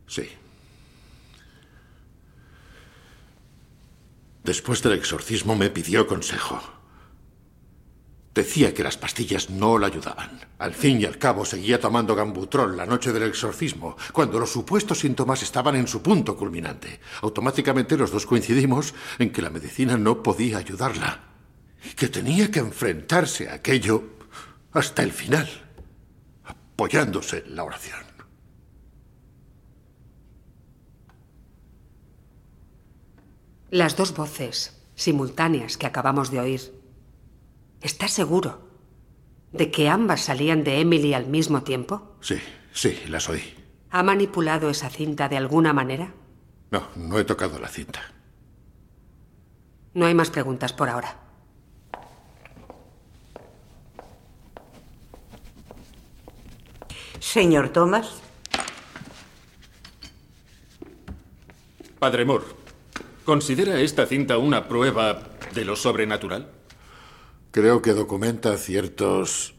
[0.07, 0.29] Sí.
[4.43, 6.61] Después del exorcismo me pidió consejo.
[8.33, 10.39] Decía que las pastillas no la ayudaban.
[10.57, 14.99] Al fin y al cabo seguía tomando gambutrol la noche del exorcismo, cuando los supuestos
[14.99, 17.01] síntomas estaban en su punto culminante.
[17.21, 21.19] Automáticamente los dos coincidimos en que la medicina no podía ayudarla.
[21.83, 24.03] Y que tenía que enfrentarse a aquello
[24.71, 25.49] hasta el final,
[26.45, 27.99] apoyándose en la oración.
[33.71, 36.80] Las dos voces simultáneas que acabamos de oír.
[37.81, 38.59] ¿Está seguro
[39.51, 42.15] de que ambas salían de Emily al mismo tiempo?
[42.21, 42.39] Sí,
[42.71, 43.41] sí, las oí.
[43.89, 46.13] ¿Ha manipulado esa cinta de alguna manera?
[46.69, 48.01] No, no he tocado la cinta.
[49.93, 51.17] No hay más preguntas por ahora.
[57.19, 58.21] Señor Thomas.
[61.99, 62.45] Padre Moore,
[63.25, 66.49] ¿considera esta cinta una prueba de lo sobrenatural?
[67.51, 69.55] Creo que documenta ciertos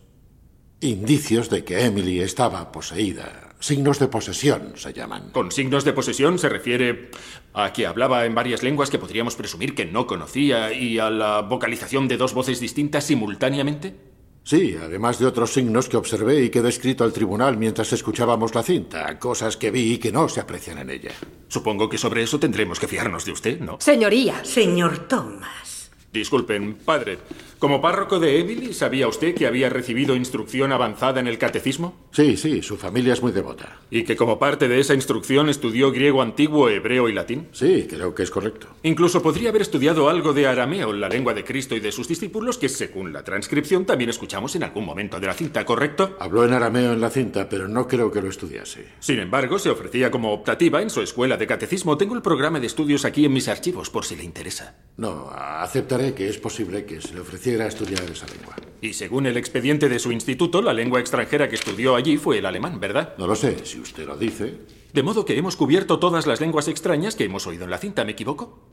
[0.81, 3.55] indicios de que Emily estaba poseída.
[3.60, 5.31] Signos de posesión se llaman.
[5.31, 7.10] Con signos de posesión se refiere
[7.52, 11.43] a que hablaba en varias lenguas que podríamos presumir que no conocía y a la
[11.43, 13.94] vocalización de dos voces distintas simultáneamente.
[14.43, 18.55] Sí, además de otros signos que observé y que he descrito al tribunal mientras escuchábamos
[18.55, 21.12] la cinta, cosas que vi y que no se aprecian en ella.
[21.47, 23.77] Supongo que sobre eso tendremos que fiarnos de usted, ¿no?
[23.81, 24.43] Señoría.
[24.44, 25.93] Señor Thomas.
[26.12, 27.19] Disculpen, padre.
[27.63, 31.95] Como párroco de Emily, ¿sabía usted que había recibido instrucción avanzada en el catecismo?
[32.11, 33.79] Sí, sí, su familia es muy devota.
[33.89, 37.47] ¿Y que como parte de esa instrucción estudió griego antiguo, hebreo y latín?
[37.53, 38.67] Sí, creo que es correcto.
[38.83, 42.59] Incluso podría haber estudiado algo de arameo, la lengua de Cristo y de sus discípulos,
[42.59, 46.17] que según la transcripción también escuchamos en algún momento de la cinta, ¿correcto?
[46.19, 48.89] Habló en arameo en la cinta, pero no creo que lo estudiase.
[48.99, 51.97] Sin embargo, se ofrecía como optativa en su escuela de catecismo.
[51.97, 54.75] Tengo el programa de estudios aquí en mis archivos, por si le interesa.
[54.97, 58.57] No, aceptaré que es posible que se le ofreciera estudiar esa lengua.
[58.81, 62.47] Y según el expediente de su instituto, la lengua extranjera que estudió allí fue el
[62.47, 63.15] alemán, ¿verdad?
[63.16, 64.61] No lo sé, si usted lo dice.
[64.93, 68.05] De modo que hemos cubierto todas las lenguas extrañas que hemos oído en la cinta,
[68.05, 68.66] ¿me equivoco?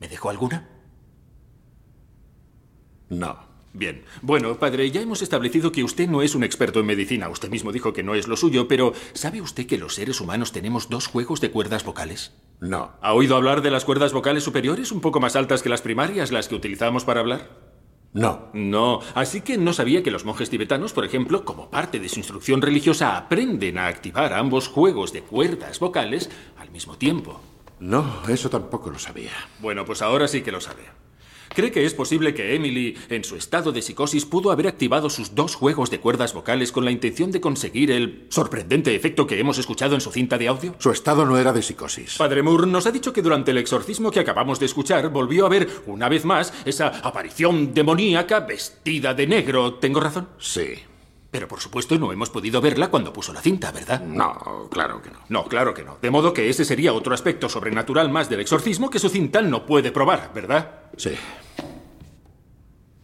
[0.00, 0.68] ¿Me dejó alguna?
[3.08, 3.38] No.
[3.72, 4.04] Bien.
[4.22, 7.28] Bueno, padre, ya hemos establecido que usted no es un experto en medicina.
[7.28, 10.52] Usted mismo dijo que no es lo suyo, pero ¿sabe usted que los seres humanos
[10.52, 12.32] tenemos dos juegos de cuerdas vocales?
[12.58, 12.94] No.
[13.02, 16.32] ¿Ha oído hablar de las cuerdas vocales superiores un poco más altas que las primarias,
[16.32, 17.75] las que utilizamos para hablar?
[18.16, 18.48] No.
[18.54, 19.00] No.
[19.14, 22.62] Así que no sabía que los monjes tibetanos, por ejemplo, como parte de su instrucción
[22.62, 27.42] religiosa, aprenden a activar ambos juegos de cuerdas vocales al mismo tiempo.
[27.78, 29.32] No, eso tampoco lo sabía.
[29.60, 30.84] Bueno, pues ahora sí que lo sabe.
[31.56, 35.34] ¿Cree que es posible que Emily, en su estado de psicosis, pudo haber activado sus
[35.34, 39.56] dos juegos de cuerdas vocales con la intención de conseguir el sorprendente efecto que hemos
[39.56, 40.74] escuchado en su cinta de audio?
[40.78, 42.18] Su estado no era de psicosis.
[42.18, 45.48] Padre Moore nos ha dicho que durante el exorcismo que acabamos de escuchar volvió a
[45.48, 49.76] ver, una vez más, esa aparición demoníaca vestida de negro.
[49.76, 50.28] ¿Tengo razón?
[50.38, 50.74] Sí.
[51.36, 54.00] Pero por supuesto no hemos podido verla cuando puso la cinta, ¿verdad?
[54.00, 55.18] No, claro que no.
[55.28, 55.98] No, claro que no.
[56.00, 59.66] De modo que ese sería otro aspecto sobrenatural más del exorcismo que su cinta no
[59.66, 60.84] puede probar, ¿verdad?
[60.96, 61.10] Sí.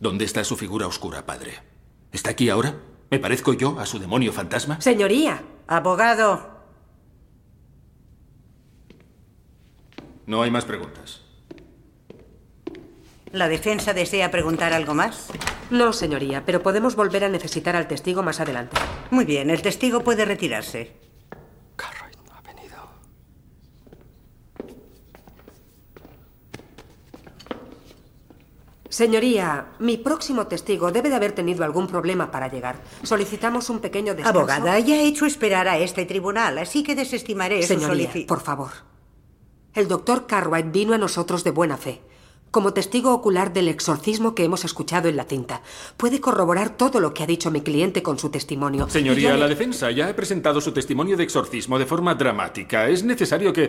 [0.01, 1.59] ¿Dónde está su figura oscura, padre?
[2.11, 2.75] ¿Está aquí ahora?
[3.11, 4.81] ¿Me parezco yo a su demonio fantasma?
[4.81, 5.43] Señoría.
[5.67, 6.53] Abogado.
[10.25, 11.21] No hay más preguntas.
[13.31, 15.29] ¿La defensa desea preguntar algo más?
[15.79, 18.77] No, señoría, pero podemos volver a necesitar al testigo más adelante.
[19.11, 20.81] Muy bien, el testigo puede retirarse.
[28.89, 32.77] Señoría, mi próximo testigo debe de haber tenido algún problema para llegar.
[33.03, 34.39] Solicitamos un pequeño descanso.
[34.41, 38.27] Abogada, ya he hecho esperar a este tribunal, así que desestimaré su Señoría, solicitud.
[38.27, 38.71] por favor.
[39.73, 42.03] El doctor Cartwright vino a nosotros de buena fe.
[42.53, 45.63] Como testigo ocular del exorcismo que hemos escuchado en la cinta,
[45.97, 48.89] puede corroborar todo lo que ha dicho mi cliente con su testimonio.
[48.91, 52.89] Señoría, le- la defensa ya ha presentado su testimonio de exorcismo de forma dramática.
[52.89, 53.65] Es necesario que...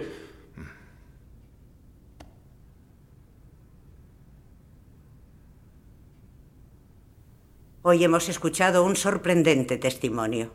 [7.81, 10.51] Hoy hemos escuchado un sorprendente testimonio.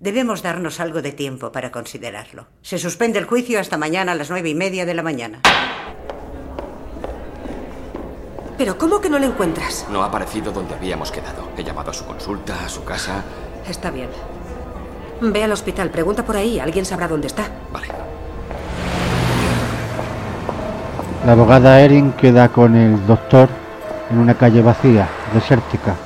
[0.00, 2.46] Debemos darnos algo de tiempo para considerarlo.
[2.62, 5.40] Se suspende el juicio hasta mañana a las nueve y media de la mañana.
[8.62, 9.86] ¿Pero cómo que no le encuentras?
[9.90, 11.48] No ha aparecido donde habíamos quedado.
[11.56, 13.24] He llamado a su consulta, a su casa.
[13.68, 14.08] Está bien.
[15.20, 17.42] Ve al hospital, pregunta por ahí, alguien sabrá dónde está.
[21.26, 23.48] La abogada Erin queda con el doctor
[24.12, 25.96] en una calle vacía, desértica.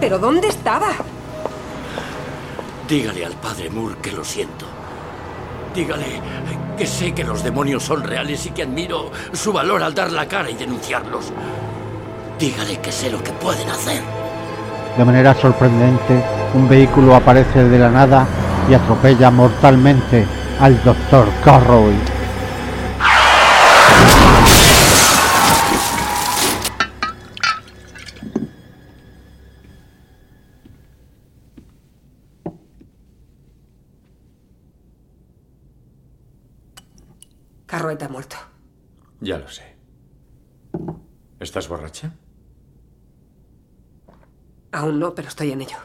[0.00, 0.92] ¿Pero dónde estaba?
[2.88, 4.73] Dígale al padre Moore que lo siento.
[5.74, 6.20] Dígale
[6.78, 10.26] que sé que los demonios son reales y que admiro su valor al dar la
[10.26, 11.32] cara y denunciarlos.
[12.38, 14.02] Dígale que sé lo que pueden hacer.
[14.96, 16.22] De manera sorprendente,
[16.54, 18.26] un vehículo aparece de la nada
[18.70, 20.24] y atropella mortalmente
[20.60, 22.13] al doctor Carroy.
[37.74, 38.36] Carrueta muerto.
[39.20, 39.74] Ya lo sé.
[41.40, 42.14] ¿Estás borracha?
[44.70, 45.78] Aún no, pero estoy en ello.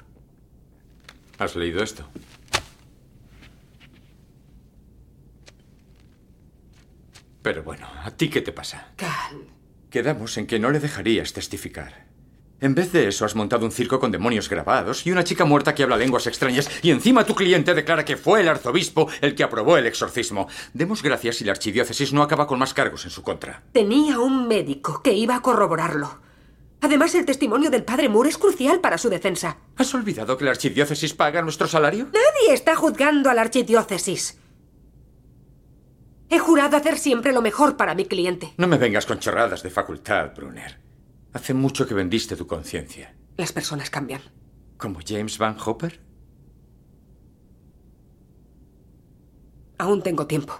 [1.39, 2.07] ¿Has leído esto?
[7.41, 8.93] Pero bueno, ¿a ti qué te pasa?
[8.95, 9.47] Cal.
[9.89, 12.05] Quedamos en que no le dejarías testificar.
[12.61, 15.73] En vez de eso, has montado un circo con demonios grabados y una chica muerta
[15.73, 19.43] que habla lenguas extrañas y encima tu cliente declara que fue el arzobispo el que
[19.43, 20.49] aprobó el exorcismo.
[20.73, 23.63] Demos gracias si la archidiócesis no acaba con más cargos en su contra.
[23.71, 26.19] Tenía un médico que iba a corroborarlo.
[26.81, 29.57] Además, el testimonio del padre Moore es crucial para su defensa.
[29.77, 32.05] ¿Has olvidado que la archidiócesis paga nuestro salario?
[32.05, 34.37] Nadie está juzgando a la archidiócesis.
[36.29, 38.53] He jurado hacer siempre lo mejor para mi cliente.
[38.57, 40.88] No me vengas con chorradas de facultad, Brunner.
[41.33, 43.15] Hace mucho que vendiste tu conciencia.
[43.37, 44.21] Las personas cambian.
[44.77, 45.99] ¿Como James Van Hopper?
[49.77, 50.59] Aún tengo tiempo.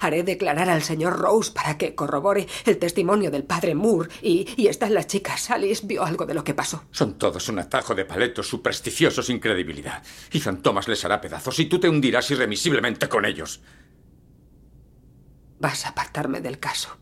[0.00, 4.66] Haré declarar al señor Rose para que corrobore el testimonio del padre Moore y, y
[4.66, 5.34] esta la chica.
[5.48, 6.84] Alice vio algo de lo que pasó.
[6.90, 10.02] Son todos un atajo de paletos supersticiosos sin credibilidad.
[10.32, 13.62] Ethan Thomas les hará pedazos y tú te hundirás irremisiblemente con ellos.
[15.58, 16.98] Vas a apartarme del caso.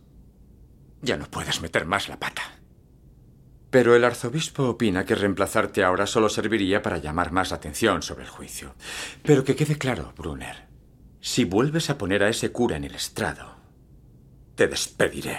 [1.02, 2.42] Ya no puedes meter más la pata.
[3.70, 8.30] Pero el arzobispo opina que reemplazarte ahora solo serviría para llamar más atención sobre el
[8.30, 8.74] juicio.
[9.22, 10.68] Pero que quede claro, Brunner.
[11.20, 13.56] Si vuelves a poner a ese cura en el estrado,
[14.54, 15.38] te despediré.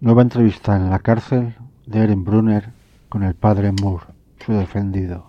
[0.00, 1.56] Nueva entrevista en la cárcel
[1.86, 2.70] de Eren Brunner
[3.08, 4.06] con el padre Moore,
[4.44, 5.27] su defendido.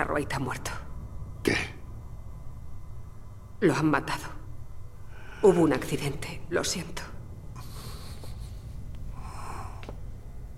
[0.00, 0.70] Cartwright ha muerto.
[1.42, 1.54] ¿Qué?
[3.60, 4.24] Lo han matado.
[5.42, 7.02] Hubo un accidente, lo siento.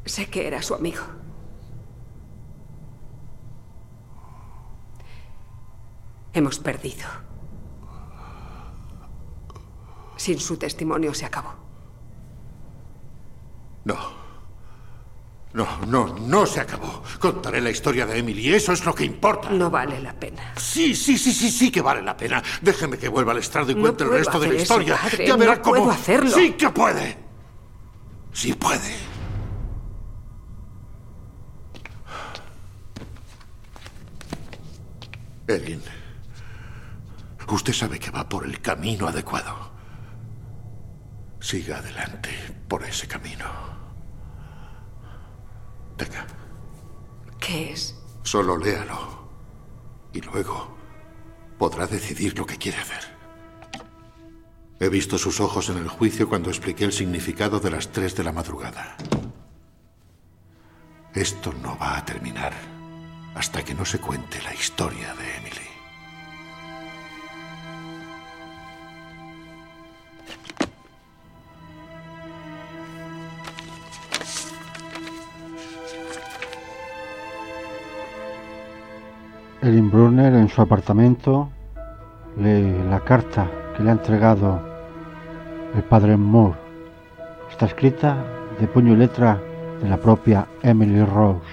[0.05, 1.03] Sé que era su amigo.
[6.33, 7.09] Hemos perdido.
[10.15, 11.53] Sin su testimonio se acabó.
[13.85, 13.97] No.
[15.53, 16.92] No, no, no se acabó.
[17.23, 18.53] Contaré la historia de Emily.
[18.53, 19.49] Eso es lo que importa.
[19.51, 20.55] No vale la pena.
[20.57, 22.43] Sí, sí, sí, sí, sí que vale la pena.
[22.61, 24.97] Déjeme que vuelva al estrado y No cuente el resto de la eso, historia.
[24.97, 25.27] padre.
[25.29, 25.77] ya verá No cómo.
[25.77, 26.31] puedo hacerlo.
[26.33, 27.17] Sí que puede.
[28.33, 28.97] Sí puede.
[35.49, 35.83] Erin,
[37.49, 39.71] usted sabe que va por el camino adecuado.
[41.41, 42.31] Siga adelante
[42.69, 43.45] por ese camino.
[45.97, 46.25] Tenga,
[47.45, 47.99] ¿Qué es?
[48.23, 49.21] solo léalo.
[50.13, 50.77] Y luego
[51.59, 53.13] podrá decidir lo que quiere hacer.
[54.79, 58.25] He visto sus ojos en el juicio cuando expliqué el significado de las tres de
[58.25, 58.97] la madrugada.
[61.15, 62.53] Esto no va a terminar
[63.35, 65.72] hasta que no se cuente la historia de Emily.
[79.63, 81.49] Erin Brunner en su apartamento
[82.37, 84.61] lee la carta que le ha entregado
[85.73, 86.59] el padre Moore.
[87.49, 88.17] Está escrita
[88.59, 89.39] de puño y letra
[89.81, 91.47] de la propia Emily Rose.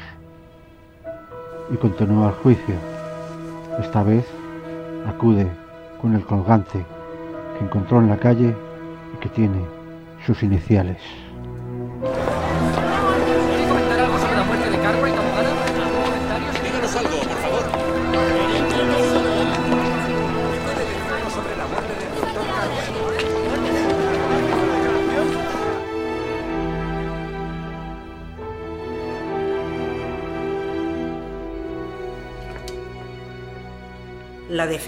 [1.72, 2.74] Y continúa el juicio.
[3.80, 4.26] Esta vez
[5.08, 5.48] acude
[6.02, 6.84] con el colgante
[7.60, 8.56] que encontró en la calle
[9.14, 9.62] y que tiene
[10.26, 10.98] sus iniciales.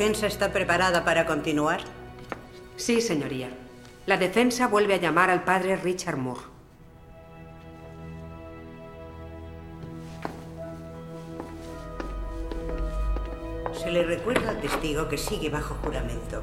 [0.02, 1.82] Defensa está preparada para continuar?
[2.76, 3.50] Sí, señoría.
[4.08, 6.42] La defensa vuelve a llamar al padre Richard Moore.
[13.74, 16.42] Se le recuerda al testigo que sigue bajo juramento.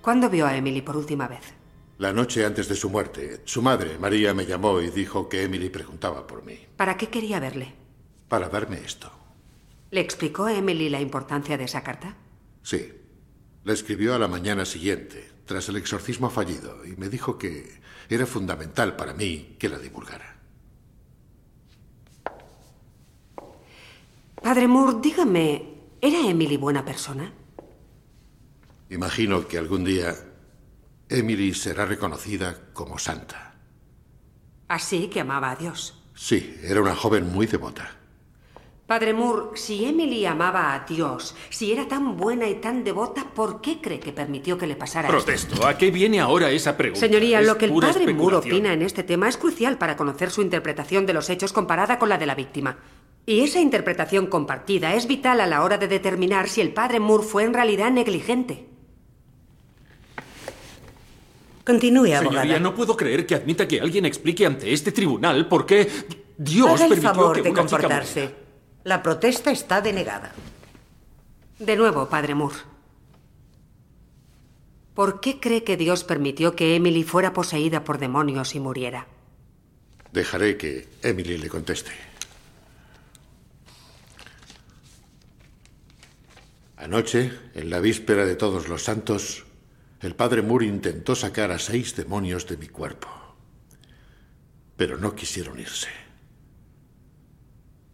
[0.00, 1.57] ¿Cuándo vio a Emily por última vez?
[1.98, 5.68] La noche antes de su muerte, su madre, María, me llamó y dijo que Emily
[5.68, 6.58] preguntaba por mí.
[6.76, 7.74] ¿Para qué quería verle?
[8.28, 9.10] Para darme esto.
[9.90, 12.16] ¿Le explicó a Emily la importancia de esa carta?
[12.62, 12.92] Sí.
[13.64, 18.26] La escribió a la mañana siguiente, tras el exorcismo fallido, y me dijo que era
[18.26, 20.36] fundamental para mí que la divulgara.
[24.40, 27.32] Padre Moore, dígame, ¿Era Emily buena persona?
[28.88, 30.14] Imagino que algún día
[31.08, 33.54] Emily será reconocida como santa.
[34.68, 36.02] Así que amaba a Dios.
[36.14, 37.98] Sí, era una joven muy devota.
[38.86, 43.60] Padre Moore, si Emily amaba a Dios, si era tan buena y tan devota, ¿por
[43.60, 45.66] qué cree que permitió que le pasara Protesto.
[45.66, 47.00] ¿A qué viene ahora esa pregunta?
[47.00, 50.30] Señoría, Es lo que el padre Moore opina en este tema es crucial para conocer
[50.30, 52.78] su interpretación de los hechos comparada con la de la víctima.
[53.26, 57.24] Y esa interpretación compartida es vital a la hora de determinar si el padre Moore
[57.24, 58.68] fue en realidad negligente.
[61.68, 65.86] Continúe, Señoría, no puedo creer que admita que alguien explique ante este tribunal por qué
[66.38, 68.34] Dios Haga el permitió favor que de una chica comportarse.
[68.84, 70.32] La protesta está denegada.
[71.58, 72.56] De nuevo, padre Moore.
[74.94, 79.06] ¿Por qué cree que Dios permitió que Emily fuera poseída por demonios y muriera?
[80.10, 81.90] Dejaré que Emily le conteste.
[86.78, 89.44] Anoche, en la víspera de todos los santos,
[90.00, 93.08] el padre Moore intentó sacar a seis demonios de mi cuerpo.
[94.76, 95.88] Pero no quisieron irse.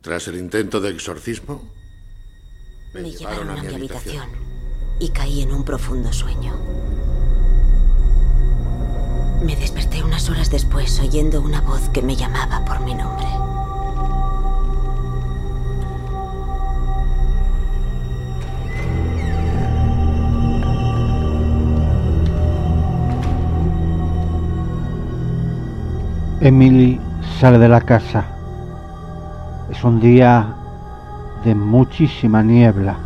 [0.03, 1.73] Tras el intento de exorcismo,
[2.93, 4.29] Me llevaron a mi habitación
[5.01, 6.55] y caí en un profundo sueño.
[9.43, 13.27] Me desperté unas horas después oyendo una voz que me llamaba por mi nombre.
[26.45, 27.01] Emily
[27.41, 28.23] sale de la casa.
[29.71, 30.47] Es un día
[31.43, 32.99] de muchísima niebla.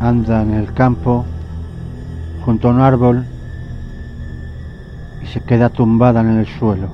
[0.00, 1.24] Anda en el campo
[2.44, 3.24] junto a un árbol
[5.22, 6.88] y se queda tumbada en el suelo.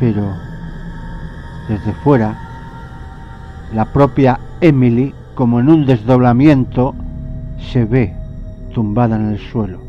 [0.00, 0.32] Pero
[1.68, 2.38] desde fuera,
[3.74, 6.94] la propia Emily, como en un desdoblamiento,
[7.70, 8.16] se ve
[8.72, 9.87] tumbada en el suelo.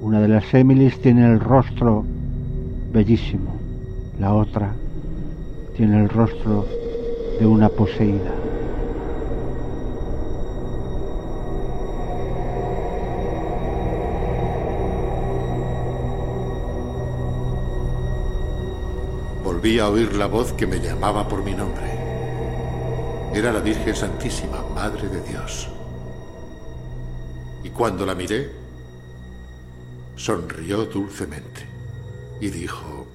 [0.00, 2.04] Una de las Emilys tiene el rostro
[2.92, 3.56] bellísimo,
[4.18, 4.72] la otra
[5.76, 6.66] tiene el rostro
[7.38, 8.32] de una poseída.
[19.66, 21.86] volví a oír la voz que me llamaba por mi nombre.
[23.32, 25.68] Era la Virgen Santísima, Madre de Dios.
[27.64, 28.65] Y cuando la miré,
[30.16, 31.66] sonrió dulcemente
[32.40, 33.06] y dijo,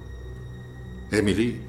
[1.10, 1.60] Emily,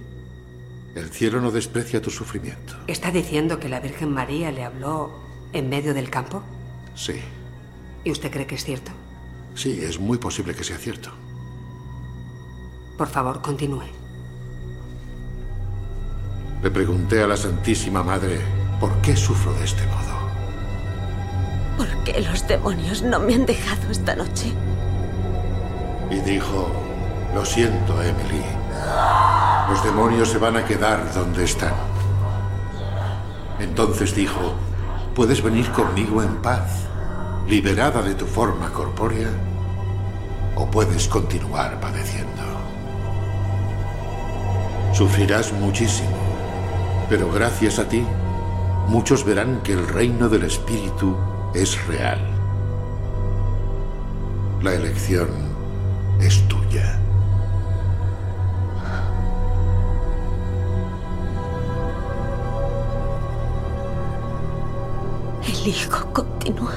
[0.96, 2.76] el cielo no desprecia tu sufrimiento.
[2.88, 5.12] ¿Está diciendo que la Virgen María le habló
[5.52, 6.44] en medio del campo?
[6.96, 7.20] Sí,
[8.06, 8.92] ¿Y usted cree que es cierto?
[9.56, 11.12] sí, es muy posible que sea cierto.
[12.98, 13.84] Por favor, continúe.
[16.62, 18.40] Le pregunté a la Santísima Madre,
[18.80, 20.14] ¿por qué sufro de este modo?
[21.78, 24.52] ¿Por qué los demonios no me han dejado esta noche?
[26.10, 26.72] Y dijo,
[27.34, 28.44] lo siento, Emily.
[29.70, 31.74] Los demonios se van a quedar donde están.
[33.60, 34.54] Entonces dijo,
[35.16, 36.88] puedes venir conmigo en paz,
[37.48, 39.30] liberada de tu forma corpórea,
[40.56, 42.44] o puedes continuar padeciendo.
[44.94, 46.18] Sufrirás muchísimo,
[47.10, 48.06] pero gracias a ti,
[48.88, 51.18] muchos verán que el reino del Espíritu
[51.54, 52.20] es real.
[54.62, 55.53] La elección
[56.26, 57.00] es tuya.
[65.48, 66.74] Elijo continuar.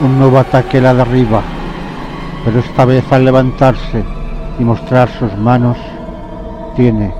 [0.00, 1.42] Un nuevo ataque la derriba,
[2.44, 4.04] pero esta vez al levantarse
[4.58, 5.78] y mostrar sus manos,
[6.76, 7.14] tiene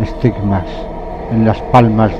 [0.00, 0.66] estigmas
[1.30, 2.12] en las palmas.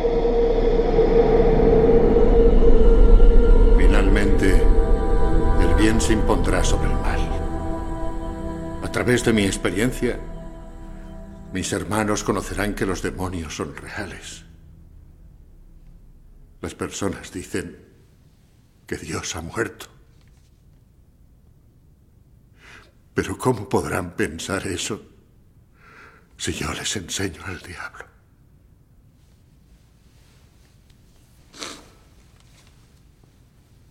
[3.78, 4.62] Finalmente,
[5.60, 7.20] el bien se impondrá sobre el mal.
[8.82, 10.18] A través de mi experiencia,
[11.52, 14.44] mis hermanos conocerán que los demonios son reales.
[16.60, 17.78] Las personas dicen
[18.86, 19.95] que Dios ha muerto.
[23.16, 25.02] Pero ¿cómo podrán pensar eso
[26.36, 28.04] si yo les enseño al diablo?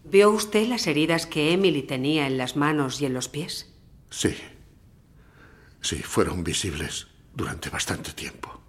[0.04, 3.74] ¿Vio usted las heridas que Emily tenía en las manos y en los pies?
[4.12, 4.36] Sí.
[5.82, 8.62] Sí, fueron visibles durante bastante tiempo.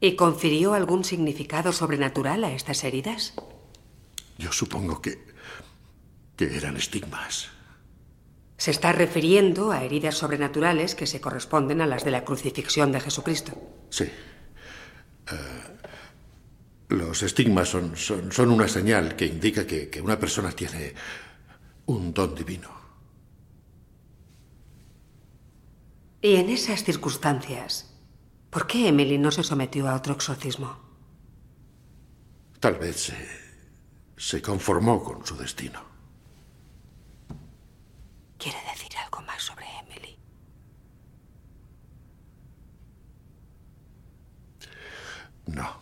[0.00, 3.34] ¿Y confirió algún significado sobrenatural a estas heridas?
[4.38, 5.22] Yo supongo que.
[6.34, 7.50] que eran estigmas.
[8.56, 13.00] Se está refiriendo a heridas sobrenaturales que se corresponden a las de la crucifixión de
[13.00, 13.52] Jesucristo.
[13.90, 14.04] Sí.
[14.04, 15.66] Eh,
[16.88, 20.94] los estigmas son, son, son, una señal que indica que, que una persona tiene
[21.86, 22.70] un don divino.
[26.22, 27.92] Y en esas circunstancias,
[28.50, 30.78] ¿por qué Emily no se sometió a otro exorcismo?
[32.58, 33.28] Tal vez se,
[34.16, 35.95] se conformó con su destino.
[38.38, 40.18] ¿Quiere decir algo más sobre Emily?
[45.46, 45.80] No.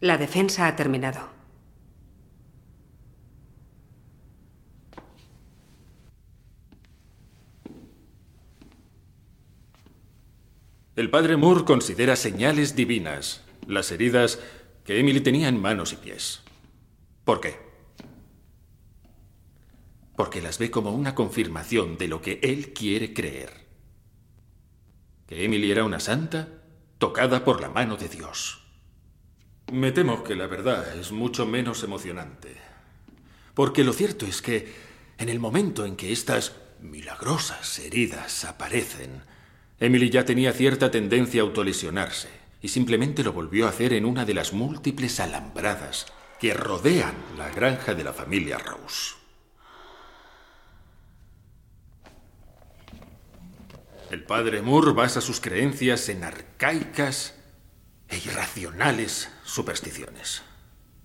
[0.00, 1.34] La defensa ha terminado.
[10.96, 14.38] El padre Moore considera señales divinas las heridas
[14.84, 16.42] que Emily tenía en manos y pies.
[17.24, 17.63] ¿Por qué?
[20.16, 23.66] Porque las ve como una confirmación de lo que él quiere creer.
[25.26, 26.48] Que Emily era una santa
[26.98, 28.60] tocada por la mano de Dios.
[29.72, 32.56] Me temo que la verdad es mucho menos emocionante.
[33.54, 34.72] Porque lo cierto es que
[35.18, 39.22] en el momento en que estas milagrosas heridas aparecen,
[39.80, 42.28] Emily ya tenía cierta tendencia a autolesionarse
[42.62, 46.06] y simplemente lo volvió a hacer en una de las múltiples alambradas
[46.40, 49.23] que rodean la granja de la familia Rose.
[54.14, 57.34] El padre Moore basa sus creencias en arcaicas
[58.06, 60.44] e irracionales supersticiones.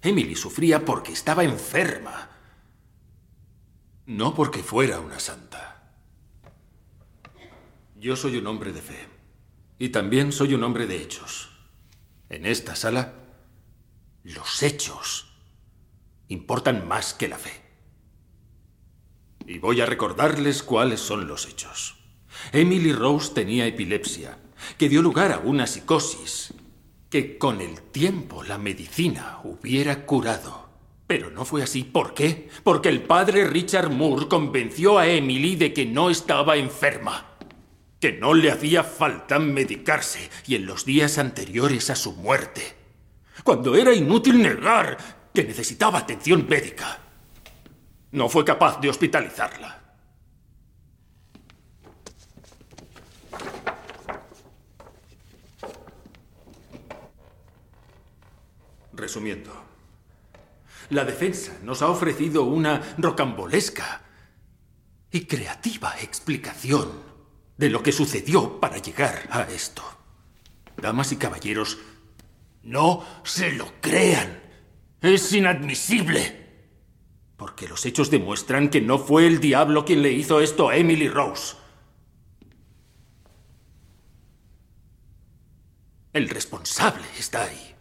[0.03, 2.29] Emily sufría porque estaba enferma,
[4.05, 5.91] no porque fuera una santa.
[7.95, 9.07] Yo soy un hombre de fe.
[9.79, 11.49] Y también soy un hombre de hechos.
[12.29, 13.15] En esta sala,
[14.23, 15.33] los hechos
[16.27, 17.59] importan más que la fe.
[19.47, 21.98] Y voy a recordarles cuáles son los hechos.
[22.51, 24.37] Emily Rose tenía epilepsia,
[24.77, 26.53] que dio lugar a una psicosis,
[27.09, 30.69] que con el tiempo la medicina hubiera curado.
[31.07, 31.83] Pero no fue así.
[31.83, 32.49] ¿Por qué?
[32.63, 37.29] Porque el padre Richard Moore convenció a Emily de que no estaba enferma
[37.99, 42.61] que no le hacía falta medicarse y en los días anteriores a su muerte,
[43.43, 44.97] cuando era inútil negar
[45.33, 46.99] que necesitaba atención médica,
[48.11, 49.78] no fue capaz de hospitalizarla.
[58.99, 59.53] Resumiendo,
[60.89, 64.01] la defensa nos ha ofrecido una rocambolesca
[65.09, 66.91] y creativa explicación
[67.57, 69.83] de lo que sucedió para llegar a esto.
[70.75, 71.77] Damas y caballeros,
[72.63, 74.41] no se lo crean.
[75.01, 76.47] Es inadmisible.
[77.37, 81.07] Porque los hechos demuestran que no fue el diablo quien le hizo esto a Emily
[81.07, 81.55] Rose.
[86.11, 87.78] El responsable está ahí.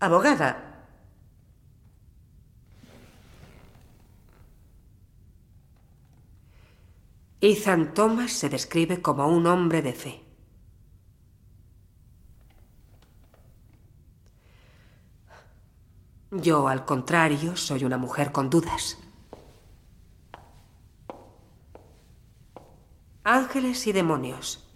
[0.00, 0.50] Abogada.
[7.42, 10.24] Ethan Thomas se describe como un hombre de fe.
[16.30, 18.98] Yo, al contrario, soy una mujer con dudas.
[23.24, 24.66] Ángeles y demonios.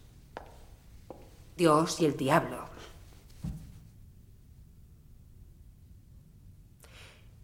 [1.57, 2.74] Dios y el diablo.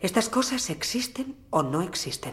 [0.01, 2.33] ¿Estas cosas existen o no existen?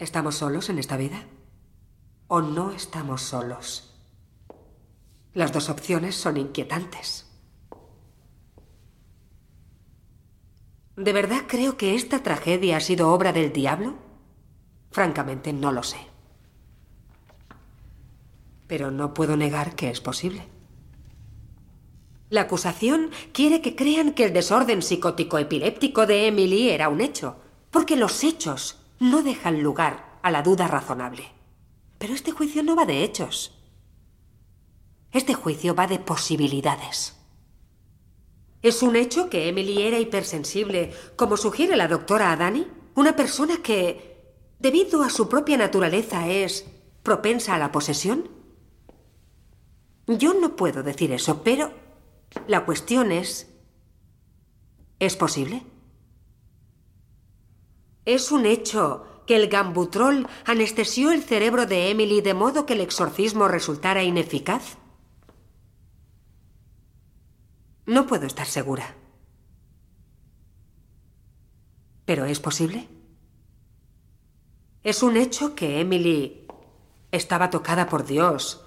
[0.00, 1.22] ¿Estamos solos en esta vida?
[2.26, 3.94] ¿O no estamos solos?
[5.34, 7.30] Las dos opciones son inquietantes.
[10.96, 13.94] ¿De verdad creo que esta tragedia ha sido obra del diablo?
[14.90, 15.98] Francamente, no lo sé.
[18.66, 20.55] Pero no puedo negar que es posible.
[22.28, 27.36] La acusación quiere que crean que el desorden psicótico epiléptico de Emily era un hecho,
[27.70, 31.30] porque los hechos no dejan lugar a la duda razonable.
[31.98, 33.52] Pero este juicio no va de hechos.
[35.12, 37.16] Este juicio va de posibilidades.
[38.60, 42.66] ¿Es un hecho que Emily era hipersensible, como sugiere la doctora Adani?
[42.96, 46.66] Una persona que, debido a su propia naturaleza, es
[47.04, 48.28] propensa a la posesión.
[50.08, 51.85] Yo no puedo decir eso, pero
[52.46, 53.52] la cuestión es,
[54.98, 55.64] ¿es posible?
[58.04, 62.80] ¿Es un hecho que el gambutrol anestesió el cerebro de Emily de modo que el
[62.80, 64.78] exorcismo resultara ineficaz?
[67.84, 68.94] No puedo estar segura.
[72.04, 72.88] ¿Pero es posible?
[74.84, 76.46] Es un hecho que Emily
[77.10, 78.65] estaba tocada por Dios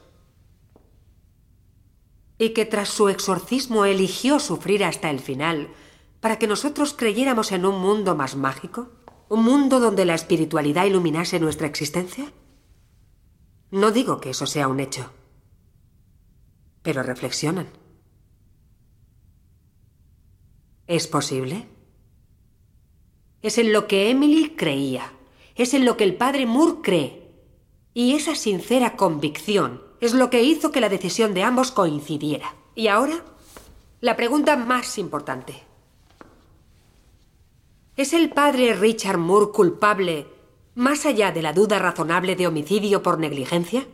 [2.40, 5.68] y que tras su exorcismo eligió sufrir hasta el final
[6.22, 8.90] para que nosotros creyéramos en un mundo más mágico,
[9.28, 12.32] un mundo donde la espiritualidad iluminase nuestra existencia.
[13.72, 15.12] No digo que eso sea un hecho,
[16.82, 17.68] pero reflexionan.
[20.88, 21.68] ¿Es posible?
[23.42, 25.14] Es en lo que Emily creía.
[25.56, 27.32] Es en lo que el padre Moore cree.
[27.94, 32.56] Y esa sincera convicción es lo que hizo que la decisión de ambos coincidiera.
[32.76, 33.24] Y ahora,
[34.02, 35.64] la pregunta más importante.
[37.96, 40.28] ¿Es el padre Richard Moore culpable
[40.76, 43.86] más allá de la duda razonable de homicidio por negligencia?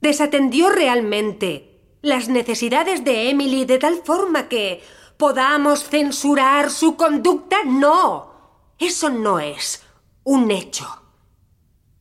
[0.00, 4.82] ¿Desatendió realmente las necesidades de Emily de tal forma que
[5.16, 7.64] podamos censurar su conducta.
[7.64, 9.82] No, eso no es
[10.22, 10.86] un hecho.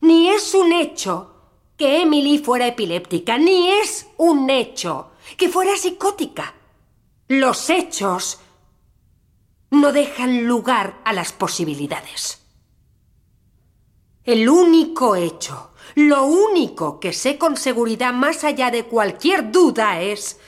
[0.02, 1.33] Ni es un hecho
[1.84, 6.54] que Emily fuera epiléptica, ni es un hecho que fuera psicótica.
[7.28, 8.40] Los hechos
[9.70, 12.42] no dejan lugar a las posibilidades.
[14.24, 20.40] El único hecho, lo único que sé con seguridad más allá de cualquier duda es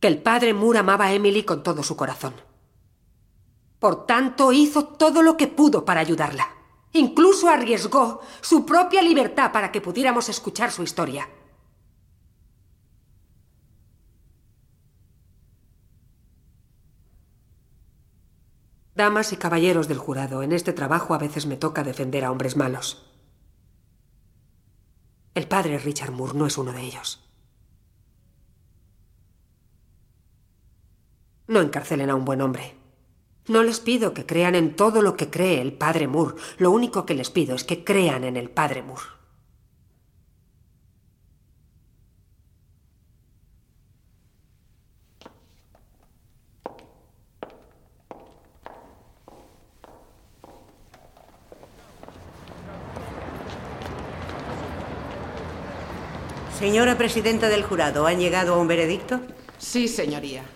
[0.00, 2.34] que el padre Moore amaba a Emily con todo su corazón.
[3.78, 6.55] Por tanto, hizo todo lo que pudo para ayudarla.
[6.96, 11.28] Incluso arriesgó su propia libertad para que pudiéramos escuchar su historia.
[18.94, 22.56] Damas y caballeros del jurado, en este trabajo a veces me toca defender a hombres
[22.56, 23.04] malos.
[25.34, 27.22] El padre Richard Moore no es uno de ellos.
[31.46, 32.85] No encarcelen a un buen hombre.
[33.48, 36.34] No les pido que crean en todo lo que cree el padre Moore.
[36.58, 39.04] Lo único que les pido es que crean en el padre Moore.
[56.58, 59.20] Señora presidenta del jurado, ¿han llegado a un veredicto?
[59.58, 60.55] Sí, señoría.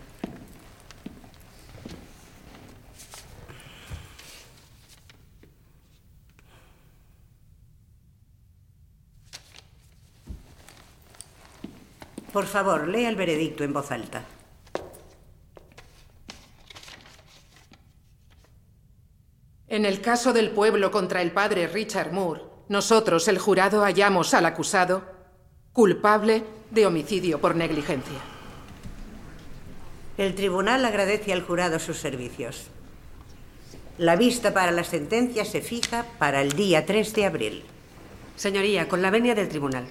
[12.33, 14.25] Por favor, lea el veredicto en voz alta.
[19.67, 24.47] En el caso del pueblo contra el padre Richard Moore, nosotros, el jurado, hallamos al
[24.47, 25.03] acusado
[25.73, 28.19] culpable de homicidio por negligencia.
[30.19, 32.67] El tribunal agradece al jurado sus servicios.
[33.97, 37.65] La vista para la sentencia se fija para el día 3 de abril.
[38.37, 39.87] Señoría, con la venia del tribunal.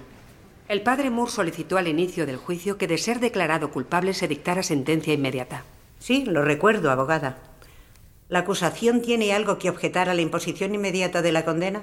[0.70, 4.62] El padre Moore solicitó al inicio del juicio que, de ser declarado culpable, se dictara
[4.62, 5.64] sentencia inmediata.
[5.98, 7.42] Sí, lo recuerdo, abogada.
[8.28, 11.82] ¿La acusación tiene algo que objetar a la imposición inmediata de la condena?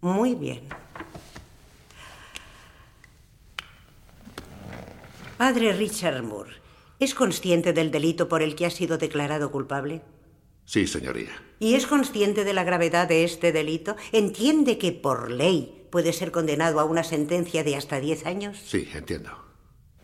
[0.00, 0.62] Muy bien.
[5.36, 6.52] Padre Richard Moore,
[7.00, 10.00] ¿es consciente del delito por el que ha sido declarado culpable?
[10.64, 11.32] Sí, señoría.
[11.58, 13.94] ¿Y es consciente de la gravedad de este delito?
[14.12, 18.58] ¿Entiende que por ley puede ser condenado a una sentencia de hasta 10 años?
[18.66, 19.30] Sí, entiendo.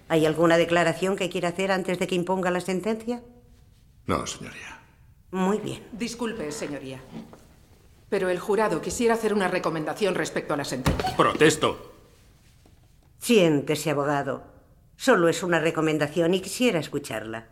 [0.09, 3.23] ¿Hay alguna declaración que quiera hacer antes de que imponga la sentencia?
[4.07, 4.81] No, señoría.
[5.33, 5.87] Muy bien.
[5.93, 7.03] Disculpe, señoría.
[8.09, 11.15] Pero el jurado quisiera hacer una recomendación respecto a la sentencia.
[11.15, 11.93] Protesto.
[13.19, 14.45] Siéntese, abogado.
[14.97, 17.49] Solo es una recomendación y quisiera escucharla.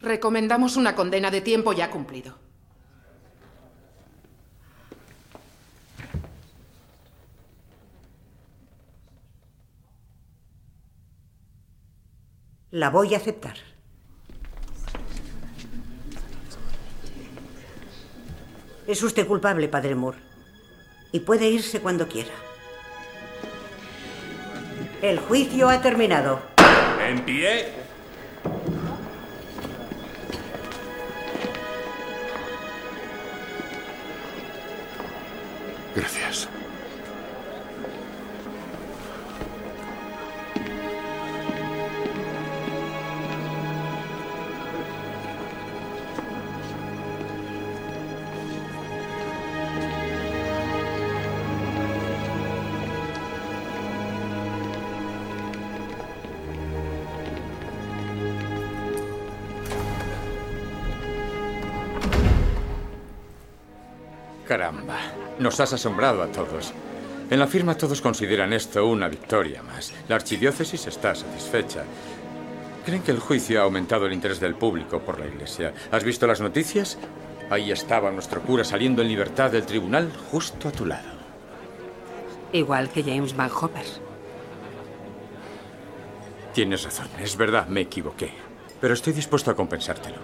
[0.00, 2.46] Recomendamos una condena de tiempo ya cumplido.
[12.70, 13.56] La voy a aceptar.
[18.86, 20.18] Es usted culpable, padre Moore.
[21.12, 22.32] Y puede irse cuando quiera.
[25.00, 26.42] El juicio ha terminado.
[27.06, 27.68] En pie.
[35.94, 36.48] Gracias.
[65.48, 66.74] Nos has asombrado a todos.
[67.30, 69.94] En la firma todos consideran esto una victoria más.
[70.06, 71.84] La archidiócesis está satisfecha.
[72.84, 75.72] Creen que el juicio ha aumentado el interés del público por la Iglesia.
[75.90, 76.98] ¿Has visto las noticias?
[77.48, 81.08] Ahí estaba nuestro cura saliendo en libertad del tribunal justo a tu lado.
[82.52, 83.86] Igual que James Van Hopper.
[86.52, 88.34] Tienes razón, es verdad, me equivoqué.
[88.82, 90.18] Pero estoy dispuesto a compensártelo.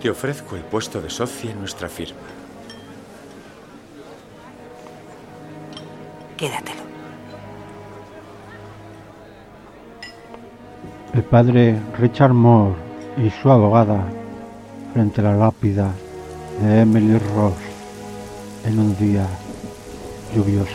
[0.00, 2.45] Te ofrezco el puesto de socio en nuestra firma.
[6.36, 6.82] Quédatelo.
[11.14, 12.74] El padre Richard Moore
[13.16, 14.04] y su abogada
[14.92, 15.90] frente a la lápida
[16.60, 17.54] de Emily Ross
[18.66, 19.26] en un día
[20.34, 20.70] lluvioso.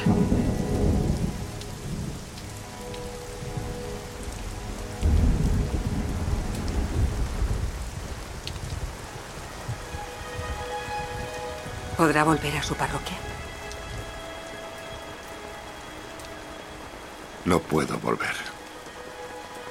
[11.98, 13.31] ¿Podrá volver a su parroquia?
[17.52, 18.34] No puedo volver.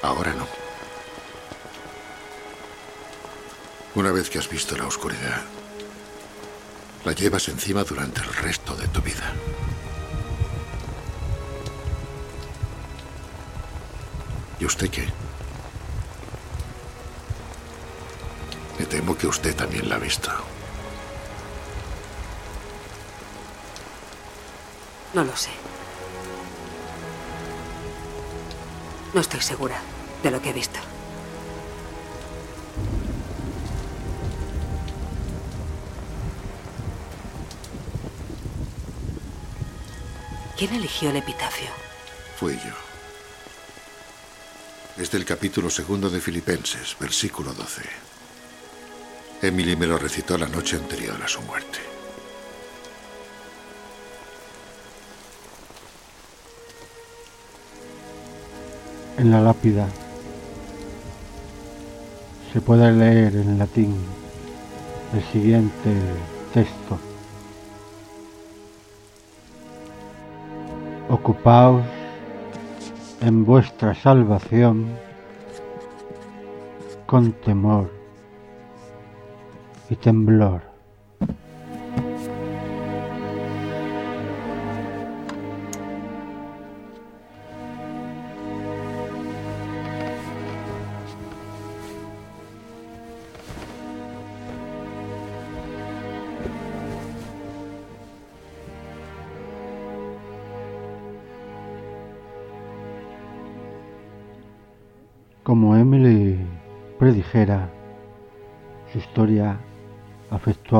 [0.03, 0.45] Ahora no.
[3.95, 5.41] Una vez que has visto la oscuridad,
[7.03, 9.33] la llevas encima durante el resto de tu vida.
[14.59, 15.09] ¿Y usted qué?
[18.77, 20.29] Me temo que usted también la ha visto.
[25.15, 25.49] No lo sé.
[29.13, 29.81] No estoy segura
[30.23, 30.79] de lo que he visto.
[40.57, 41.67] ¿Quién eligió el epitafio?
[42.37, 42.73] Fui yo.
[45.01, 47.81] Es del capítulo segundo de Filipenses, versículo 12.
[49.41, 51.80] Emily me lo recitó la noche anterior a su muerte.
[59.17, 59.87] En la lápida
[62.51, 63.95] se puede leer en latín
[65.13, 65.93] el siguiente
[66.53, 66.97] texto.
[71.09, 71.83] Ocupaos
[73.21, 74.87] en vuestra salvación
[77.05, 77.91] con temor
[79.89, 80.70] y temblor.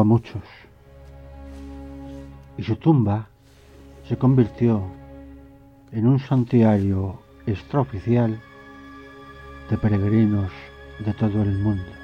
[0.02, 0.42] A muchos
[2.58, 3.28] y su tumba
[4.08, 4.84] se convirtió
[5.92, 8.40] en un santuario extraoficial
[9.70, 10.52] de peregrinos
[11.00, 12.01] de todo el mundo.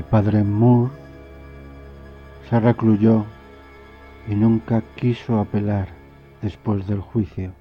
[0.00, 0.90] El padre Moore
[2.48, 3.26] se recluyó
[4.26, 5.88] y nunca quiso apelar
[6.40, 7.52] después del juicio.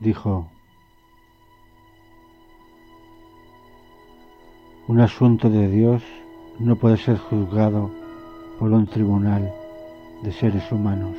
[0.00, 0.50] Dijo,
[4.88, 6.02] un asunto de Dios
[6.58, 7.88] no puede ser juzgado
[8.58, 9.54] por un tribunal
[10.24, 11.14] de seres humanos.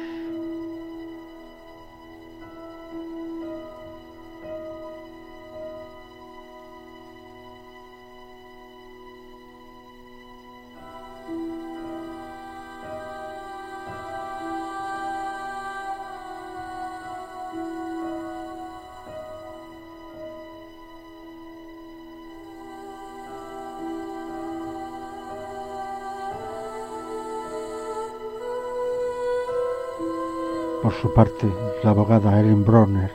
[30.81, 31.47] Por su parte,
[31.83, 33.11] la abogada Erin Bronner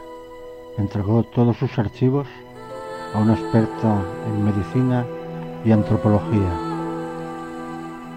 [0.79, 2.29] entregó todos sus archivos
[3.13, 5.05] a una experta en medicina
[5.65, 6.53] y antropología,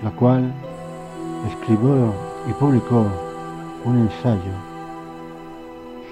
[0.03, 0.53] la cual
[1.47, 2.13] escribió
[2.47, 3.07] y publicó
[3.85, 4.53] un ensayo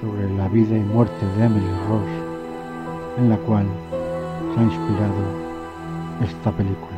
[0.01, 3.68] sobre la vida y muerte de Emily Rose, en la cual
[4.55, 5.14] se ha inspirado
[6.23, 6.97] esta película.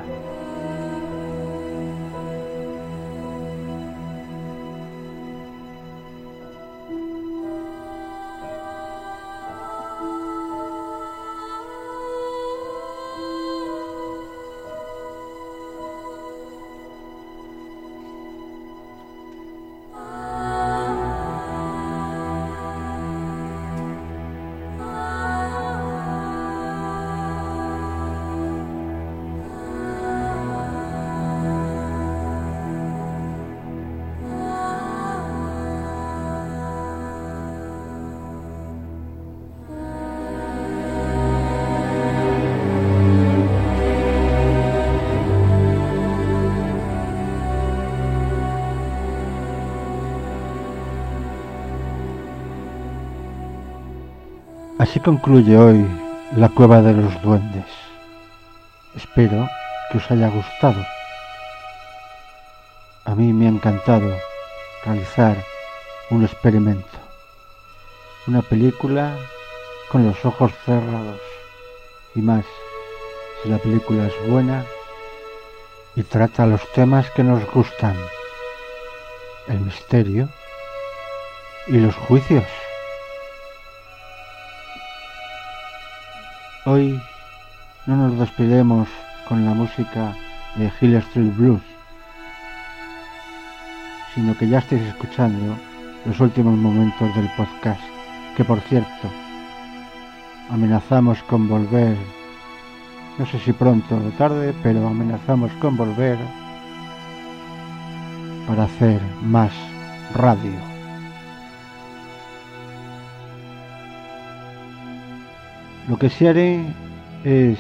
[55.10, 55.84] Concluye hoy
[56.36, 57.66] la cueva de los duendes.
[58.96, 59.50] Espero
[59.90, 60.86] que os haya gustado.
[63.06, 64.08] A mí me ha encantado
[64.86, 65.36] realizar
[66.12, 67.00] un experimento.
[68.28, 69.18] Una película
[69.92, 71.22] con los ojos cerrados.
[72.14, 72.46] Y más,
[73.42, 74.64] si la película es buena
[75.96, 77.98] y trata los temas que nos gustan.
[79.48, 80.30] El misterio
[81.66, 82.46] y los juicios.
[86.66, 87.02] Hoy
[87.86, 88.90] no nos despedimos
[89.30, 90.14] con la música
[90.58, 91.62] de Hill Street Blues,
[94.14, 95.56] sino que ya estáis escuchando
[96.06, 97.80] los últimos momentos del podcast,
[98.36, 99.10] que por cierto,
[100.50, 101.96] amenazamos con volver,
[103.18, 106.18] no sé si pronto o tarde, pero amenazamos con volver
[108.46, 109.54] para hacer más
[110.14, 110.69] radio.
[115.90, 116.62] Lo que sí haré
[117.24, 117.58] es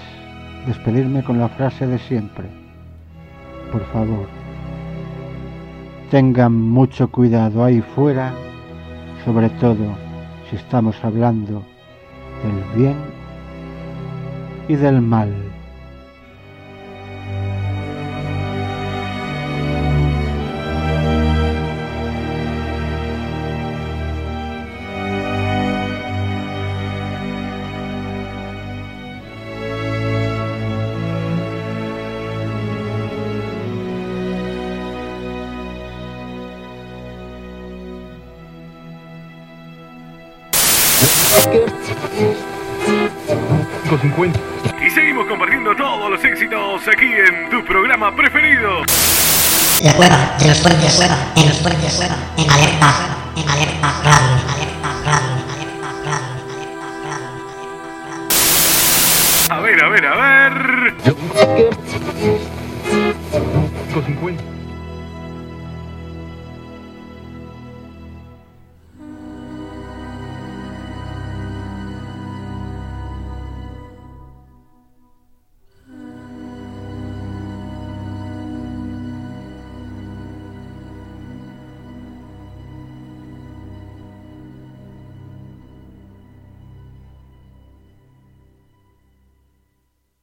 [0.68, 2.46] despedirme con la frase de siempre.
[3.72, 4.28] Por favor,
[6.12, 8.32] tengan mucho cuidado ahí fuera,
[9.26, 9.96] sobre todo
[10.48, 11.64] si estamos hablando
[12.44, 12.98] del bien
[14.68, 15.49] y del mal.
[51.36, 51.58] En los